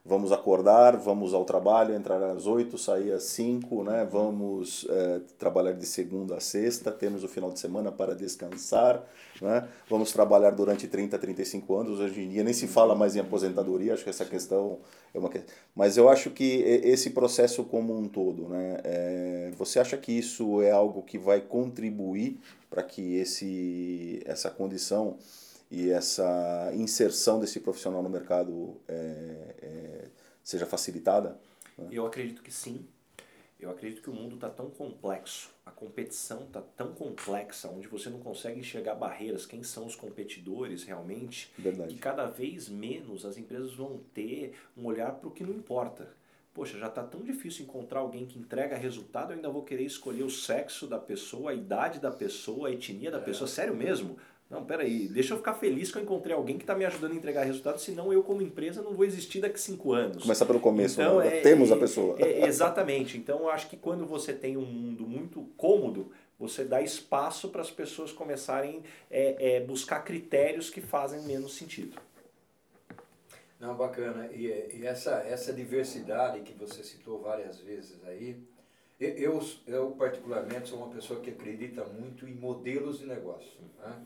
vamos 0.04 0.32
acordar, 0.32 0.96
vamos 0.96 1.34
ao 1.34 1.44
trabalho, 1.44 1.94
entrar 1.94 2.22
às 2.22 2.46
8, 2.46 2.78
sair 2.78 3.12
às 3.12 3.24
5, 3.24 3.84
né? 3.84 4.08
vamos 4.10 4.86
é, 4.88 5.20
trabalhar 5.38 5.72
de 5.72 5.84
segunda 5.86 6.36
a 6.36 6.40
sexta, 6.40 6.90
temos 6.90 7.24
o 7.24 7.28
final 7.28 7.50
de 7.50 7.58
semana 7.58 7.92
para 7.92 8.14
descansar, 8.14 9.04
né? 9.40 9.68
vamos 9.88 10.10
trabalhar 10.12 10.50
durante 10.50 10.88
30, 10.88 11.18
35 11.18 11.76
anos, 11.76 12.00
hoje 12.00 12.22
em 12.22 12.28
dia 12.28 12.42
nem 12.42 12.54
se 12.54 12.66
fala 12.66 12.94
mais 12.94 13.16
em 13.16 13.20
aposentadoria, 13.20 13.94
acho 13.94 14.04
que 14.04 14.10
essa 14.10 14.24
questão 14.24 14.78
é 15.14 15.18
uma 15.18 15.28
questão. 15.28 15.54
Mas 15.74 15.96
eu 15.96 16.08
acho 16.08 16.30
que 16.30 16.62
esse 16.84 17.10
processo 17.10 17.64
como 17.64 17.96
um 17.96 18.08
todo, 18.08 18.48
né? 18.48 18.80
É, 18.84 19.52
você 19.56 19.78
acha 19.78 19.96
que 19.96 20.12
isso 20.12 20.62
é 20.62 20.70
algo 20.70 21.02
que 21.02 21.18
vai 21.18 21.40
contribuir 21.40 22.38
para 22.68 22.82
que 22.82 23.16
esse, 23.16 24.22
essa 24.24 24.50
condição 24.50 25.16
e 25.70 25.90
essa 25.90 26.70
inserção 26.74 27.38
desse 27.38 27.60
profissional 27.60 28.02
no 28.02 28.08
mercado 28.08 28.80
é, 28.88 29.54
é, 29.60 30.08
seja 30.42 30.64
facilitada? 30.64 31.38
Né? 31.76 31.88
Eu 31.90 32.06
acredito 32.06 32.42
que 32.42 32.50
sim. 32.50 32.86
Eu 33.60 33.70
acredito 33.70 34.00
que 34.00 34.08
o 34.08 34.14
mundo 34.14 34.36
está 34.36 34.48
tão 34.48 34.70
complexo, 34.70 35.50
a 35.66 35.70
competição 35.72 36.44
está 36.44 36.62
tão 36.62 36.92
complexa, 36.92 37.68
onde 37.68 37.88
você 37.88 38.08
não 38.08 38.20
consegue 38.20 38.60
enxergar 38.60 38.94
barreiras, 38.94 39.46
quem 39.46 39.64
são 39.64 39.84
os 39.84 39.96
competidores 39.96 40.84
realmente, 40.84 41.50
Verdade. 41.58 41.92
e 41.92 41.98
cada 41.98 42.26
vez 42.26 42.68
menos 42.68 43.24
as 43.24 43.36
empresas 43.36 43.74
vão 43.74 44.00
ter 44.14 44.54
um 44.76 44.86
olhar 44.86 45.10
para 45.12 45.28
o 45.28 45.32
que 45.32 45.42
não 45.42 45.52
importa. 45.52 46.08
Poxa, 46.54 46.78
já 46.78 46.86
está 46.86 47.02
tão 47.02 47.20
difícil 47.22 47.64
encontrar 47.64 48.00
alguém 48.00 48.26
que 48.26 48.38
entrega 48.38 48.76
resultado, 48.76 49.32
eu 49.32 49.36
ainda 49.36 49.50
vou 49.50 49.64
querer 49.64 49.84
escolher 49.84 50.22
o 50.22 50.30
sexo 50.30 50.86
da 50.86 50.98
pessoa, 50.98 51.50
a 51.50 51.54
idade 51.54 51.98
da 51.98 52.12
pessoa, 52.12 52.68
a 52.68 52.72
etnia 52.72 53.10
da 53.10 53.18
é. 53.18 53.22
pessoa. 53.22 53.48
Sério 53.48 53.74
mesmo? 53.74 54.18
Não, 54.50 54.64
peraí, 54.64 55.08
deixa 55.08 55.34
eu 55.34 55.38
ficar 55.38 55.52
feliz 55.54 55.92
que 55.92 55.98
eu 55.98 56.02
encontrei 56.02 56.34
alguém 56.34 56.56
que 56.56 56.62
está 56.62 56.74
me 56.74 56.84
ajudando 56.84 57.12
a 57.12 57.14
entregar 57.16 57.44
resultados, 57.44 57.82
senão 57.82 58.10
eu, 58.10 58.22
como 58.22 58.40
empresa, 58.40 58.80
não 58.80 58.94
vou 58.94 59.04
existir 59.04 59.40
daqui 59.40 59.60
cinco 59.60 59.92
anos. 59.92 60.22
Começar 60.22 60.46
pelo 60.46 60.58
começo, 60.58 60.98
então, 60.98 61.18
né? 61.18 61.38
é, 61.38 61.40
temos 61.42 61.70
a 61.70 61.76
pessoa. 61.76 62.16
É, 62.18 62.46
exatamente. 62.46 63.18
Então, 63.18 63.40
eu 63.40 63.50
acho 63.50 63.68
que 63.68 63.76
quando 63.76 64.06
você 64.06 64.32
tem 64.32 64.56
um 64.56 64.64
mundo 64.64 65.06
muito 65.06 65.42
cômodo, 65.54 66.10
você 66.38 66.64
dá 66.64 66.80
espaço 66.80 67.50
para 67.50 67.60
as 67.60 67.70
pessoas 67.70 68.10
começarem 68.10 68.82
a 69.10 69.14
é, 69.14 69.56
é, 69.56 69.60
buscar 69.60 70.00
critérios 70.00 70.70
que 70.70 70.80
fazem 70.80 71.22
menos 71.24 71.54
sentido. 71.54 72.00
Não, 73.60 73.74
bacana. 73.74 74.30
E, 74.32 74.46
e, 74.46 74.86
essa, 74.86 75.16
essa 75.28 75.52
diversidade 75.52 76.40
que 76.40 76.54
você 76.54 76.82
citou 76.82 77.20
várias 77.20 77.60
vezes 77.60 77.98
aí, 78.06 78.40
eu, 78.98 79.42
eu 79.66 79.90
particularmente 79.90 80.70
sou 80.70 80.78
uma 80.78 80.88
pessoa 80.88 81.20
que 81.20 81.30
acredita 81.30 81.84
muito 81.84 82.26
em 82.26 82.34
modelos 82.34 83.00
de 83.00 83.06
negócio. 83.06 83.58
Né? 83.80 83.96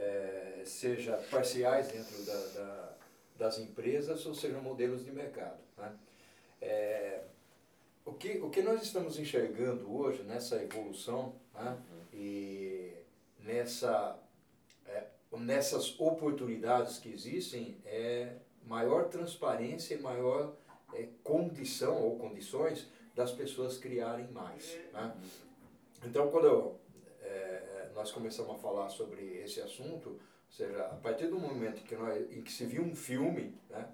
É, 0.00 0.62
seja 0.64 1.16
parciais 1.30 1.88
dentro 1.88 2.24
da, 2.24 2.46
da, 2.54 2.96
das 3.36 3.58
empresas 3.58 4.24
ou 4.24 4.34
sejam 4.34 4.62
modelos 4.62 5.04
de 5.04 5.12
mercado. 5.12 5.58
Né? 5.76 5.92
É, 6.62 7.24
o, 8.04 8.12
que, 8.14 8.38
o 8.38 8.50
que 8.50 8.62
nós 8.62 8.82
estamos 8.82 9.18
enxergando 9.18 9.94
hoje 9.94 10.22
nessa 10.22 10.62
evolução 10.62 11.34
né? 11.54 11.78
e 12.12 12.92
nessa, 13.40 14.18
é, 14.86 15.04
nessas 15.32 15.98
oportunidades 16.00 16.98
que 16.98 17.10
existem 17.10 17.76
é 17.84 18.36
maior 18.66 19.08
transparência 19.08 19.94
e 19.94 19.98
maior 20.00 20.54
é, 20.94 21.08
condição 21.22 22.02
ou 22.02 22.18
condições 22.18 22.88
das 23.14 23.32
pessoas 23.32 23.76
criarem 23.76 24.28
mais. 24.28 24.78
Né? 24.92 25.14
Então, 26.04 26.30
quando 26.30 26.46
eu 26.46 26.80
nós 28.00 28.10
começamos 28.12 28.52
a 28.52 28.58
falar 28.58 28.88
sobre 28.88 29.42
esse 29.44 29.60
assunto, 29.60 30.08
ou 30.08 30.18
seja, 30.48 30.86
a 30.86 30.96
partir 30.96 31.26
do 31.26 31.38
momento 31.38 31.82
que 31.82 31.94
nós, 31.94 32.32
em 32.32 32.40
que 32.40 32.50
se 32.50 32.64
viu 32.64 32.82
um 32.82 32.96
filme, 32.96 33.54
né, 33.68 33.86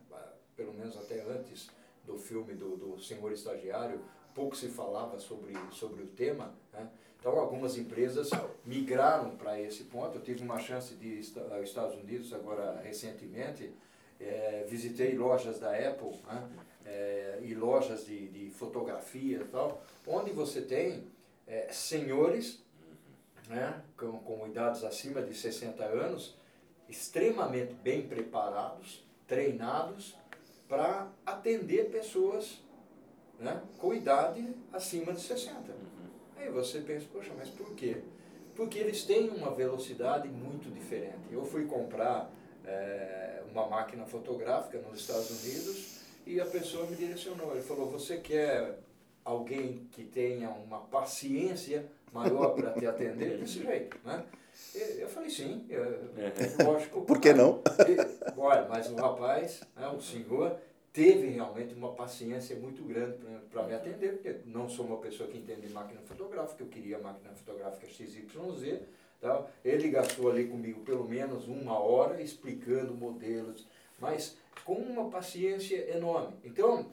pelo 0.54 0.72
menos 0.72 0.96
até 0.96 1.22
antes 1.22 1.68
do 2.04 2.16
filme 2.16 2.54
do, 2.54 2.76
do 2.76 3.00
Senhor 3.00 3.32
Estagiário, 3.32 4.00
pouco 4.32 4.56
se 4.56 4.68
falava 4.68 5.18
sobre, 5.18 5.54
sobre 5.72 6.04
o 6.04 6.06
tema, 6.06 6.54
né? 6.72 6.88
Então, 7.18 7.36
algumas 7.36 7.76
empresas 7.76 8.30
migraram 8.64 9.36
para 9.36 9.60
esse 9.60 9.84
ponto. 9.84 10.18
Eu 10.18 10.22
tive 10.22 10.44
uma 10.44 10.60
chance 10.60 10.94
de 10.94 11.08
ir 11.08 11.24
aos 11.50 11.68
Estados 11.68 11.96
Unidos 11.96 12.32
agora 12.32 12.80
recentemente. 12.82 13.72
É, 14.20 14.64
visitei 14.68 15.16
lojas 15.16 15.58
da 15.58 15.72
Apple 15.72 16.12
né? 16.24 16.48
é, 16.84 17.40
e 17.42 17.54
lojas 17.54 18.06
de, 18.06 18.28
de 18.28 18.50
fotografia 18.50 19.38
e 19.38 19.44
tal, 19.44 19.82
onde 20.06 20.30
você 20.30 20.60
tem 20.62 21.08
é, 21.48 21.72
senhores 21.72 22.64
né, 23.48 23.82
com, 23.96 24.18
com 24.18 24.46
idades 24.46 24.84
acima 24.84 25.22
de 25.22 25.34
60 25.34 25.84
anos, 25.84 26.36
extremamente 26.88 27.74
bem 27.74 28.06
preparados, 28.06 29.04
treinados 29.26 30.16
para 30.68 31.08
atender 31.24 31.90
pessoas 31.90 32.60
né, 33.38 33.62
com 33.78 33.94
idade 33.94 34.54
acima 34.72 35.12
de 35.12 35.20
60. 35.20 35.56
Uhum. 35.56 35.76
Aí 36.36 36.50
você 36.50 36.80
pensa, 36.80 37.06
poxa, 37.12 37.32
mas 37.36 37.48
por 37.48 37.74
quê? 37.74 38.02
Porque 38.54 38.78
eles 38.78 39.04
têm 39.04 39.28
uma 39.30 39.50
velocidade 39.50 40.28
muito 40.28 40.72
diferente. 40.72 41.18
Eu 41.30 41.44
fui 41.44 41.66
comprar 41.66 42.30
é, 42.64 43.42
uma 43.52 43.66
máquina 43.66 44.06
fotográfica 44.06 44.78
nos 44.78 45.00
Estados 45.00 45.30
Unidos 45.30 46.00
e 46.26 46.40
a 46.40 46.46
pessoa 46.46 46.86
me 46.86 46.96
direcionou. 46.96 47.52
Ele 47.52 47.62
falou, 47.62 47.90
você 47.90 48.16
quer 48.18 48.78
alguém 49.24 49.86
que 49.92 50.04
tenha 50.04 50.50
uma 50.50 50.80
paciência 50.80 51.86
maior 52.12 52.54
para 52.54 52.72
te 52.72 52.86
atender 52.86 53.38
desse 53.38 53.62
jeito, 53.62 53.98
né? 54.04 54.24
Eu 54.98 55.08
falei, 55.08 55.28
sim, 55.28 55.66
eu, 55.68 55.82
é. 55.84 56.64
lógico. 56.64 57.02
Por 57.02 57.20
que 57.20 57.32
não? 57.32 57.60
E, 57.86 58.38
olha, 58.38 58.66
mas 58.68 58.90
o 58.90 58.94
rapaz, 58.94 59.60
né, 59.76 59.86
o 59.88 60.00
senhor, 60.00 60.56
teve 60.92 61.28
realmente 61.28 61.74
uma 61.74 61.92
paciência 61.92 62.56
muito 62.56 62.82
grande 62.82 63.18
para 63.50 63.64
me 63.64 63.74
atender, 63.74 64.14
porque 64.14 64.36
não 64.46 64.66
sou 64.66 64.86
uma 64.86 64.96
pessoa 64.96 65.28
que 65.28 65.36
entende 65.36 65.68
máquina 65.68 66.00
fotográfica, 66.00 66.62
eu 66.62 66.68
queria 66.68 66.98
máquina 66.98 67.34
fotográfica 67.34 67.86
XYZ. 67.86 68.80
Tá? 69.20 69.46
Ele 69.64 69.88
gastou 69.90 70.30
ali 70.30 70.46
comigo 70.46 70.80
pelo 70.80 71.06
menos 71.06 71.48
uma 71.48 71.78
hora 71.78 72.22
explicando 72.22 72.94
modelos, 72.94 73.66
mas 73.98 74.38
com 74.64 74.74
uma 74.74 75.10
paciência 75.10 75.94
enorme. 75.94 76.34
Então, 76.44 76.86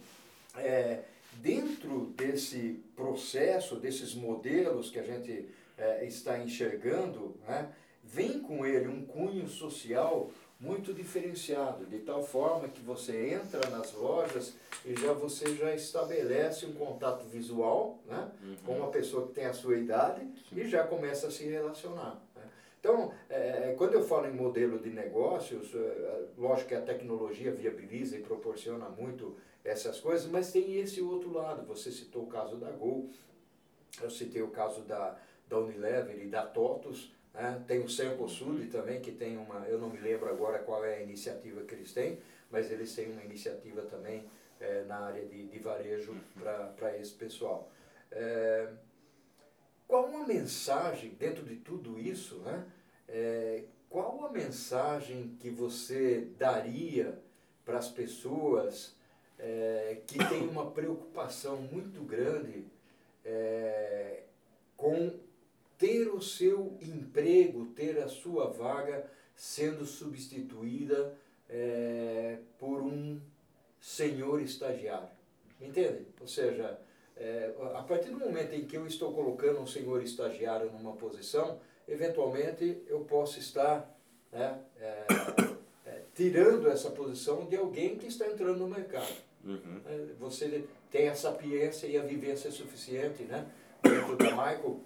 é, 0.58 1.04
dentro 1.42 2.14
desse 2.18 2.84
processo, 2.96 3.76
desses 3.76 4.14
modelos 4.14 4.90
que 4.90 5.00
a 5.00 5.04
gente 5.04 5.50
é, 5.78 6.06
está 6.06 6.38
enxergando, 6.40 7.36
né, 7.48 7.70
vem 8.04 8.40
com 8.40 8.66
ele 8.66 8.88
um 8.88 9.06
cunho 9.06 9.48
social 9.48 10.30
muito 10.60 10.94
diferenciado, 10.94 11.86
de 11.86 12.00
tal 12.00 12.24
forma 12.24 12.70
que 12.70 12.82
você 12.82 13.32
entra 13.32 13.70
nas 13.70 13.94
lojas 13.94 14.54
e 14.86 14.96
já 14.96 15.12
você 15.12 15.54
já 15.56 15.76
estabelece 15.76 16.66
um 16.66 16.74
contato 16.74 17.26
visual 17.26 18.00
né, 18.06 18.32
uhum. 18.42 18.56
com 18.66 18.78
uma 18.78 18.90
pessoa 18.90 19.28
que 19.28 19.34
tem 19.34 19.46
a 19.46 19.54
sua 19.54 19.78
idade 19.78 20.22
Sim. 20.50 20.62
e 20.62 20.68
já 20.68 20.86
começa 20.88 21.28
a 21.28 21.32
se 21.32 21.44
relacionar. 21.44 22.22
Né. 22.34 22.44
Então, 22.80 23.14
é, 23.30 23.74
quando 23.78 23.94
eu 23.94 24.04
falo 24.04 24.28
em 24.28 24.34
modelo 24.34 24.80
de 24.80 24.90
negócios, 24.90 25.74
é, 25.76 26.22
lógico 26.38 26.70
que 26.70 26.76
a 26.76 26.82
tecnologia 26.82 27.52
viabiliza 27.52 28.18
e 28.18 28.22
proporciona 28.22 28.88
muito 28.88 29.36
essas 29.64 30.00
coisas, 30.00 30.28
mas 30.28 30.52
tem 30.52 30.80
esse 30.80 31.02
outro 31.02 31.32
lado. 31.32 31.66
Você 31.68 31.92
citou 31.92 32.24
o 32.24 32.28
caso 32.28 32.58
da 32.58 32.72
Gol, 32.72 33.10
eu 34.02 34.10
citei 34.10 34.42
o 34.42 34.50
caso 34.50 34.82
da, 34.82 35.18
da 35.48 35.60
Unilever 35.60 36.22
e 36.22 36.28
da 36.28 36.46
TOTUS, 36.46 37.12
né? 37.34 37.64
Tem 37.68 37.80
o 37.80 37.90
Sample 37.90 38.30
Sud 38.30 38.68
também, 38.68 39.02
que 39.02 39.12
tem 39.12 39.38
uma, 39.38 39.66
eu 39.68 39.80
não 39.80 39.90
me 39.90 40.00
lembro 40.00 40.30
agora 40.30 40.60
qual 40.60 40.86
é 40.86 40.98
a 40.98 41.02
iniciativa 41.02 41.64
que 41.64 41.74
eles 41.74 41.94
têm, 41.94 42.20
mas 42.52 42.72
eles 42.72 42.94
têm 42.94 43.12
uma 43.12 43.24
iniciativa 43.24 43.82
também 43.84 44.24
é, 44.60 44.84
na 44.84 45.00
área 45.00 45.26
de, 45.26 45.48
de 45.48 45.60
varejo 45.60 46.16
para 46.76 46.98
esse 46.98 47.14
pessoal. 47.14 47.72
É, 48.12 48.70
qual 49.88 50.16
a 50.16 50.26
mensagem, 50.26 51.12
dentro 51.12 51.44
de 51.44 51.56
tudo 51.56 52.00
isso, 52.00 52.38
né? 52.40 52.66
É, 53.08 53.64
qual 53.90 54.26
a 54.26 54.32
mensagem 54.32 55.36
que 55.40 55.50
você 55.50 56.28
daria 56.38 57.20
para 57.66 57.78
as 57.78 57.90
pessoas 57.90 58.96
é, 59.44 59.98
que 60.08 60.18
têm 60.30 60.48
uma 60.48 60.72
preocupação 60.72 61.58
muito 61.58 62.02
grande 62.02 62.66
é, 63.26 64.24
com 64.78 65.20
ter 65.78 66.08
o 66.08 66.22
seu 66.22 66.78
emprego, 66.82 67.66
ter 67.76 67.98
a 68.00 68.08
sua 68.08 68.48
vaga 68.48 69.06
sendo 69.36 69.86
substituída 69.86 71.14
é, 71.50 72.38
por 72.58 72.82
um 72.82 73.20
senhor 73.82 74.42
estagiário. 74.42 75.10
Entende? 75.60 76.08
Ou 76.22 76.28
seja, 76.28 76.80
é, 77.18 77.54
a 77.76 77.84
partir 77.84 78.12
do 78.12 78.20
momento 78.20 78.54
em 78.54 78.66
que 78.66 78.78
eu 78.78 78.88
estou 78.88 79.14
colocando 79.14 79.60
um 79.60 79.68
senhor 79.68 80.02
estagiário 80.02 80.72
numa 80.72 80.94
posição, 80.94 81.60
eventualmente 81.86 82.82
eu 82.88 83.02
posso 83.02 83.40
estar 83.40 83.94
né, 84.32 84.58
é 84.80 86.02
tirando 86.16 86.70
essa 86.70 86.90
posição 86.90 87.46
de 87.46 87.56
alguém 87.56 87.98
que 87.98 88.08
está 88.08 88.28
entrando 88.28 88.60
no 88.60 88.68
mercado. 88.68 89.14
Uhum. 89.44 89.82
É, 89.86 90.06
você 90.20 90.66
tem 90.90 91.10
a 91.10 91.16
sapiência 91.16 91.88
e 91.88 91.98
a 91.98 92.04
vivência 92.04 92.50
suficiente, 92.52 93.24
né? 93.24 93.46
Dentro 93.82 94.16
da 94.16 94.32
Michael, 94.32 94.80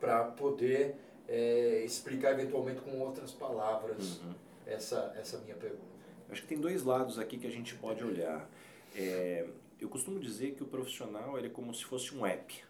para 0.00 0.24
poder 0.24 0.94
é, 1.28 1.82
explicar 1.84 2.32
eventualmente 2.32 2.80
com 2.80 2.98
outras 3.00 3.32
palavras 3.32 4.18
uhum. 4.18 4.34
essa, 4.66 5.14
essa 5.18 5.38
minha 5.38 5.56
pergunta. 5.56 5.82
Acho 6.30 6.42
que 6.42 6.48
tem 6.48 6.58
dois 6.58 6.82
lados 6.82 7.18
aqui 7.18 7.38
que 7.38 7.46
a 7.46 7.50
gente 7.50 7.74
pode 7.74 8.02
olhar. 8.02 8.48
É, 8.96 9.46
eu 9.80 9.88
costumo 9.88 10.18
dizer 10.18 10.54
que 10.54 10.62
o 10.62 10.66
profissional 10.66 11.36
ele 11.36 11.48
é 11.48 11.50
como 11.50 11.74
se 11.74 11.84
fosse 11.84 12.14
um 12.14 12.24
app. 12.24 12.64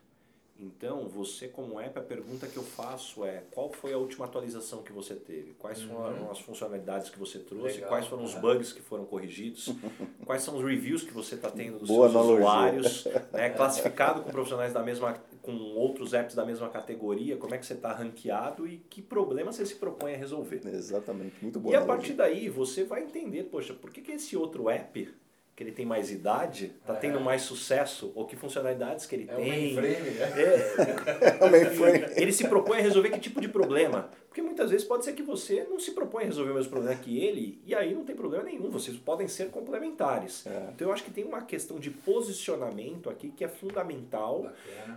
Então, 0.58 1.08
você 1.08 1.48
como 1.48 1.80
app, 1.80 1.98
a 1.98 2.02
pergunta 2.02 2.46
que 2.46 2.56
eu 2.56 2.62
faço 2.62 3.24
é 3.24 3.42
qual 3.50 3.72
foi 3.72 3.92
a 3.92 3.98
última 3.98 4.24
atualização 4.24 4.82
que 4.82 4.92
você 4.92 5.16
teve? 5.16 5.52
Quais 5.54 5.82
uhum. 5.82 5.88
foram 5.88 6.30
as 6.30 6.38
funcionalidades 6.38 7.10
que 7.10 7.18
você 7.18 7.40
trouxe? 7.40 7.76
Legal. 7.76 7.88
Quais 7.88 8.06
foram 8.06 8.22
os 8.22 8.34
bugs 8.34 8.72
que 8.72 8.80
foram 8.80 9.04
corrigidos? 9.04 9.74
Quais 10.24 10.42
são 10.42 10.56
os 10.56 10.64
reviews 10.64 11.02
que 11.02 11.12
você 11.12 11.34
está 11.34 11.50
tendo 11.50 11.80
dos 11.80 11.88
Boa 11.88 12.08
seus 12.08 12.16
analogia. 12.16 12.46
usuários? 12.46 13.04
Né? 13.32 13.50
Classificado 13.50 14.22
com 14.22 14.30
profissionais 14.30 14.72
da 14.72 14.80
mesma, 14.80 15.14
com 15.42 15.52
outros 15.74 16.14
apps 16.14 16.36
da 16.36 16.44
mesma 16.44 16.68
categoria, 16.68 17.36
como 17.36 17.54
é 17.54 17.58
que 17.58 17.66
você 17.66 17.74
está 17.74 17.92
ranqueado 17.92 18.66
e 18.66 18.76
que 18.88 19.02
problema 19.02 19.50
você 19.52 19.66
se 19.66 19.74
propõe 19.74 20.14
a 20.14 20.16
resolver? 20.16 20.60
Exatamente, 20.66 21.34
muito 21.42 21.58
bom. 21.58 21.70
E 21.70 21.74
a 21.74 21.84
partir 21.84 22.12
daí 22.12 22.48
você 22.48 22.84
vai 22.84 23.02
entender, 23.02 23.44
poxa, 23.44 23.74
por 23.74 23.90
que, 23.90 24.00
que 24.00 24.12
esse 24.12 24.36
outro 24.36 24.68
app 24.68 25.12
que 25.54 25.62
ele 25.62 25.70
tem 25.70 25.86
mais 25.86 26.10
idade, 26.10 26.74
está 26.80 26.94
é. 26.94 26.96
tendo 26.96 27.20
mais 27.20 27.42
sucesso, 27.42 28.10
ou 28.14 28.26
que 28.26 28.34
funcionalidades 28.34 29.06
que 29.06 29.14
ele 29.14 29.28
é 29.30 29.34
tem. 29.34 29.44
O 29.44 29.80
mainframe, 29.80 30.10
né? 30.10 30.32
é, 30.36 31.38
é 31.40 31.44
o 31.44 31.50
mainframe. 31.50 32.04
Ele 32.16 32.32
se 32.32 32.48
propõe 32.48 32.78
a 32.78 32.82
resolver 32.82 33.10
que 33.10 33.20
tipo 33.20 33.40
de 33.40 33.48
problema? 33.48 34.10
Porque 34.26 34.42
muitas 34.42 34.70
vezes 34.70 34.84
pode 34.84 35.04
ser 35.04 35.12
que 35.12 35.22
você 35.22 35.64
não 35.70 35.78
se 35.78 35.92
propõe 35.92 36.24
a 36.24 36.26
resolver 36.26 36.50
o 36.50 36.54
mesmo 36.54 36.72
problema 36.72 36.96
que 36.96 37.22
ele, 37.22 37.62
e 37.64 37.72
aí 37.72 37.94
não 37.94 38.04
tem 38.04 38.16
problema 38.16 38.42
nenhum, 38.42 38.68
vocês 38.68 38.96
podem 38.96 39.28
ser 39.28 39.48
complementares. 39.50 40.44
É. 40.44 40.70
Então 40.74 40.88
eu 40.88 40.92
acho 40.92 41.04
que 41.04 41.12
tem 41.12 41.22
uma 41.22 41.42
questão 41.42 41.78
de 41.78 41.88
posicionamento 41.88 43.08
aqui 43.08 43.30
que 43.30 43.44
é 43.44 43.48
fundamental 43.48 44.50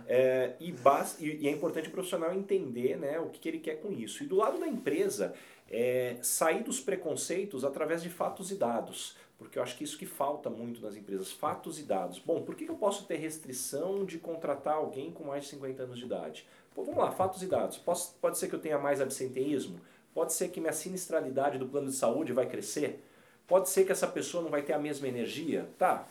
é, 0.08 0.54
e, 0.58 0.74
e, 1.20 1.46
é 1.46 1.50
importante 1.52 1.88
o 1.88 1.92
profissional 1.92 2.34
entender 2.34 2.96
né, 2.96 3.20
o 3.20 3.26
que, 3.26 3.38
que 3.38 3.48
ele 3.48 3.60
quer 3.60 3.76
com 3.76 3.92
isso. 3.92 4.24
E 4.24 4.26
do 4.26 4.34
lado 4.34 4.58
da 4.58 4.66
empresa, 4.66 5.32
é, 5.70 6.16
sair 6.20 6.64
dos 6.64 6.80
preconceitos 6.80 7.64
através 7.64 8.02
de 8.02 8.08
fatos 8.08 8.50
e 8.50 8.56
dados 8.56 9.16
porque 9.38 9.58
eu 9.58 9.62
acho 9.62 9.76
que 9.76 9.84
isso 9.84 9.96
que 9.96 10.04
falta 10.04 10.50
muito 10.50 10.82
nas 10.82 10.96
empresas, 10.96 11.30
fatos 11.30 11.78
e 11.78 11.84
dados. 11.84 12.18
Bom, 12.18 12.42
por 12.42 12.56
que 12.56 12.68
eu 12.68 12.74
posso 12.74 13.06
ter 13.06 13.16
restrição 13.16 14.04
de 14.04 14.18
contratar 14.18 14.74
alguém 14.74 15.12
com 15.12 15.24
mais 15.24 15.44
de 15.44 15.50
50 15.50 15.84
anos 15.84 15.98
de 15.98 16.04
idade? 16.04 16.46
Pô, 16.74 16.82
vamos 16.82 16.98
lá, 16.98 17.12
fatos 17.12 17.42
e 17.42 17.46
dados. 17.46 17.78
Posso, 17.78 18.14
pode 18.20 18.36
ser 18.36 18.48
que 18.48 18.54
eu 18.54 18.60
tenha 18.60 18.78
mais 18.78 19.00
absenteísmo? 19.00 19.80
Pode 20.12 20.32
ser 20.32 20.48
que 20.48 20.60
minha 20.60 20.72
sinistralidade 20.72 21.56
do 21.56 21.68
plano 21.68 21.88
de 21.88 21.94
saúde 21.94 22.32
vai 22.32 22.46
crescer? 22.46 23.04
Pode 23.46 23.68
ser 23.68 23.84
que 23.84 23.92
essa 23.92 24.08
pessoa 24.08 24.42
não 24.42 24.50
vai 24.50 24.62
ter 24.62 24.72
a 24.72 24.78
mesma 24.78 25.06
energia? 25.06 25.68
Tá, 25.78 26.06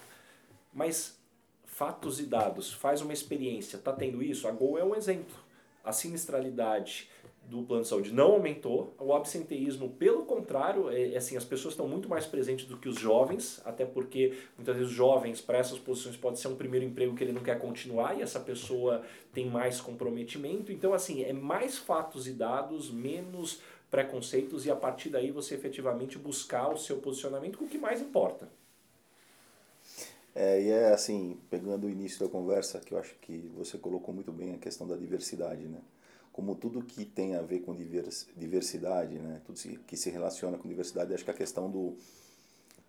mas 0.73 1.19
fatos 1.65 2.19
e 2.19 2.23
dados, 2.23 2.73
faz 2.73 3.01
uma 3.01 3.13
experiência, 3.13 3.77
está 3.77 3.91
tendo 3.91 4.23
isso? 4.23 4.47
A 4.47 4.51
Gol 4.51 4.79
é 4.79 4.83
um 4.83 4.95
exemplo. 4.95 5.35
A 5.83 5.91
sinistralidade 5.91 7.09
do 7.47 7.63
plano 7.63 7.83
de 7.83 7.87
saúde 7.87 8.13
não 8.13 8.33
aumentou, 8.33 8.93
o 8.99 9.13
absenteísmo, 9.13 9.89
pelo 9.91 10.25
contrário, 10.25 10.89
é, 10.89 11.13
é, 11.13 11.17
assim, 11.17 11.37
as 11.37 11.45
pessoas 11.45 11.73
estão 11.73 11.87
muito 11.87 12.09
mais 12.09 12.25
presentes 12.25 12.65
do 12.65 12.77
que 12.77 12.89
os 12.89 12.99
jovens, 12.99 13.61
até 13.63 13.85
porque 13.85 14.37
muitas 14.57 14.75
vezes 14.75 14.91
os 14.91 14.95
jovens 14.95 15.39
para 15.39 15.57
essas 15.57 15.79
posições 15.79 16.17
pode 16.17 16.39
ser 16.39 16.49
um 16.49 16.55
primeiro 16.55 16.85
emprego 16.85 17.15
que 17.15 17.23
ele 17.23 17.31
não 17.31 17.41
quer 17.41 17.57
continuar 17.57 18.17
e 18.17 18.21
essa 18.21 18.39
pessoa 18.39 19.01
tem 19.33 19.49
mais 19.49 19.79
comprometimento. 19.79 20.71
Então, 20.71 20.93
assim, 20.93 21.23
é 21.23 21.31
mais 21.31 21.77
fatos 21.77 22.27
e 22.27 22.33
dados, 22.33 22.91
menos 22.91 23.61
preconceitos 23.89 24.65
e 24.65 24.71
a 24.71 24.75
partir 24.75 25.09
daí 25.09 25.31
você 25.31 25.55
efetivamente 25.55 26.17
buscar 26.17 26.67
o 26.73 26.77
seu 26.77 26.97
posicionamento 26.97 27.57
com 27.57 27.63
o 27.63 27.69
que 27.69 27.77
mais 27.77 28.01
importa. 28.01 28.49
É, 30.35 30.61
e 30.61 30.69
é 30.69 30.93
assim, 30.93 31.39
pegando 31.49 31.87
o 31.87 31.89
início 31.89 32.19
da 32.19 32.29
conversa, 32.29 32.79
que 32.79 32.93
eu 32.93 32.99
acho 32.99 33.15
que 33.21 33.49
você 33.55 33.77
colocou 33.77 34.13
muito 34.13 34.31
bem 34.31 34.53
a 34.53 34.57
questão 34.57 34.85
da 34.85 34.95
diversidade, 34.95 35.63
né? 35.63 35.79
Como 36.37 36.53
tudo 36.53 36.83
que 36.83 37.03
tem 37.03 37.35
a 37.35 37.41
ver 37.41 37.61
com 37.61 37.75
diversidade, 38.35 39.17
né? 39.17 39.41
tudo 39.43 39.59
que 39.87 39.97
se 39.97 40.11
relaciona 40.11 40.55
com 40.55 40.69
diversidade, 40.69 41.11
acho 41.11 41.25
que 41.25 41.31
a 41.31 41.33
questão 41.33 41.67
do, 41.67 41.95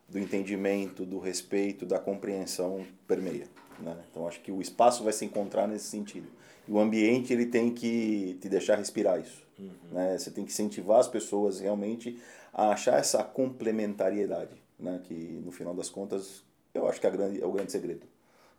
do 0.07 0.19
entendimento, 0.19 1.07
do 1.07 1.19
respeito, 1.19 1.87
da 1.87 1.99
compreensão 1.99 2.85
permeia. 3.07 3.49
Né? 3.81 3.97
Então 4.11 4.29
acho 4.29 4.43
que 4.43 4.53
o 4.53 4.61
espaço 4.61 5.03
vai 5.03 5.15
se 5.15 5.25
encontrar 5.25 5.67
nesse 5.67 5.87
sentido. 5.87 6.29
E 6.69 6.71
o 6.71 6.79
ambiente 6.79 7.33
ele 7.33 7.47
tem 7.47 7.73
que 7.73 8.37
te 8.39 8.51
deixar 8.51 8.77
respirar 8.77 9.19
isso. 9.19 9.43
Uhum. 9.59 9.71
Né? 9.93 10.19
Você 10.19 10.31
tem 10.31 10.45
que 10.45 10.53
incentivar 10.53 11.01
as 11.01 11.09
pessoas 11.09 11.59
realmente 11.59 12.21
a 12.53 12.73
achar 12.73 12.99
essa 12.99 13.25
complementariedade, 13.25 14.63
né? 14.79 15.01
que 15.05 15.41
no 15.43 15.51
final 15.51 15.75
das 15.75 15.89
contas 15.89 16.43
eu 16.75 16.87
acho 16.87 17.01
que 17.01 17.07
é, 17.07 17.11
grande, 17.11 17.41
é 17.41 17.47
o 17.47 17.53
grande 17.53 17.73
segredo. 17.73 18.07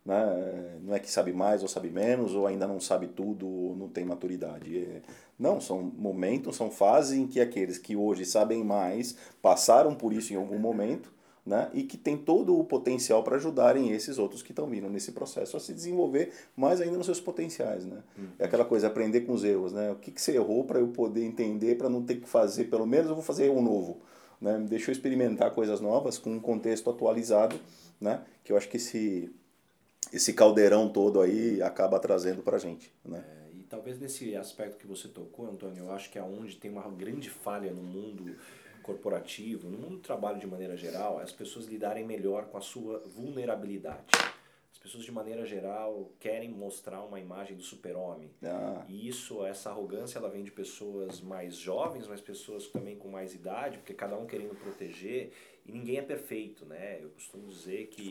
Né? 0.04 0.78
Não 0.82 0.94
é 0.94 0.98
que 0.98 1.10
sabe 1.10 1.32
mais 1.32 1.62
ou 1.62 1.68
sabe 1.68 1.90
menos, 1.90 2.34
ou 2.34 2.46
ainda 2.46 2.66
não 2.66 2.80
sabe 2.80 3.06
tudo, 3.08 3.46
ou 3.46 3.76
não 3.76 3.88
tem 3.88 4.04
maturidade. 4.04 4.78
É, 4.78 5.02
não, 5.38 5.60
são 5.60 5.82
momentos, 5.82 6.56
são 6.56 6.70
fases 6.70 7.18
em 7.18 7.26
que 7.26 7.40
aqueles 7.40 7.78
que 7.78 7.96
hoje 7.96 8.24
sabem 8.24 8.64
mais 8.64 9.16
passaram 9.42 9.94
por 9.94 10.12
isso 10.12 10.32
em 10.32 10.36
algum 10.36 10.58
momento, 10.58 11.12
né? 11.44 11.70
e 11.72 11.82
que 11.82 11.96
tem 11.96 12.16
todo 12.16 12.58
o 12.58 12.64
potencial 12.64 13.22
para 13.22 13.36
ajudarem 13.36 13.90
esses 13.90 14.18
outros 14.18 14.42
que 14.42 14.52
estão 14.52 14.66
vindo 14.66 14.88
nesse 14.88 15.12
processo 15.12 15.56
a 15.56 15.60
se 15.60 15.72
desenvolver 15.72 16.32
mais 16.56 16.80
ainda 16.80 16.96
nos 16.96 17.06
seus 17.06 17.20
potenciais. 17.20 17.84
Né? 17.84 18.02
É 18.38 18.44
aquela 18.44 18.64
coisa, 18.64 18.86
aprender 18.86 19.22
com 19.22 19.32
os 19.32 19.44
erros. 19.44 19.72
Né? 19.72 19.90
O 19.90 19.96
que, 19.96 20.10
que 20.10 20.20
você 20.20 20.32
errou 20.32 20.64
para 20.64 20.78
eu 20.78 20.88
poder 20.88 21.24
entender, 21.24 21.76
para 21.76 21.88
não 21.88 22.02
ter 22.02 22.16
que 22.16 22.28
fazer, 22.28 22.64
pelo 22.64 22.86
menos 22.86 23.08
eu 23.08 23.14
vou 23.14 23.24
fazer 23.24 23.50
um 23.50 23.62
novo. 23.62 24.00
Né? 24.40 24.58
Deixa 24.68 24.90
eu 24.90 24.92
experimentar 24.92 25.50
coisas 25.52 25.80
novas 25.80 26.18
com 26.18 26.30
um 26.30 26.40
contexto 26.40 26.88
atualizado, 26.90 27.58
né? 28.00 28.22
que 28.44 28.52
eu 28.52 28.56
acho 28.56 28.68
que 28.68 28.76
esse 28.76 29.30
esse 30.12 30.32
caldeirão 30.32 30.88
todo 30.88 31.20
aí 31.20 31.62
acaba 31.62 31.98
trazendo 31.98 32.42
para 32.42 32.56
a 32.56 32.60
gente. 32.60 32.92
Né? 33.04 33.24
É, 33.26 33.56
e 33.58 33.62
talvez 33.64 33.98
nesse 33.98 34.34
aspecto 34.36 34.76
que 34.76 34.86
você 34.86 35.08
tocou, 35.08 35.46
Antônio, 35.46 35.84
eu 35.84 35.92
acho 35.92 36.10
que 36.10 36.18
é 36.18 36.22
onde 36.22 36.56
tem 36.56 36.70
uma 36.70 36.88
grande 36.90 37.30
falha 37.30 37.72
no 37.72 37.82
mundo 37.82 38.36
corporativo, 38.82 39.68
no 39.68 39.78
mundo 39.78 39.96
do 39.96 40.02
trabalho 40.02 40.38
de 40.38 40.46
maneira 40.46 40.76
geral, 40.76 41.18
as 41.18 41.32
pessoas 41.32 41.66
lidarem 41.66 42.04
melhor 42.04 42.46
com 42.46 42.58
a 42.58 42.60
sua 42.60 42.98
vulnerabilidade. 43.06 44.04
As 44.72 44.78
pessoas 44.78 45.04
de 45.04 45.12
maneira 45.12 45.44
geral 45.44 46.10
querem 46.18 46.48
mostrar 46.48 47.02
uma 47.02 47.20
imagem 47.20 47.54
do 47.54 47.62
super-homem. 47.62 48.30
Ah. 48.42 48.82
E 48.88 49.06
isso, 49.06 49.44
essa 49.44 49.68
arrogância, 49.68 50.18
ela 50.18 50.30
vem 50.30 50.42
de 50.42 50.50
pessoas 50.50 51.20
mais 51.20 51.56
jovens, 51.56 52.06
mas 52.06 52.20
pessoas 52.20 52.66
também 52.68 52.96
com 52.96 53.08
mais 53.08 53.34
idade, 53.34 53.76
porque 53.78 53.92
cada 53.92 54.16
um 54.16 54.26
querendo 54.26 54.54
proteger. 54.54 55.32
E 55.70 55.72
ninguém 55.72 55.98
é 55.98 56.02
perfeito, 56.02 56.66
né? 56.66 56.98
Eu 57.00 57.10
costumo 57.10 57.46
dizer 57.46 57.86
que 57.92 58.10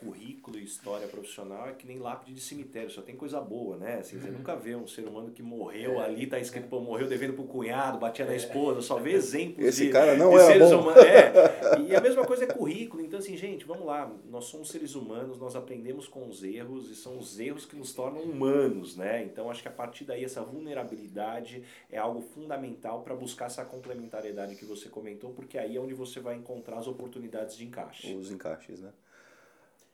currículo 0.00 0.58
e 0.58 0.64
história 0.64 1.06
profissional 1.06 1.68
é 1.68 1.72
que 1.72 1.86
nem 1.86 1.98
lápide 2.00 2.34
de 2.34 2.40
cemitério, 2.40 2.90
só 2.90 3.00
tem 3.02 3.14
coisa 3.14 3.40
boa, 3.40 3.76
né? 3.76 3.98
Assim, 4.00 4.18
você 4.18 4.28
nunca 4.32 4.56
vê 4.56 4.74
um 4.74 4.86
ser 4.88 5.02
humano 5.06 5.30
que 5.30 5.40
morreu 5.40 6.00
É. 6.00 6.06
ali, 6.06 6.26
tá 6.26 6.40
escrito, 6.40 6.66
pô, 6.66 6.80
morreu 6.80 7.06
devendo 7.06 7.34
pro 7.34 7.44
cunhado, 7.44 7.98
batia 8.00 8.24
na 8.24 8.34
esposa, 8.34 8.82
só 8.82 8.96
vê 8.98 9.12
exemplos 9.14 9.64
Esse 9.64 9.86
de, 9.86 9.92
cara 9.92 10.16
não 10.16 10.30
de 10.30 10.36
era 10.38 10.44
seres 10.46 10.70
bom. 10.70 10.80
humanos. 10.80 11.04
É. 11.04 11.80
E 11.88 11.94
a 11.94 12.00
mesma 12.00 12.24
coisa 12.26 12.42
é 12.44 12.46
currículo. 12.48 13.00
Então, 13.00 13.20
assim, 13.20 13.36
gente, 13.36 13.64
vamos 13.64 13.86
lá. 13.86 14.12
Nós 14.28 14.46
somos 14.46 14.68
seres 14.68 14.96
humanos, 14.96 15.38
nós 15.38 15.54
aprendemos 15.54 16.08
com 16.08 16.26
os 16.26 16.42
erros 16.42 16.90
e 16.90 16.96
são 16.96 17.16
os 17.16 17.38
erros 17.38 17.64
que 17.64 17.76
nos 17.76 17.94
tornam 17.94 18.22
humanos, 18.22 18.96
né? 18.96 19.22
Então, 19.22 19.48
acho 19.48 19.62
que 19.62 19.68
a 19.68 19.72
partir 19.72 20.04
daí, 20.04 20.24
essa 20.24 20.42
vulnerabilidade 20.42 21.62
é 21.92 21.96
algo 21.98 22.20
fundamental 22.20 23.02
para 23.02 23.14
buscar 23.14 23.46
essa 23.46 23.64
complementariedade 23.64 24.56
que 24.56 24.64
você 24.64 24.88
comentou, 24.88 25.30
porque 25.30 25.56
aí 25.56 25.76
é 25.76 25.80
onde 25.80 25.94
você 25.94 26.18
vai 26.18 26.34
encontrar 26.34 26.78
as 26.78 26.87
oportunidades 26.88 27.56
de 27.56 27.66
encaixe. 27.66 28.14
Os 28.14 28.30
encaixes, 28.30 28.80
né? 28.80 28.92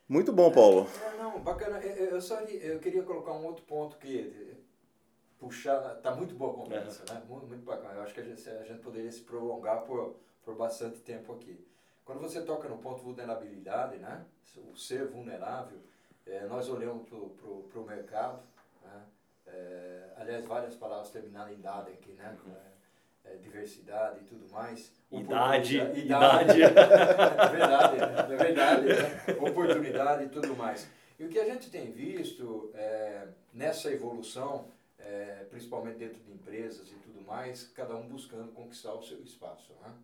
Muito 0.09 0.33
bom, 0.33 0.51
Paulo. 0.51 0.87
É, 1.03 1.17
não, 1.17 1.41
bacana. 1.41 1.79
Eu, 1.79 2.11
eu 2.11 2.21
só 2.21 2.41
eu 2.41 2.79
queria 2.79 3.03
colocar 3.03 3.33
um 3.33 3.45
outro 3.45 3.65
ponto 3.65 3.97
que 3.97 4.55
puxar, 5.39 5.97
tá 5.97 6.15
muito 6.15 6.35
boa 6.35 6.53
a 6.53 6.55
conversa, 6.55 7.05
né? 7.13 7.23
Muito, 7.29 7.47
muito 7.47 7.65
bacana. 7.65 7.95
Eu 7.95 8.03
acho 8.03 8.15
que 8.15 8.21
a 8.21 8.25
gente, 8.25 8.49
a 8.49 8.65
gente 8.65 8.81
poderia 8.81 9.11
se 9.11 9.21
prolongar 9.21 9.83
por, 9.83 10.17
por 10.43 10.55
bastante 10.57 11.01
tempo 11.01 11.33
aqui. 11.33 11.67
Quando 12.05 12.21
você 12.21 12.43
toca 12.43 12.69
no 12.69 12.79
ponto 12.79 13.03
vulnerabilidade, 13.03 13.97
né? 13.99 14.25
O 14.57 14.77
ser 14.77 15.07
vulnerável, 15.07 15.79
eh, 16.27 16.47
nós 16.47 16.69
olhamos 16.69 17.09
pro, 17.09 17.31
pro 17.71 17.85
mercado, 17.85 18.43
né? 18.83 19.03
Eh, 19.47 20.13
aliás, 20.17 20.45
várias 20.45 20.75
palavras 20.75 21.11
terminando 21.11 21.51
em 21.51 21.61
dade 21.61 21.91
aqui, 21.93 22.13
né? 22.13 22.37
Eh, 22.47 22.74
eh, 23.25 23.37
diversidade 23.37 24.21
e 24.21 24.25
tudo 24.25 24.51
mais. 24.53 24.93
Idade, 25.11 25.77
idade. 25.77 26.63
é 26.63 26.69
verdade, 26.69 28.33
é 28.33 28.37
verdade. 28.37 28.87
Né? 28.87 29.49
Oportunidade 29.49 30.25
e 30.25 30.29
tudo 30.29 30.57
mais. 30.57 30.89
E 31.19 31.25
o 31.25 31.29
que 31.29 31.39
a 31.39 31.45
gente 31.45 31.71
tem 31.71 31.93
visto 31.93 32.71
é, 32.75 33.29
nessa 33.53 33.91
evolução, 33.93 34.67
é, 34.99 35.47
principalmente 35.49 35.99
dentro 35.99 36.21
de 36.23 36.33
empresas 36.33 36.91
e 36.91 36.95
tudo 36.97 37.21
mais, 37.23 37.69
cada 37.69 37.97
um 37.97 38.09
buscando 38.09 38.53
conquistar 38.53 38.93
o 38.95 39.03
seu 39.03 39.23
espaço. 39.23 39.73
Né? 39.83 39.95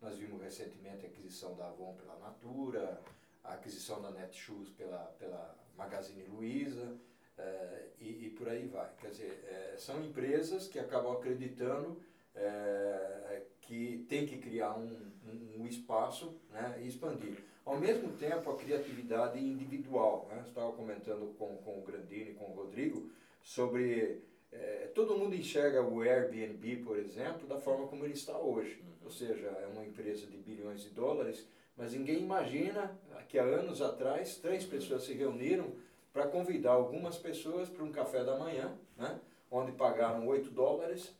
Nós 0.00 0.16
vimos 0.16 0.40
recentemente 0.40 1.04
a 1.04 1.08
aquisição 1.08 1.56
da 1.56 1.66
Avon 1.66 1.94
pela 1.94 2.16
Natura, 2.18 3.00
a 3.42 3.54
aquisição 3.54 4.00
da 4.00 4.10
Netshoes 4.10 4.70
pela, 4.70 5.12
pela 5.18 5.56
Magazine 5.76 6.22
Luiza, 6.24 6.96
é, 7.36 7.86
e, 7.98 8.26
e 8.26 8.30
por 8.30 8.48
aí 8.48 8.66
vai. 8.66 8.88
Quer 9.00 9.08
dizer, 9.08 9.44
é, 9.48 9.76
são 9.76 10.00
empresas 10.04 10.68
que 10.68 10.78
acabam 10.78 11.12
acreditando 11.12 12.00
é, 12.34 13.42
que 13.60 14.04
tem 14.08 14.26
que 14.26 14.38
criar 14.38 14.76
um, 14.76 14.96
um, 15.26 15.62
um 15.62 15.66
espaço 15.66 16.34
né, 16.50 16.80
e 16.82 16.88
expandir. 16.88 17.38
Ao 17.64 17.78
mesmo 17.78 18.12
tempo, 18.16 18.50
a 18.50 18.56
criatividade 18.56 19.38
individual. 19.38 20.26
Né? 20.30 20.42
Estava 20.46 20.72
comentando 20.72 21.34
com, 21.38 21.56
com 21.58 21.78
o 21.78 21.82
Grandini, 21.82 22.34
com 22.34 22.46
o 22.46 22.54
Rodrigo, 22.54 23.10
sobre. 23.42 24.22
é, 24.50 24.90
todo 24.94 25.16
mundo 25.16 25.34
enxerga 25.34 25.82
o 25.82 26.02
Airbnb, 26.02 26.76
por 26.78 26.98
exemplo, 26.98 27.46
da 27.46 27.60
forma 27.60 27.86
como 27.86 28.04
ele 28.04 28.14
está 28.14 28.36
hoje. 28.38 28.82
Ou 29.04 29.10
seja, 29.10 29.46
é 29.46 29.66
uma 29.72 29.84
empresa 29.84 30.26
de 30.26 30.36
bilhões 30.38 30.82
de 30.82 30.90
dólares, 30.90 31.46
mas 31.76 31.92
ninguém 31.92 32.18
imagina 32.18 32.98
que 33.28 33.38
há 33.38 33.44
anos 33.44 33.80
atrás 33.80 34.36
três 34.36 34.64
pessoas 34.64 35.04
se 35.04 35.14
reuniram 35.14 35.72
para 36.12 36.26
convidar 36.26 36.72
algumas 36.72 37.16
pessoas 37.16 37.68
para 37.68 37.84
um 37.84 37.92
café 37.92 38.24
da 38.24 38.36
manhã, 38.36 38.76
né? 38.96 39.20
onde 39.50 39.72
pagaram 39.72 40.26
8 40.26 40.50
dólares, 40.50 41.14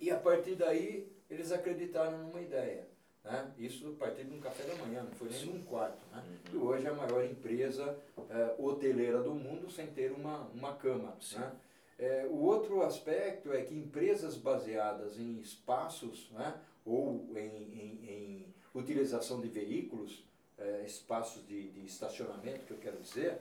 e 0.00 0.10
a 0.10 0.18
partir 0.18 0.54
daí 0.54 1.10
eles 1.30 1.52
acreditaram 1.52 2.18
numa 2.18 2.40
ideia. 2.40 2.88
Né? 3.24 3.52
Isso 3.58 3.88
a 3.88 3.98
partir 3.98 4.24
de 4.24 4.34
um 4.34 4.40
café 4.40 4.64
da 4.64 4.74
manhã, 4.76 5.02
não 5.02 5.12
foi 5.12 5.28
nem 5.28 5.44
num 5.46 5.62
quarto. 5.62 6.04
Né? 6.10 6.24
E 6.52 6.56
hoje 6.56 6.86
é 6.86 6.90
a 6.90 6.94
maior 6.94 7.24
empresa 7.24 7.98
eh, 8.30 8.54
hoteleira 8.58 9.22
do 9.22 9.34
mundo 9.34 9.70
sem 9.70 9.86
ter 9.88 10.12
uma, 10.12 10.48
uma 10.54 10.74
cama. 10.74 11.16
Né? 11.34 11.52
Eh, 11.98 12.26
o 12.30 12.36
outro 12.36 12.82
aspecto 12.82 13.52
é 13.52 13.62
que 13.62 13.74
empresas 13.74 14.36
baseadas 14.36 15.18
em 15.18 15.38
espaços 15.40 16.30
né? 16.32 16.58
ou 16.84 17.26
em, 17.36 17.46
em, 17.46 18.10
em 18.10 18.54
utilização 18.74 19.40
de 19.40 19.48
veículos, 19.48 20.24
eh, 20.56 20.84
espaços 20.86 21.46
de, 21.46 21.68
de 21.70 21.84
estacionamento, 21.84 22.64
que 22.64 22.72
eu 22.72 22.78
quero 22.78 22.98
dizer, 22.98 23.38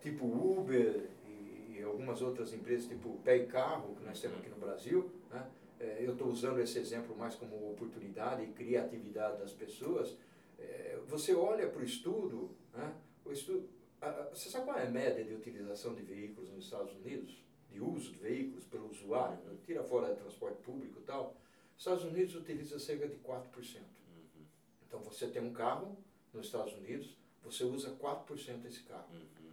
tipo 0.00 0.24
Uber 0.24 1.08
e, 1.80 1.82
algumas 1.82 2.22
outras 2.22 2.52
empresas, 2.52 2.88
tipo 2.88 3.18
Pé 3.24 3.38
e 3.38 3.46
Carro, 3.46 3.94
que 3.96 4.04
nós 4.04 4.20
temos 4.20 4.38
aqui 4.38 4.48
no 4.48 4.56
Brasil, 4.56 5.10
né? 5.30 5.50
Eh, 5.78 5.98
eu 6.00 6.12
estou 6.12 6.28
usando 6.28 6.60
esse 6.60 6.78
exemplo 6.78 7.16
mais 7.16 7.34
como 7.34 7.70
oportunidade 7.70 8.42
e 8.42 8.48
criatividade 8.48 9.38
das 9.38 9.52
pessoas. 9.52 10.16
Eh, 10.58 10.98
você 11.08 11.34
olha 11.34 11.68
para 11.68 11.80
o 11.80 11.84
estudo, 11.84 12.50
né? 12.74 12.94
o 13.24 13.32
estudo 13.32 13.68
você 14.32 14.48
sabe 14.48 14.64
qual 14.64 14.78
é 14.78 14.86
a 14.86 14.90
média 14.90 15.22
de 15.22 15.34
utilização 15.34 15.94
de 15.94 16.02
veículos 16.02 16.50
nos 16.50 16.64
Estados 16.64 16.94
Unidos? 16.94 17.44
De 17.70 17.80
uso 17.80 18.12
de 18.12 18.18
veículos 18.18 18.64
pelo 18.64 18.90
usuário? 18.90 19.38
Tira 19.66 19.84
fora 19.84 20.14
transporte 20.14 20.62
público 20.62 20.98
e 21.00 21.02
tal. 21.02 21.36
Os 21.76 21.82
Estados 21.82 22.04
Unidos 22.04 22.34
utiliza 22.34 22.78
cerca 22.78 23.06
de 23.06 23.16
4%. 23.16 23.44
Então 24.86 25.00
você 25.00 25.28
tem 25.28 25.42
um 25.42 25.52
carro 25.52 25.96
nos 26.32 26.46
Estados 26.46 26.72
Unidos, 26.74 27.16
você 27.42 27.62
usa 27.64 27.90
4% 27.90 28.62
desse 28.62 28.82
carro. 28.84 29.08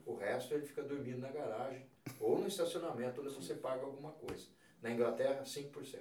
O 0.06 0.16
resto 0.16 0.54
ele 0.54 0.66
fica 0.66 0.82
dormindo 0.82 1.20
na 1.20 1.30
garagem 1.30 1.86
ou 2.20 2.40
no 2.40 2.48
estacionamento 2.48 3.22
onde 3.22 3.34
você 3.34 3.56
paga 3.56 3.84
alguma 3.84 4.12
coisa. 4.12 4.48
Na 4.82 4.92
Inglaterra, 4.92 5.44
5%. 5.44 6.00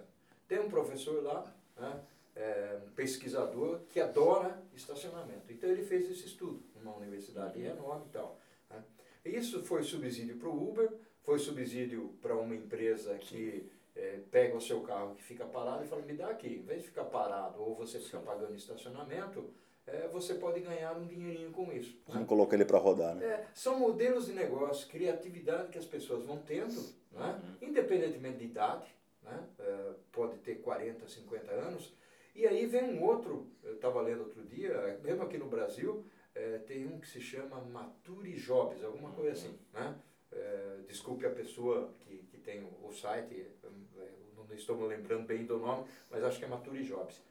Tem 0.49 0.61
um 0.61 0.69
professor 0.69 1.23
lá, 1.23 1.55
né, 1.77 2.01
é, 2.35 2.79
um 2.87 2.91
pesquisador, 2.91 3.81
que 3.89 4.01
adora 4.01 4.63
estacionamento. 4.75 5.51
Então 5.51 5.69
ele 5.69 5.85
fez 5.85 6.11
esse 6.11 6.27
estudo 6.27 6.63
numa 6.75 6.95
universidade 6.97 7.61
enorme 7.61 8.07
e 8.07 8.13
tal. 8.13 8.39
né. 8.71 8.83
Isso 9.25 9.65
foi 9.65 9.83
subsídio 9.83 10.37
para 10.37 10.49
o 10.49 10.69
Uber, 10.71 10.93
foi 11.23 11.39
subsídio 11.39 12.15
para 12.21 12.37
uma 12.37 12.55
empresa 12.55 13.19
que 13.19 13.71
é, 13.97 14.21
pega 14.31 14.57
o 14.57 14.61
seu 14.61 14.83
carro 14.83 15.15
que 15.17 15.23
fica 15.25 15.45
parado 15.45 15.83
e 15.83 15.89
fala, 15.89 16.03
me 16.03 16.15
dá 16.15 16.29
aqui. 16.29 16.49
Em 16.49 16.63
vez 16.63 16.83
de 16.83 16.89
ficar 16.89 17.05
parado 17.05 17.61
ou 17.61 17.75
você 17.75 17.99
ficar 17.99 18.21
pagando 18.21 18.55
estacionamento, 18.55 19.51
é, 19.87 20.09
você 20.09 20.35
pode 20.35 20.61
ganhar 20.61 20.97
um 20.97 21.07
dinheirinho 21.07 21.53
com 21.53 21.73
isso. 21.73 21.93
né? 22.09 22.15
Vamos 22.15 22.29
colocar 22.29 22.57
ele 22.57 22.65
para 22.65 22.79
rodar, 22.79 23.15
né? 23.15 23.25
É, 23.25 23.47
são 23.55 23.79
modelos 23.79 24.27
de 24.27 24.33
negócio, 24.33 24.89
criatividade 24.89 25.71
que 25.71 25.79
as 25.79 25.85
pessoas 25.85 26.25
vão 26.25 26.39
tendo, 26.39 26.75
né? 27.13 27.41
independentemente 27.63 28.39
de 28.39 28.45
idade, 28.47 28.87
né? 29.23 29.45
É, 29.59 29.93
pode 30.11 30.39
ter 30.39 30.57
40, 30.57 31.07
50 31.07 31.53
anos. 31.53 31.93
E 32.35 32.47
aí 32.47 32.67
vem 32.67 32.85
um 32.85 33.03
outro, 33.03 33.47
eu 33.63 33.75
estava 33.75 34.01
lendo 34.01 34.25
outro 34.25 34.43
dia, 34.45 34.99
mesmo 35.03 35.23
aqui 35.23 35.39
no 35.39 35.47
Brasil, 35.47 36.05
é, 36.35 36.59
tem 36.59 36.87
um 36.87 36.99
que 37.01 37.09
se 37.09 37.21
chama 37.21 37.61
Mature 37.61 38.33
Jobs, 38.33 38.85
alguma 38.85 39.11
coisa 39.13 39.33
assim. 39.33 39.59
Né? 39.73 39.97
É, 40.33 40.79
desculpe 40.87 41.25
a 41.25 41.31
pessoa 41.31 41.95
que, 42.01 42.19
que 42.31 42.37
tem 42.39 42.63
o, 42.63 42.89
o 42.89 42.93
site, 42.93 43.47
não 44.37 44.47
estou 44.55 44.77
me 44.77 44.87
lembrando 44.87 45.27
bem 45.27 45.47
do 45.47 45.59
nome, 45.59 45.87
mas 46.11 46.23
acho 46.25 46.39
que 46.39 46.45
é 46.45 46.49
Mature 46.49 46.85
Jobs. 46.85 47.23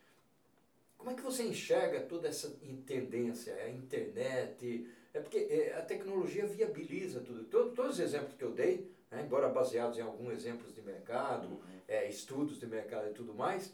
Como 0.98 1.12
é 1.12 1.14
que 1.14 1.22
você 1.22 1.44
enxerga 1.44 2.02
toda 2.02 2.28
essa 2.28 2.50
tendência, 2.86 3.54
a 3.56 3.70
internet? 3.70 4.88
É 5.14 5.20
porque 5.20 5.38
é, 5.38 5.76
a 5.78 5.82
tecnologia 5.82 6.46
viabiliza 6.46 7.20
tudo. 7.22 7.44
Todo- 7.46 7.72
todos 7.74 7.94
os 7.94 8.00
exemplos 8.00 8.36
que 8.36 8.44
eu 8.44 8.52
dei, 8.52 8.92
né, 9.12 9.24
embora 9.24 9.48
baseados 9.50 9.98
em 9.98 10.02
alguns 10.02 10.34
exemplos 10.34 10.74
de 10.74 10.82
mercado, 10.82 11.60
é, 11.88 12.08
estudos 12.10 12.60
de 12.60 12.66
mercado 12.68 13.10
e 13.10 13.14
tudo 13.14 13.34
mais, 13.34 13.74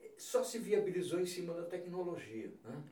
é, 0.00 0.10
só 0.16 0.42
se 0.42 0.58
viabilizou 0.58 1.20
em 1.20 1.26
cima 1.26 1.54
da 1.54 1.64
tecnologia. 1.64 2.50
Né? 2.64 2.82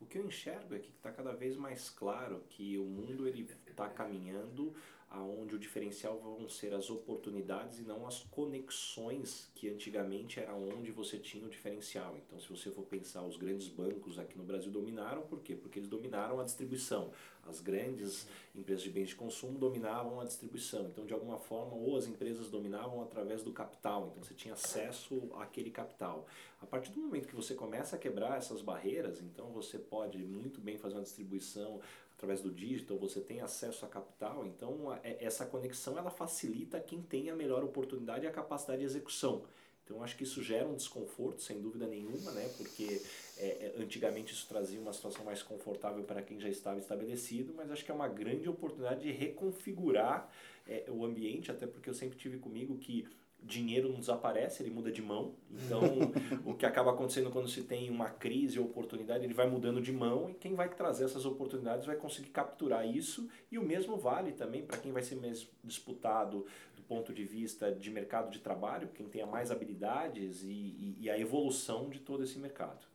O 0.00 0.04
que 0.04 0.18
eu 0.18 0.26
enxergo 0.26 0.74
é 0.74 0.78
que 0.78 0.90
está 0.90 1.10
cada 1.10 1.32
vez 1.32 1.56
mais 1.56 1.88
claro 1.88 2.44
que 2.50 2.76
o 2.76 2.84
mundo 2.84 3.26
ele 3.26 3.48
está 3.66 3.88
caminhando 3.88 4.74
aonde 5.08 5.54
o 5.54 5.58
diferencial 5.58 6.18
vão 6.18 6.48
ser 6.48 6.74
as 6.74 6.90
oportunidades 6.90 7.78
e 7.78 7.82
não 7.82 8.06
as 8.06 8.20
conexões 8.24 9.50
que 9.54 9.68
antigamente 9.68 10.40
era 10.40 10.54
onde 10.54 10.90
você 10.90 11.18
tinha 11.18 11.46
o 11.46 11.48
diferencial. 11.48 12.16
Então, 12.16 12.38
se 12.38 12.48
você 12.48 12.70
for 12.70 12.84
pensar, 12.84 13.22
os 13.22 13.36
grandes 13.36 13.68
bancos 13.68 14.18
aqui 14.18 14.36
no 14.36 14.44
Brasil 14.44 14.70
dominaram, 14.70 15.22
por 15.22 15.40
quê? 15.40 15.54
Porque 15.54 15.78
eles 15.78 15.88
dominaram 15.88 16.40
a 16.40 16.44
distribuição. 16.44 17.12
As 17.44 17.60
grandes 17.60 18.26
empresas 18.54 18.82
de 18.82 18.90
bens 18.90 19.08
de 19.08 19.14
consumo 19.14 19.56
dominavam 19.56 20.20
a 20.20 20.24
distribuição. 20.24 20.86
Então, 20.86 21.06
de 21.06 21.14
alguma 21.14 21.38
forma, 21.38 21.74
ou 21.74 21.96
as 21.96 22.08
empresas 22.08 22.50
dominavam 22.50 23.00
através 23.00 23.42
do 23.42 23.52
capital. 23.52 24.08
Então, 24.10 24.24
você 24.24 24.34
tinha 24.34 24.54
acesso 24.54 25.30
àquele 25.34 25.70
capital. 25.70 26.26
A 26.60 26.66
partir 26.66 26.90
do 26.90 27.00
momento 27.00 27.28
que 27.28 27.36
você 27.36 27.54
começa 27.54 27.94
a 27.94 27.98
quebrar 27.98 28.38
essas 28.38 28.62
barreiras, 28.62 29.20
então 29.20 29.52
você 29.52 29.78
pode 29.78 30.18
muito 30.18 30.60
bem 30.60 30.76
fazer 30.76 30.96
uma 30.96 31.02
distribuição 31.02 31.80
através 32.16 32.40
do 32.40 32.50
digital, 32.50 32.98
você 32.98 33.20
tem 33.20 33.40
acesso 33.40 33.84
a 33.84 33.88
capital, 33.88 34.44
então 34.46 34.92
é- 35.02 35.24
essa 35.24 35.44
conexão 35.44 35.98
ela 35.98 36.10
facilita 36.10 36.80
quem 36.80 37.02
tem 37.02 37.28
a 37.30 37.36
melhor 37.36 37.62
oportunidade 37.62 38.24
e 38.24 38.28
a 38.28 38.32
capacidade 38.32 38.80
de 38.80 38.86
execução. 38.86 39.44
Então 39.84 40.02
acho 40.02 40.16
que 40.16 40.24
isso 40.24 40.42
gera 40.42 40.66
um 40.66 40.74
desconforto, 40.74 41.40
sem 41.42 41.60
dúvida 41.60 41.86
nenhuma, 41.86 42.32
né? 42.32 42.50
Porque 42.56 43.00
é, 43.38 43.72
antigamente 43.78 44.32
isso 44.32 44.48
trazia 44.48 44.80
uma 44.80 44.92
situação 44.92 45.24
mais 45.24 45.42
confortável 45.44 46.02
para 46.02 46.22
quem 46.22 46.40
já 46.40 46.48
estava 46.48 46.80
estabelecido, 46.80 47.54
mas 47.54 47.70
acho 47.70 47.84
que 47.84 47.92
é 47.92 47.94
uma 47.94 48.08
grande 48.08 48.48
oportunidade 48.48 49.02
de 49.02 49.12
reconfigurar 49.12 50.28
é, 50.66 50.86
o 50.88 51.04
ambiente, 51.04 51.52
até 51.52 51.68
porque 51.68 51.88
eu 51.88 51.94
sempre 51.94 52.18
tive 52.18 52.38
comigo 52.38 52.76
que 52.78 53.06
dinheiro 53.46 53.88
não 53.88 54.00
desaparece, 54.00 54.62
ele 54.62 54.70
muda 54.70 54.90
de 54.90 55.00
mão. 55.00 55.34
Então, 55.50 55.80
o 56.44 56.54
que 56.54 56.66
acaba 56.66 56.90
acontecendo 56.90 57.30
quando 57.30 57.48
se 57.48 57.62
tem 57.62 57.88
uma 57.88 58.10
crise 58.10 58.58
ou 58.58 58.66
oportunidade, 58.66 59.24
ele 59.24 59.32
vai 59.32 59.48
mudando 59.48 59.80
de 59.80 59.92
mão 59.92 60.28
e 60.28 60.34
quem 60.34 60.54
vai 60.54 60.68
trazer 60.68 61.04
essas 61.04 61.24
oportunidades 61.24 61.86
vai 61.86 61.96
conseguir 61.96 62.30
capturar 62.30 62.86
isso. 62.86 63.28
E 63.50 63.58
o 63.58 63.62
mesmo 63.62 63.96
vale 63.96 64.32
também 64.32 64.64
para 64.64 64.78
quem 64.78 64.92
vai 64.92 65.02
ser 65.02 65.14
mais 65.16 65.48
disputado 65.62 66.44
do 66.76 66.82
ponto 66.82 67.12
de 67.12 67.24
vista 67.24 67.72
de 67.72 67.90
mercado 67.90 68.30
de 68.30 68.40
trabalho, 68.40 68.88
quem 68.88 69.08
tenha 69.08 69.26
mais 69.26 69.50
habilidades 69.50 70.42
e, 70.42 70.48
e, 70.48 70.96
e 71.00 71.10
a 71.10 71.18
evolução 71.18 71.88
de 71.88 72.00
todo 72.00 72.24
esse 72.24 72.38
mercado. 72.38 72.86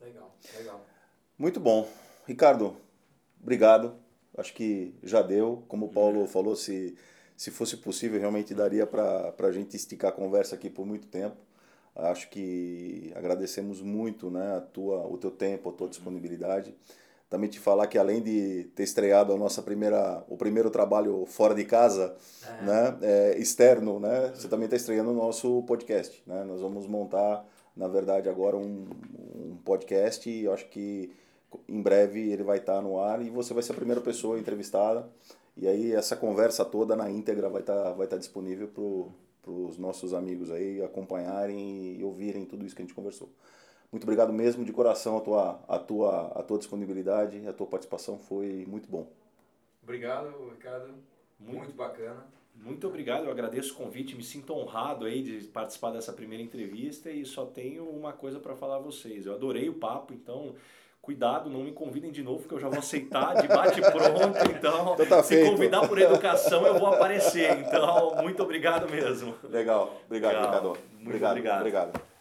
Legal, 0.00 0.34
legal. 0.56 0.84
Muito 1.38 1.60
bom. 1.60 1.88
Ricardo, 2.26 2.76
obrigado. 3.40 3.94
Acho 4.36 4.54
que 4.54 4.94
já 5.02 5.22
deu. 5.22 5.64
Como 5.68 5.86
o 5.86 5.88
Paulo 5.88 6.26
falou, 6.26 6.56
se 6.56 6.96
se 7.42 7.50
fosse 7.50 7.76
possível, 7.78 8.20
realmente 8.20 8.54
daria 8.54 8.86
para 8.86 9.34
a 9.36 9.50
gente 9.50 9.74
esticar 9.74 10.10
a 10.10 10.14
conversa 10.14 10.54
aqui 10.54 10.70
por 10.70 10.86
muito 10.86 11.08
tempo. 11.08 11.34
Acho 11.92 12.30
que 12.30 13.12
agradecemos 13.16 13.80
muito 13.82 14.30
né, 14.30 14.58
a 14.58 14.60
tua, 14.60 15.04
o 15.08 15.18
teu 15.18 15.32
tempo, 15.32 15.68
a 15.68 15.72
tua 15.72 15.88
disponibilidade. 15.88 16.72
Também 17.28 17.50
te 17.50 17.58
falar 17.58 17.88
que 17.88 17.98
além 17.98 18.22
de 18.22 18.70
ter 18.76 18.84
estreado 18.84 19.32
a 19.32 19.36
nossa 19.36 19.60
primeira, 19.60 20.22
o 20.28 20.36
primeiro 20.36 20.70
trabalho 20.70 21.26
fora 21.26 21.52
de 21.52 21.64
casa, 21.64 22.14
é. 22.46 22.64
né, 22.64 22.98
é, 23.02 23.38
externo, 23.38 23.98
né, 23.98 24.30
você 24.32 24.46
também 24.46 24.66
está 24.66 24.76
estreando 24.76 25.10
o 25.10 25.14
nosso 25.14 25.64
podcast. 25.64 26.22
Né? 26.24 26.44
Nós 26.44 26.60
vamos 26.60 26.86
montar, 26.86 27.44
na 27.76 27.88
verdade, 27.88 28.28
agora 28.28 28.56
um, 28.56 28.86
um 29.34 29.56
podcast 29.64 30.30
e 30.30 30.44
eu 30.44 30.52
acho 30.52 30.68
que 30.68 31.10
em 31.68 31.82
breve 31.82 32.30
ele 32.30 32.44
vai 32.44 32.58
estar 32.58 32.76
tá 32.76 32.80
no 32.80 33.00
ar 33.00 33.20
e 33.20 33.30
você 33.30 33.52
vai 33.52 33.64
ser 33.64 33.72
a 33.72 33.74
primeira 33.74 34.00
pessoa 34.00 34.38
entrevistada. 34.38 35.10
E 35.56 35.68
aí 35.68 35.92
essa 35.92 36.16
conversa 36.16 36.64
toda 36.64 36.96
na 36.96 37.10
íntegra 37.10 37.48
vai 37.48 37.60
estar 37.60 37.82
tá, 37.82 37.92
vai 37.92 38.06
tá 38.06 38.16
disponível 38.16 38.68
para 38.68 39.52
os 39.52 39.78
nossos 39.78 40.14
amigos 40.14 40.50
aí 40.50 40.82
acompanharem 40.82 41.96
e 41.98 42.04
ouvirem 42.04 42.44
tudo 42.44 42.64
isso 42.64 42.74
que 42.74 42.82
a 42.82 42.84
gente 42.84 42.94
conversou. 42.94 43.28
Muito 43.90 44.04
obrigado 44.04 44.32
mesmo 44.32 44.64
de 44.64 44.72
coração 44.72 45.18
a 45.18 45.20
tua, 45.20 45.60
a 45.68 45.78
tua, 45.78 46.26
a 46.28 46.42
tua 46.42 46.58
disponibilidade, 46.58 47.46
a 47.46 47.52
tua 47.52 47.66
participação 47.66 48.18
foi 48.18 48.64
muito 48.66 48.88
bom. 48.88 49.06
Obrigado, 49.82 50.48
Ricardo. 50.48 50.94
Muito, 51.38 51.58
muito 51.58 51.74
bacana. 51.74 52.26
Muito 52.54 52.86
obrigado, 52.86 53.24
eu 53.24 53.30
agradeço 53.30 53.72
o 53.72 53.76
convite, 53.76 54.14
me 54.14 54.22
sinto 54.22 54.52
honrado 54.52 55.06
aí 55.06 55.22
de 55.22 55.46
participar 55.48 55.90
dessa 55.90 56.12
primeira 56.12 56.42
entrevista 56.42 57.10
e 57.10 57.24
só 57.24 57.46
tenho 57.46 57.84
uma 57.84 58.12
coisa 58.12 58.38
para 58.38 58.54
falar 58.54 58.76
a 58.76 58.80
vocês. 58.80 59.26
Eu 59.26 59.34
adorei 59.34 59.68
o 59.68 59.74
papo, 59.74 60.12
então 60.12 60.54
cuidado, 61.02 61.50
não 61.50 61.64
me 61.64 61.72
convidem 61.72 62.12
de 62.12 62.22
novo, 62.22 62.46
que 62.46 62.54
eu 62.54 62.60
já 62.60 62.68
vou 62.68 62.78
aceitar 62.78 63.34
de 63.34 63.48
bate 63.48 63.80
pronto. 63.80 64.38
Então, 64.56 64.94
então 64.94 65.06
tá 65.06 65.22
se 65.22 65.34
feito. 65.34 65.50
convidar 65.50 65.86
por 65.88 66.00
educação, 66.00 66.64
eu 66.64 66.78
vou 66.78 66.86
aparecer. 66.86 67.58
Então, 67.58 68.14
muito 68.22 68.40
obrigado 68.40 68.88
mesmo. 68.88 69.34
Legal. 69.42 70.00
Obrigado, 70.06 70.32
Legal. 70.32 70.46
Ricardo. 70.46 70.68
Muito 70.92 71.06
obrigado. 71.08 71.30
obrigado. 71.32 71.58
obrigado. 71.60 72.11